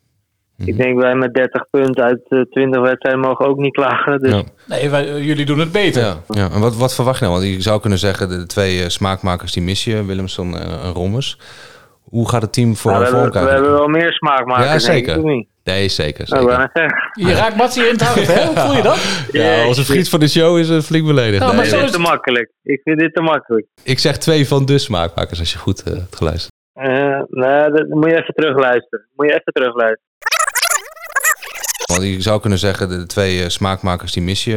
ik 0.64 0.76
denk 0.76 1.00
wij 1.00 1.14
met 1.14 1.34
30 1.34 1.70
punten 1.70 2.04
uit 2.04 2.20
eh, 2.28 2.40
20 2.40 2.80
wedstrijden 2.80 3.20
mogen 3.20 3.46
ook 3.46 3.58
niet 3.58 3.72
klagen. 3.72 4.20
Dus 4.20 4.30
Ja. 4.30 4.42
Nee, 4.66 4.90
wij, 4.90 5.08
eh, 5.08 5.24
jullie 5.24 5.46
doen 5.46 5.58
het 5.58 5.72
beter. 5.72 6.02
Ja, 6.02 6.16
ja. 6.28 6.50
En 6.50 6.60
wat, 6.60 6.76
wat 6.76 6.94
verwacht 6.94 7.18
je 7.18 7.24
nou? 7.24 7.38
Want 7.38 7.52
je 7.52 7.60
zou 7.60 7.80
kunnen 7.80 7.98
zeggen, 7.98 8.28
de 8.28 8.46
twee 8.46 8.82
eh, 8.82 8.88
smaakmakers 8.88 9.52
die 9.52 9.62
mis 9.62 9.84
je, 9.84 10.04
Willemson 10.04 10.56
en, 10.56 10.80
en 10.80 10.92
Rommers. 10.92 11.38
Hoe 12.10 12.28
gaat 12.28 12.42
het 12.42 12.52
team 12.52 12.76
voor, 12.76 12.90
nou, 12.90 13.04
we, 13.04 13.10
voor 13.10 13.20
hebben, 13.20 13.40
elkaar? 13.40 13.48
we 13.50 13.54
hebben 13.60 13.78
wel 13.78 13.88
meer 13.88 14.12
smaakmakers. 14.12 14.86
ja, 14.86 14.92
denk 14.92 15.06
zeker. 15.06 15.30
ik? 15.30 15.46
Nee, 15.64 15.88
zeker. 15.88 16.26
Nou, 16.28 16.50
zeker. 16.50 17.10
Je 17.28 17.34
raakt 17.34 17.56
Mats 17.56 17.74
hier 17.74 17.86
in 17.86 17.92
het 17.92 18.02
hart, 18.02 18.26
hè? 18.26 18.46
Hoe 18.46 18.56
voel 18.56 18.76
je 18.76 18.82
dat? 18.82 18.98
Ja, 19.32 19.66
onze 19.66 19.84
vriend 19.84 20.08
van 20.08 20.20
de 20.20 20.28
show 20.28 20.58
is 20.58 20.68
een 20.68 20.82
flink 20.82 21.06
beledigd. 21.06 21.42
Ja, 21.42 21.46
maar 21.46 21.56
Nee, 21.56 21.64
zo 21.64 21.78
is 21.78 21.84
is 21.84 21.90
te 21.90 21.98
makkelijk. 21.98 22.50
Ik 22.62 22.80
vind 22.84 22.98
dit 22.98 23.14
te 23.14 23.22
makkelijk. 23.22 23.66
Ik 23.82 23.98
zeg 23.98 24.18
twee 24.18 24.48
van 24.48 24.66
de 24.66 24.78
smaakmakers, 24.78 25.38
als 25.38 25.52
je 25.52 25.58
goed 25.58 25.82
eh, 25.82 25.92
hebt 25.92 26.16
geluisterd. 26.16 26.52
Eh, 26.72 27.20
nee, 27.28 27.70
dat 27.70 27.88
moet 27.88 28.10
je 28.10 28.20
even 28.20 28.34
terugluisteren. 28.34 29.06
Moet 29.16 29.26
je 29.26 29.32
even 29.32 29.52
terugluisteren. 29.52 30.08
Want 31.86 32.02
je 32.02 32.22
zou 32.22 32.40
kunnen 32.40 32.58
zeggen, 32.58 32.88
de 32.88 33.06
twee 33.06 33.42
eh, 33.42 33.48
smaakmakers 33.48 34.12
die 34.12 34.22
mis 34.22 34.44
je. 34.44 34.54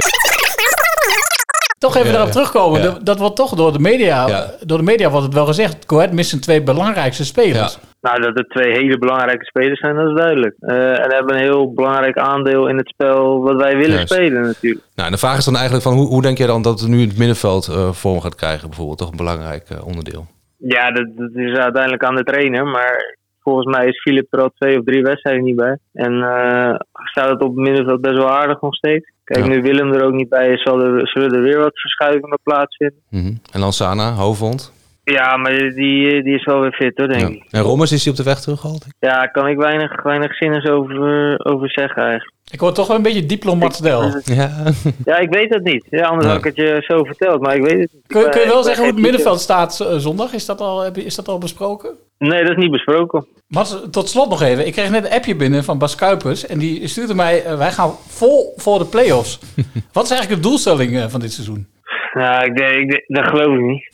Toch 1.83 1.95
even 1.95 2.07
Ja, 2.07 2.13
daarop 2.13 2.31
terugkomen. 2.31 2.81
ja. 2.81 2.85
Dat, 2.85 3.05
dat 3.05 3.19
wordt 3.19 3.35
toch 3.35 3.55
door 3.55 3.71
de 3.73 3.79
media, 3.79 4.27
Ja. 4.27 4.45
door 4.65 4.77
de 4.77 4.83
media 4.83 5.09
wordt 5.09 5.25
het 5.25 5.33
wel 5.35 5.45
gezegd. 5.45 5.85
Coët 5.85 6.11
mist 6.11 6.29
zijn 6.29 6.41
twee 6.41 6.61
belangrijkste 6.63 7.25
spelers. 7.25 7.77
Nou, 8.01 8.21
dat 8.21 8.37
er 8.37 8.47
twee 8.47 8.71
hele 8.71 8.97
belangrijke 8.97 9.45
spelers 9.45 9.79
zijn, 9.79 9.95
dat 9.95 10.07
is 10.09 10.15
duidelijk. 10.15 10.55
Eh, 10.59 10.99
en 11.03 11.13
hebben 11.13 11.35
een 11.35 11.41
heel 11.41 11.73
belangrijk 11.73 12.17
aandeel 12.17 12.67
in 12.67 12.77
het 12.77 12.87
spel 12.87 13.41
wat 13.43 13.55
wij 13.61 13.75
willen 13.77 13.95
Juist. 13.95 14.13
spelen 14.13 14.41
natuurlijk. 14.41 14.85
Nou, 14.95 15.07
en 15.07 15.13
de 15.13 15.19
vraag 15.19 15.37
is 15.37 15.45
dan 15.45 15.53
eigenlijk 15.55 15.83
van, 15.83 15.93
hoe, 15.93 16.07
hoe 16.07 16.21
denk 16.21 16.37
jij 16.37 16.47
dan 16.47 16.61
dat 16.61 16.79
het 16.79 16.89
nu 16.89 17.01
het 17.01 17.17
middenveld 17.17 17.67
eh, 17.67 17.91
vorm 17.91 18.21
gaat 18.21 18.35
krijgen 18.35 18.67
bijvoorbeeld? 18.67 18.97
Toch 18.97 19.11
een 19.11 19.17
belangrijk 19.17 19.69
eh, 19.69 19.87
onderdeel. 19.87 20.25
Ja, 20.57 20.91
dat, 20.91 21.05
dat 21.15 21.29
is 21.33 21.57
uiteindelijk 21.57 22.03
aan 22.03 22.15
de 22.15 22.23
trainer. 22.23 22.65
Maar 22.65 23.17
volgens 23.41 23.75
mij 23.75 23.87
is 23.87 24.01
Filip 24.01 24.33
er 24.33 24.41
al 24.41 24.51
twee 24.57 24.77
of 24.79 24.85
drie 24.85 25.01
wedstrijden 25.03 25.43
niet 25.43 25.55
bij. 25.55 25.77
En 25.93 26.13
eh, 26.21 26.75
staat 26.93 27.29
het 27.29 27.41
op 27.41 27.55
het 27.55 27.65
middenveld 27.65 28.01
best 28.01 28.15
wel 28.15 28.29
aardig 28.31 28.61
nog 28.61 28.75
steeds. 28.75 29.11
Kijk, 29.33 29.45
Ja. 29.45 29.51
nu 29.51 29.61
Willem 29.61 29.93
er 29.93 30.03
ook 30.03 30.13
niet 30.13 30.29
bij 30.29 30.49
is, 30.49 30.61
zal 30.63 30.79
er, 30.81 31.07
zullen 31.07 31.33
er 31.33 31.41
weer 31.41 31.57
wat 31.59 31.79
verschuivingen 31.79 32.39
plaatsvinden. 32.43 32.99
Mhm. 33.09 33.33
En 33.51 33.59
Lansana, 33.59 34.11
Hoofdhond. 34.13 34.73
Ja, 35.03 35.37
maar 35.37 35.51
die, 35.57 36.23
die 36.23 36.35
is 36.35 36.45
wel 36.45 36.59
weer 36.61 36.71
fit 36.73 36.97
hoor, 36.97 37.07
denk 37.07 37.21
Ja. 37.21 37.27
ik. 37.27 37.43
En 37.49 37.61
Rommers 37.61 37.91
is 37.91 38.03
hij 38.03 38.11
op 38.11 38.17
de 38.17 38.23
weg 38.23 38.39
teruggehaald? 38.41 38.85
Ja, 38.99 39.09
daar 39.19 39.31
kan 39.31 39.47
ik 39.47 39.57
weinig, 39.57 40.01
weinig 40.03 40.35
zinnigs 40.35 40.69
over, 40.69 41.35
over 41.45 41.69
zeggen 41.71 42.01
eigenlijk. 42.03 42.31
Ik 42.51 42.59
hoor 42.59 42.73
toch 42.73 42.87
wel 42.87 42.95
een 42.95 43.01
beetje 43.01 43.25
diplomatsdel. 43.25 44.03
Ja. 44.23 44.51
Ja, 45.05 45.17
ik 45.17 45.29
weet 45.29 45.53
het 45.53 45.63
niet. 45.63 45.85
Ja, 45.89 46.03
anders 46.05 46.25
Nee. 46.25 46.35
had 46.35 46.45
ik 46.45 46.55
het 46.55 46.55
je 46.55 46.77
zo 46.87 47.03
verteld, 47.03 47.41
maar 47.41 47.55
ik 47.55 47.61
weet 47.61 47.79
het 47.81 47.89
niet. 47.93 48.01
Kun, 48.07 48.21
je- 48.21 48.29
kun 48.29 48.39
je 48.39 48.45
Ik 48.45 48.51
wel 48.51 48.63
zeggen 48.63 48.83
hoe 48.83 48.93
het 48.93 49.01
middenveld 49.01 49.39
staat 49.39 49.79
eh, 49.79 49.95
zondag? 49.97 50.33
Is 50.33 50.45
dat, 50.45 50.61
al, 50.61 50.81
heb 50.81 50.95
je- 50.95 51.05
is 51.05 51.15
dat 51.15 51.27
al 51.27 51.37
besproken? 51.37 51.89
Nee, 52.17 52.41
dat 52.41 52.51
is 52.51 52.57
niet 52.57 52.71
besproken. 52.71 53.25
Mats, 53.47 53.77
tot 53.91 54.09
slot 54.09 54.29
nog 54.29 54.41
even. 54.41 54.65
Ik 54.67 54.73
kreeg 54.73 54.89
net 54.89 55.05
een 55.05 55.11
appje 55.11 55.35
binnen 55.35 55.63
van 55.63 55.77
Bas 55.77 55.95
Kuipers. 55.95 56.45
En 56.45 56.57
die 56.59 56.87
stuurde 56.87 57.13
mij, 57.15 57.43
eh, 57.43 57.57
wij 57.57 57.71
gaan 57.71 57.91
vol 58.07 58.53
voor 58.55 58.79
de 58.79 58.85
play-offs. 58.85 59.39
Wat 59.93 60.03
is 60.03 60.11
eigenlijk 60.11 60.41
de 60.41 60.47
doelstelling 60.47 60.97
eh, 60.97 61.05
van 61.07 61.19
dit 61.19 61.31
seizoen? 61.33 61.67
Nou, 62.13 62.45
ik, 62.45 62.55
denk- 62.57 62.73
ik, 62.75 62.89
denk- 62.89 63.03
dat 63.07 63.27
geloof 63.27 63.55
ik 63.55 63.61
niet. 63.61 63.89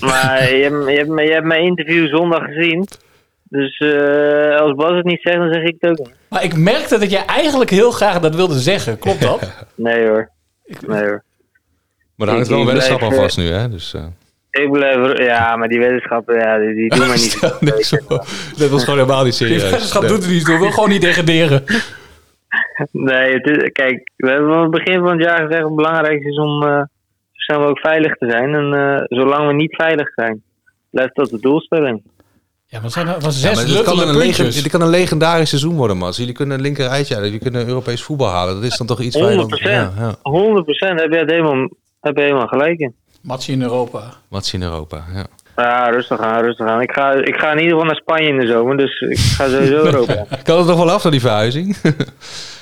Maar 0.00 0.42
je, 0.56 0.62
hebt, 0.62 0.88
je, 0.88 0.96
hebt, 0.96 1.20
je 1.28 1.32
hebt 1.32 1.46
mijn 1.46 1.62
interview 1.64 2.08
zondag 2.08 2.44
gezien. 2.44 2.86
Dus 3.48 3.76
eh, 3.78 4.56
als 4.60 4.74
Bas 4.74 4.90
het 4.96 5.04
niet 5.04 5.20
zegt, 5.22 5.36
dan 5.36 5.52
zeg 5.52 5.62
ik 5.62 5.76
het 5.78 5.90
ook 5.90 6.06
niet. 6.06 6.16
Maar 6.28 6.44
ik 6.44 6.56
merkte 6.56 6.98
dat 6.98 7.10
jij 7.10 7.24
eigenlijk 7.26 7.70
heel 7.70 7.90
graag 7.90 8.20
dat 8.20 8.34
wilde 8.34 8.58
zeggen. 8.58 8.98
Klopt 8.98 9.20
dat? 9.20 9.52
Nee 9.74 10.06
hoor. 10.08 10.30
Nee 10.86 11.02
hoor. 11.02 11.22
Maar 12.16 12.26
daar 12.26 12.36
hangt 12.36 12.50
wel 12.50 12.60
een 12.60 12.66
weddenschap 12.66 13.02
aan 13.02 13.12
vast 13.14 13.36
nu, 13.36 13.44
hè? 13.50 13.68
Dus, 13.70 13.94
eh 13.94 14.02
Ik 14.50 14.72
blijf... 14.72 15.18
Ja, 15.18 15.56
maar 15.56 15.68
die 15.68 15.78
wetenschappen, 15.78 16.34
ja, 16.38 16.58
die, 16.58 16.74
die 16.74 16.88
doen 16.90 16.98
mij 17.08 17.16
niet. 17.16 17.38
Stel. 17.84 18.08
Dat 18.56 18.70
was 18.70 18.84
gewoon 18.84 18.98
helemaal 18.98 19.24
niet 19.24 19.38
Die 19.38 19.46
serieus. 19.48 19.62
weddenschap 19.70 20.02
Nee. 20.02 20.10
doet 20.10 20.22
het 20.22 20.32
niet. 20.32 20.46
We 20.46 20.58
wil 20.58 20.70
gewoon 20.70 20.88
niet 20.88 21.00
degraderen. 21.02 21.64
Nee, 22.90 23.32
het 23.32 23.46
is, 23.46 23.70
kijk, 23.72 24.10
we 24.16 24.28
hebben 24.30 24.54
aan 24.54 24.62
het 24.62 24.70
begin 24.70 24.98
van 25.00 25.10
het 25.10 25.22
jaar 25.22 25.36
gezegd 25.36 25.60
dat 25.60 25.66
het 25.68 25.76
belangrijkste 25.76 26.28
is 26.28 26.36
om 26.38 26.62
eh, 26.62 26.82
zo 27.44 27.52
snel 27.52 27.58
mogelijk 27.58 27.86
veilig 27.86 28.16
te 28.16 28.30
zijn. 28.30 28.54
En 28.54 28.72
eh, 28.72 29.18
zolang 29.18 29.46
we 29.46 29.52
niet 29.52 29.74
veilig 29.74 30.08
zijn, 30.14 30.42
blijft 30.90 31.14
dat 31.14 31.30
de 31.30 31.40
doelstelling. 31.40 32.02
Ja, 32.66 32.80
maar 32.80 32.90
zijn 32.90 33.06
er 33.06 33.20
was 33.20 33.42
Ja, 33.42 33.54
zes 33.54 33.56
maar 33.56 33.76
dit, 33.76 33.82
kan 33.82 34.08
een 34.08 34.32
dit 34.36 34.68
kan 34.68 34.80
een 34.80 34.88
legendarisch 34.88 35.48
seizoen 35.48 35.76
worden, 35.76 35.96
man. 35.96 36.10
Jullie 36.10 36.34
kunnen 36.34 36.56
een 36.56 36.62
linker 36.62 36.88
rijtje, 36.88 37.14
jullie 37.14 37.38
kunnen 37.38 37.66
Europees 37.66 38.02
voetbal 38.02 38.28
halen. 38.28 38.54
Dat 38.54 38.64
is 38.64 38.76
dan 38.76 38.86
toch 38.86 39.00
iets 39.00 39.16
waar 39.16 39.30
je 39.30 39.38
100 39.38 39.62
dan... 39.62 39.72
Ja, 39.72 39.92
ja. 39.98 40.14
100% 40.14 40.18
heb 40.94 41.12
je 41.12 41.18
het 41.18 41.30
helemaal, 41.30 41.68
heb 42.00 42.16
je 42.16 42.22
helemaal 42.22 42.46
gelijk 42.46 42.78
in. 42.78 42.94
Matje 43.22 43.52
in 43.52 43.62
Europa. 43.62 44.02
Wat 44.28 44.50
in 44.52 44.62
Europa, 44.62 45.04
ja. 45.14 45.26
Ja, 45.56 45.88
rustig 45.88 46.18
aan, 46.18 46.42
rustig 46.42 46.66
aan. 46.66 46.80
Ik 46.80 46.92
ga, 46.92 47.12
ik 47.12 47.36
ga 47.36 47.50
in 47.50 47.58
ieder 47.58 47.72
geval 47.72 47.86
naar 47.86 47.96
Spanje 47.96 48.28
in 48.28 48.40
de 48.40 48.46
zomer, 48.46 48.76
dus 48.76 49.00
ik 49.00 49.18
ga 49.18 49.48
sowieso 49.48 49.84
Europa. 49.84 50.26
Kan 50.42 50.58
het 50.58 50.66
nog 50.66 50.76
wel 50.76 50.90
af 50.90 51.02
naar 51.02 51.12
die 51.12 51.20
verhuizing? 51.20 51.76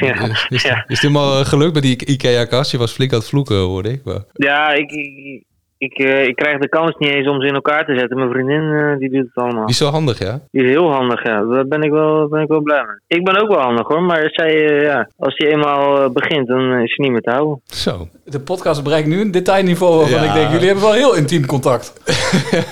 Ja, 0.00 0.28
is, 0.48 0.62
ja. 0.62 0.76
is 0.76 0.84
het 0.86 1.00
helemaal 1.00 1.40
eh, 1.40 1.46
gelukt 1.46 1.74
met 1.74 1.82
die 1.82 2.06
IKEA-kast? 2.06 2.70
Je 2.70 2.78
was 2.78 2.92
flink 2.92 3.12
aan 3.12 3.18
het 3.18 3.28
vloeken, 3.28 3.56
hoorde 3.56 3.92
ik. 3.92 4.04
Maar... 4.04 4.24
Ja, 4.32 4.72
ik, 4.72 4.90
ik, 4.90 5.42
ik, 5.80 5.98
eh, 5.98 6.24
ik 6.26 6.36
krijg 6.36 6.58
de 6.58 6.68
kans 6.68 6.94
niet 6.98 7.10
eens 7.10 7.28
om 7.28 7.40
ze 7.40 7.46
in 7.46 7.54
elkaar 7.54 7.84
te 7.84 7.98
zetten. 7.98 8.16
Mijn 8.18 8.30
vriendin 8.30 8.62
eh, 8.72 8.98
die 8.98 9.10
doet 9.10 9.26
het 9.34 9.44
allemaal. 9.44 9.60
Die 9.66 9.70
is 9.74 9.76
zo 9.76 9.86
handig, 9.90 10.18
ja? 10.18 10.40
Die 10.50 10.62
is 10.64 10.70
heel 10.70 10.90
handig, 10.92 11.24
ja. 11.26 11.42
Daar 11.44 11.66
ben 11.66 11.82
ik 11.82 11.90
wel, 11.90 12.28
ben 12.28 12.42
ik 12.42 12.48
wel 12.48 12.60
blij 12.60 12.82
mee. 12.86 13.18
Ik 13.18 13.24
ben 13.24 13.42
ook 13.42 13.48
wel 13.48 13.60
handig 13.60 13.86
hoor, 13.88 14.02
maar 14.02 14.28
zij, 14.32 14.66
eh, 14.68 14.82
ja, 14.82 15.08
als 15.18 15.36
die 15.36 15.48
eenmaal 15.48 16.10
begint, 16.10 16.46
dan 16.48 16.72
is 16.72 16.94
ze 16.94 17.02
niet 17.02 17.10
meer 17.10 17.20
te 17.20 17.30
houden. 17.30 17.60
Zo. 17.64 18.08
De 18.24 18.40
podcast 18.40 18.82
bereikt 18.84 19.08
nu 19.08 19.20
een 19.20 19.30
detailniveau 19.30 19.96
waarvan 19.98 20.22
Ja. 20.22 20.28
ik 20.28 20.34
denk, 20.34 20.50
jullie 20.50 20.66
hebben 20.66 20.84
wel 20.84 20.92
heel 20.92 21.14
intiem 21.16 21.46
contact. 21.46 21.92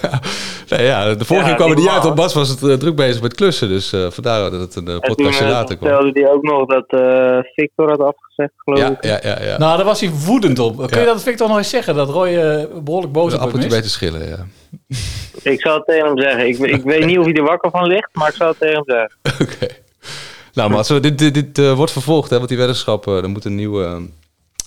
Nee, 0.69 0.87
ja, 0.87 1.15
de 1.15 1.25
vorige 1.25 1.35
Ja, 1.49 1.55
keer 1.55 1.57
kwam 1.57 1.69
het 1.69 1.79
niet 1.79 1.87
normaal. 1.87 1.95
uit, 1.95 2.03
want 2.03 2.15
Bas 2.15 2.35
was 2.35 2.49
het, 2.61 2.81
druk 2.81 2.97
bezig 2.97 3.23
met 3.23 3.35
klussen. 3.35 3.69
Dus 3.69 3.93
eh, 3.93 4.07
vandaar 4.11 4.51
dat 4.51 4.61
het 4.61 4.77
een 4.77 5.01
podcastje 5.01 5.47
later 5.47 5.77
kwam. 5.77 5.89
vertelde 5.91 6.21
hij 6.21 6.31
ook 6.33 6.43
nog 6.43 6.67
dat 6.67 6.85
eh, 6.89 7.39
Victor 7.55 7.89
had 7.91 8.01
afgezegd, 8.03 8.53
geloof 8.57 8.81
Ja, 8.81 8.89
ik. 8.89 9.05
ja, 9.05 9.19
ja. 9.23 9.43
ja. 9.43 9.59
Nou, 9.59 9.77
daar 9.77 9.85
was 9.87 10.01
hij 10.01 10.11
woedend 10.27 10.59
op. 10.59 10.77
Kun 10.77 10.87
Ja. 10.91 10.99
je 10.99 11.05
dat 11.07 11.23
Victor 11.23 11.49
nog 11.49 11.57
eens 11.57 11.71
zeggen? 11.71 11.95
Dat 11.95 12.09
Roy 12.11 12.27
eh, 12.37 12.65
behoorlijk 13.07 13.13
boos 13.13 13.35
op 13.35 13.53
hem 13.53 13.61
is? 13.61 13.67
bij 13.67 13.83
te 13.83 13.89
schillen, 13.91 14.29
ja. 14.29 14.47
Ik 15.53 15.61
zal 15.61 15.75
het 15.75 15.87
tegen 15.87 16.07
hem 16.07 16.21
zeggen. 16.21 16.49
Ik, 16.49 16.59
ik 16.59 16.83
weet 16.83 17.05
niet 17.05 17.19
of 17.19 17.25
hij 17.25 17.35
er 17.35 17.43
wakker 17.43 17.71
van 17.71 17.87
ligt, 17.87 18.09
maar 18.13 18.29
ik 18.29 18.35
zal 18.35 18.49
het 18.49 18.59
tegen 18.59 18.75
hem 18.87 19.09
zeggen. 19.25 19.77
Nou, 20.53 20.71
maar 20.71 20.85
zo, 20.85 21.01
dit, 21.01 21.19
dit, 21.19 21.35
dit 21.35 21.59
eh, 21.59 21.73
wordt 21.73 21.93
vervolgd, 21.93 22.31
hè, 22.31 22.37
want 22.37 22.49
die 22.49 22.59
weddenschap, 22.59 23.07
eh, 23.07 23.17
er 23.17 23.29
moet 23.29 23.45
een 23.45 23.55
nieuwe 23.55 23.85
eh, 23.85 23.97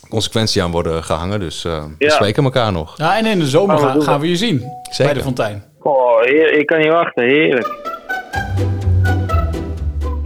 consequentie 0.09 0.63
aan 0.63 0.71
worden 0.71 1.03
gehangen. 1.03 1.39
Dus 1.39 1.65
eh 1.65 1.83
we 1.97 2.05
Ja. 2.05 2.09
spreken 2.09 2.43
elkaar 2.43 2.71
nog. 2.71 2.97
Ja, 2.97 3.17
en 3.17 3.25
in 3.25 3.39
de 3.39 3.47
zomer 3.47 3.77
Gaan 3.77 3.97
we 3.97 4.03
gaan, 4.03 4.19
we 4.19 4.29
je 4.29 4.35
zien. 4.35 4.59
Zeker. 4.83 5.05
Bij 5.05 5.13
de 5.13 5.21
fontein. 5.21 5.63
Oh, 5.81 6.21
heer, 6.21 6.51
ik 6.59 6.65
kan 6.65 6.79
niet 6.79 6.91
wachten. 6.91 7.23
Heerlijk. 7.23 7.69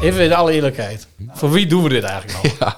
Even 0.01 0.23
in 0.23 0.33
alle 0.33 0.51
eerlijkheid. 0.51 1.07
Voor 1.31 1.51
wie 1.51 1.65
doen 1.65 1.83
we 1.83 1.89
dit 1.89 2.03
eigenlijk 2.03 2.43
nog? 2.43 2.57
Ja. 2.59 2.77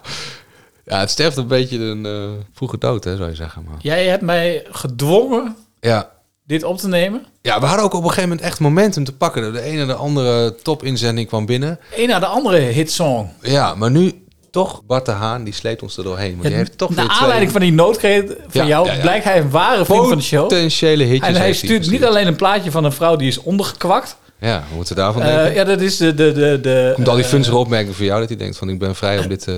Ja, 0.87 0.99
het 0.99 1.09
sterft 1.09 1.37
een 1.37 1.47
beetje 1.47 1.77
een 1.79 2.05
eh, 2.05 2.29
vroege 2.53 2.77
dood, 2.77 3.03
hè, 3.03 3.15
zou 3.15 3.29
je 3.29 3.35
zeggen. 3.35 3.63
Maar. 3.69 3.77
Jij 3.81 4.05
hebt 4.05 4.21
mij 4.21 4.65
gedwongen 4.71 5.55
Ja. 5.79 6.09
dit 6.45 6.63
op 6.63 6.77
te 6.77 6.87
nemen. 6.87 7.25
ja, 7.41 7.59
we 7.59 7.65
hadden 7.65 7.85
ook 7.85 7.93
op 7.93 8.01
een 8.03 8.07
gegeven 8.09 8.29
moment 8.29 8.47
echt 8.47 8.59
momentum 8.59 9.03
te 9.03 9.13
pakken. 9.13 9.53
De 9.53 9.61
ene 9.61 9.81
en 9.81 9.87
de 9.87 9.93
andere 9.93 10.55
topinzending 10.63 11.27
kwam 11.27 11.45
binnen. 11.45 11.79
Een 11.95 12.07
na 12.07 12.19
de 12.19 12.25
andere 12.25 12.57
hitsong. 12.57 13.29
Ja, 13.41 13.75
maar 13.75 13.91
nu 13.91 14.11
toch 14.51 14.81
Bart 14.85 15.05
de 15.05 15.11
Haan, 15.11 15.43
die 15.43 15.53
sleept 15.53 15.81
ons 15.81 15.97
er 15.97 16.03
doorheen. 16.03 16.35
Maar 16.35 16.45
die 16.45 16.55
heeft 16.55 16.77
toch 16.77 16.95
naar 16.95 17.07
aanleiding 17.09 17.51
van 17.51 17.61
die 17.61 17.73
noodkreet 17.73 18.35
van 18.47 18.61
Ja, 18.61 18.67
jou 18.67 18.87
ja, 18.87 18.93
ja. 18.93 19.01
blijkt 19.01 19.23
hij 19.23 19.39
een 19.39 19.49
ware 19.49 19.85
vriend 19.85 20.07
van 20.07 20.17
de 20.17 20.23
show. 20.23 20.41
Potentiële 20.47 21.03
hitjes 21.03 21.27
En 21.27 21.35
hij 21.35 21.53
stuurt 21.53 21.89
niet 21.91 22.05
alleen 22.05 22.27
een 22.27 22.35
plaatje 22.35 22.71
van 22.71 22.83
een 22.83 22.91
vrouw 22.91 23.15
die 23.15 23.27
is 23.27 23.37
ondergekwakt. 23.41 24.17
Ja, 24.39 24.63
hoe 24.67 24.75
moeten 24.75 24.95
we 24.95 25.01
daarvan 25.01 25.21
denken? 25.21 25.53
ja, 25.53 25.63
dat 25.63 25.81
is 25.81 25.97
de... 25.97 26.13
de, 26.13 26.31
de, 26.31 26.59
de 26.61 26.91
Komt 26.95 27.07
al 27.07 27.15
die 27.15 27.23
eh, 27.23 27.29
funstere 27.29 27.57
opmerkingen 27.57 27.95
voor 27.95 28.05
jou 28.05 28.19
dat 28.19 28.29
hij 28.29 28.37
denkt 28.37 28.57
van 28.57 28.69
ik 28.69 28.79
ben 28.79 28.95
vrij 28.95 29.19
om 29.19 29.27
dit 29.35 29.47
eh, 29.47 29.55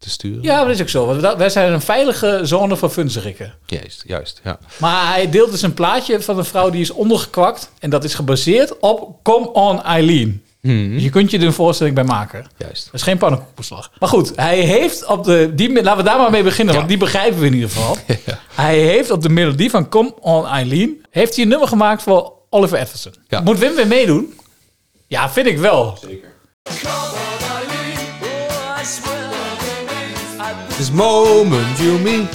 te 0.00 0.10
sturen? 0.10 0.42
Ja, 0.42 0.64
dat 0.64 0.74
is 0.74 0.80
ook 0.80 0.88
zo. 0.88 1.06
Want 1.06 1.36
wij 1.36 1.50
zijn 1.50 1.72
een 1.72 1.80
veilige 1.80 2.40
zone 2.42 2.76
voor 2.76 2.90
funzerikken. 2.90 3.54
Juist, 3.66 4.02
juist, 4.06 4.40
ja. 4.44 4.58
Maar 4.76 5.12
hij 5.12 5.30
deelt 5.30 5.50
dus 5.50 5.62
een 5.62 5.74
plaatje 5.74 6.22
van 6.22 6.38
een 6.38 6.44
vrouw 6.44 6.70
die 6.70 6.80
is 6.80 6.90
ondergekwakt. 6.90 7.70
En 7.78 7.90
dat 7.90 8.04
is 8.04 8.14
gebaseerd 8.14 8.78
op 8.78 9.22
Come 9.22 9.52
On 9.52 9.82
Eileen. 9.82 10.42
Dus 10.62 11.02
je 11.02 11.10
kunt 11.10 11.30
je 11.30 11.38
er 11.38 11.44
een 11.44 11.52
voorstelling 11.52 11.94
bij 11.94 12.04
maken. 12.04 12.46
Juist. 12.56 12.84
Dat 12.84 12.94
is 12.94 13.02
geen 13.02 13.18
pannenkoekbeslag. 13.18 13.90
Maar 13.98 14.08
goed, 14.08 14.32
hij 14.36 14.58
heeft 14.58 15.06
op 15.06 15.24
de... 15.24 15.52
Die, 15.54 15.82
laten 15.82 16.04
we 16.04 16.10
daar 16.10 16.18
maar 16.18 16.30
mee 16.30 16.42
beginnen, 16.42 16.74
want 16.74 16.88
die 16.88 16.96
begrijpen 16.96 17.40
we 17.40 17.46
in 17.46 17.54
ieder 17.54 17.70
geval. 17.70 17.96
Hij 18.54 18.78
heeft 18.78 19.10
op 19.10 19.22
de 19.22 19.28
melodie 19.28 19.70
van 19.70 19.88
Come 19.88 20.14
On 20.20 20.46
Eileen... 20.46 21.04
heeft 21.10 21.34
hij 21.34 21.44
een 21.44 21.50
nummer 21.50 21.68
gemaakt 21.68 22.02
voor 22.02 22.32
Oliver 22.50 22.78
Edverson. 22.78 23.14
Moet 23.44 23.58
Wim 23.58 23.74
weer 23.74 23.86
meedoen? 23.86 24.34
Ja, 25.06 25.30
vind 25.30 25.46
ik 25.46 25.58
wel. 25.58 25.98
This 30.80 30.90
moment 30.92 31.78
you 31.78 31.98
mean 31.98 32.26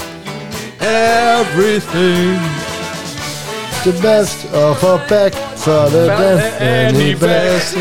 everything. 0.80 2.38
The 3.84 3.98
best 4.04 4.46
of 4.54 4.84
a 4.84 5.00
pack 5.08 5.34
for 5.34 5.90
the 5.90 6.06
death 6.06 6.62
any 6.62 7.16
best. 7.16 7.76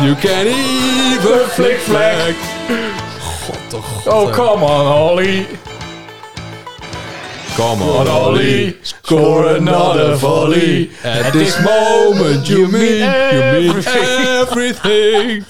You 0.00 0.14
can 0.14 0.46
even 0.46 1.46
flick 1.50 1.78
flag. 1.80 2.34
God 3.46 3.70
toch. 3.70 4.04
God, 4.06 4.06
Oh, 4.06 4.32
come 4.32 4.62
on, 4.64 4.86
Ollie. 4.86 5.46
Come 7.54 7.82
on, 7.82 8.08
Ollie. 8.08 8.82
Score 8.82 9.56
another 9.56 10.14
volley. 10.16 10.90
At 11.04 11.34
this 11.34 11.62
moment 11.62 12.48
you 12.48 12.66
mean, 12.66 13.04
you 13.34 13.42
mean 13.52 13.76
everything. 13.76 15.44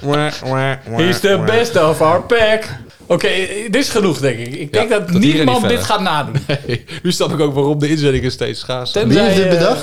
He's 0.96 1.20
the 1.20 1.44
best 1.46 1.76
of 1.76 2.00
our 2.00 2.22
pack. 2.22 2.85
Oké, 3.06 3.28
dit 3.70 3.74
is 3.76 3.88
genoeg, 3.88 4.18
denk 4.18 4.38
ik. 4.38 4.54
Ik 4.54 4.72
denk 4.72 4.90
dat 4.90 5.10
niemand 5.10 5.60
niet 5.60 5.68
dit 5.70 5.82
gaat 5.84 6.00
nadoen. 6.00 6.34
Nee, 6.66 6.84
nu 7.02 7.12
snap 7.12 7.32
ik 7.32 7.40
ook 7.40 7.54
waarom 7.54 7.78
de 7.78 7.88
inzendingen 7.88 8.30
steeds 8.30 8.60
schaars 8.60 8.92
zijn. 8.92 9.08
Tenzij, 9.08 9.58
eh, 9.58 9.76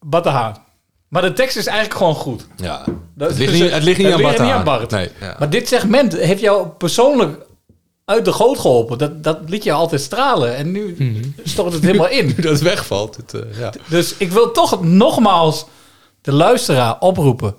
Bart 0.00 0.24
de 0.24 0.30
Haan. 0.30 0.64
Maar 1.08 1.22
de 1.22 1.32
tekst 1.32 1.56
is 1.56 1.66
eigenlijk 1.66 1.98
gewoon 1.98 2.14
goed. 2.14 2.46
Ja. 2.56 2.84
Dat 3.14 3.28
Het 3.28 3.38
ligt 3.38 3.52
niet- 3.52 3.70
het 3.70 3.82
ligt 3.82 3.98
niet 3.98 4.12
aan 4.12 4.22
Bart 4.22 4.36
de 4.36 4.42
Haan. 4.42 4.64
Bart. 4.64 4.90
Nee, 4.90 5.08
ja. 5.20 5.36
Maar 5.38 5.50
dit 5.50 5.68
segment 5.68 6.16
heeft 6.18 6.40
jou 6.40 6.66
persoonlijk 6.68 7.38
uit 8.04 8.24
de 8.24 8.32
goot 8.32 8.58
geholpen. 8.58 8.98
Dat, 8.98 9.24
dat 9.24 9.38
liet 9.46 9.64
je 9.64 9.72
altijd 9.72 10.00
stralen. 10.00 10.56
En 10.56 10.72
nu 10.72 10.96
stort 11.44 11.72
het 11.72 11.82
helemaal 11.82 12.08
in. 12.08 12.26
Nu 12.36 12.42
dat 12.42 12.52
het 12.52 12.60
wegvalt. 12.62 13.16
Het, 13.16 13.34
eh, 13.34 13.58
ja. 13.58 13.72
Dus 13.88 14.14
ik 14.18 14.30
wil 14.32 14.52
toch 14.52 14.82
nogmaals 14.82 15.66
de 16.20 16.32
luisteraar 16.32 16.96
oproepen. 17.00 17.54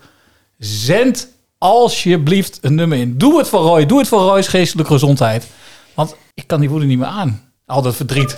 Zend 0.59 1.27
alsjeblieft 1.57 2.57
een 2.61 2.75
nummer 2.75 2.97
in. 2.97 3.17
Doe 3.17 3.37
het 3.37 3.47
voor 3.47 3.61
Roy. 3.61 3.85
Doe 3.85 3.99
het 3.99 4.07
voor 4.07 4.21
Roy's 4.21 4.47
geestelijke 4.47 4.91
gezondheid. 4.91 5.47
Want 5.93 6.15
ik 6.33 6.47
kan 6.47 6.59
die 6.59 6.69
woede 6.69 6.85
niet 6.85 6.97
meer 6.97 7.07
aan. 7.07 7.53
Al 7.65 7.81
dat 7.81 7.95
verdriet. 7.95 8.37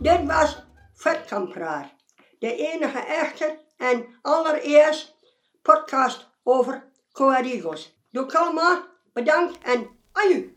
Dit 0.00 0.26
was 0.26 0.62
Vetkampraat. 0.94 1.94
De 2.38 2.56
enige 2.56 2.98
echte 2.98 3.58
en 3.76 4.04
allereerst 4.22 5.14
podcast 5.62 6.28
over 6.42 6.84
Coadigos. 7.12 7.96
Doe 8.10 8.38
allemaal, 8.38 8.78
bedankt 9.12 9.58
en 9.62 9.86
aju. 10.12 10.56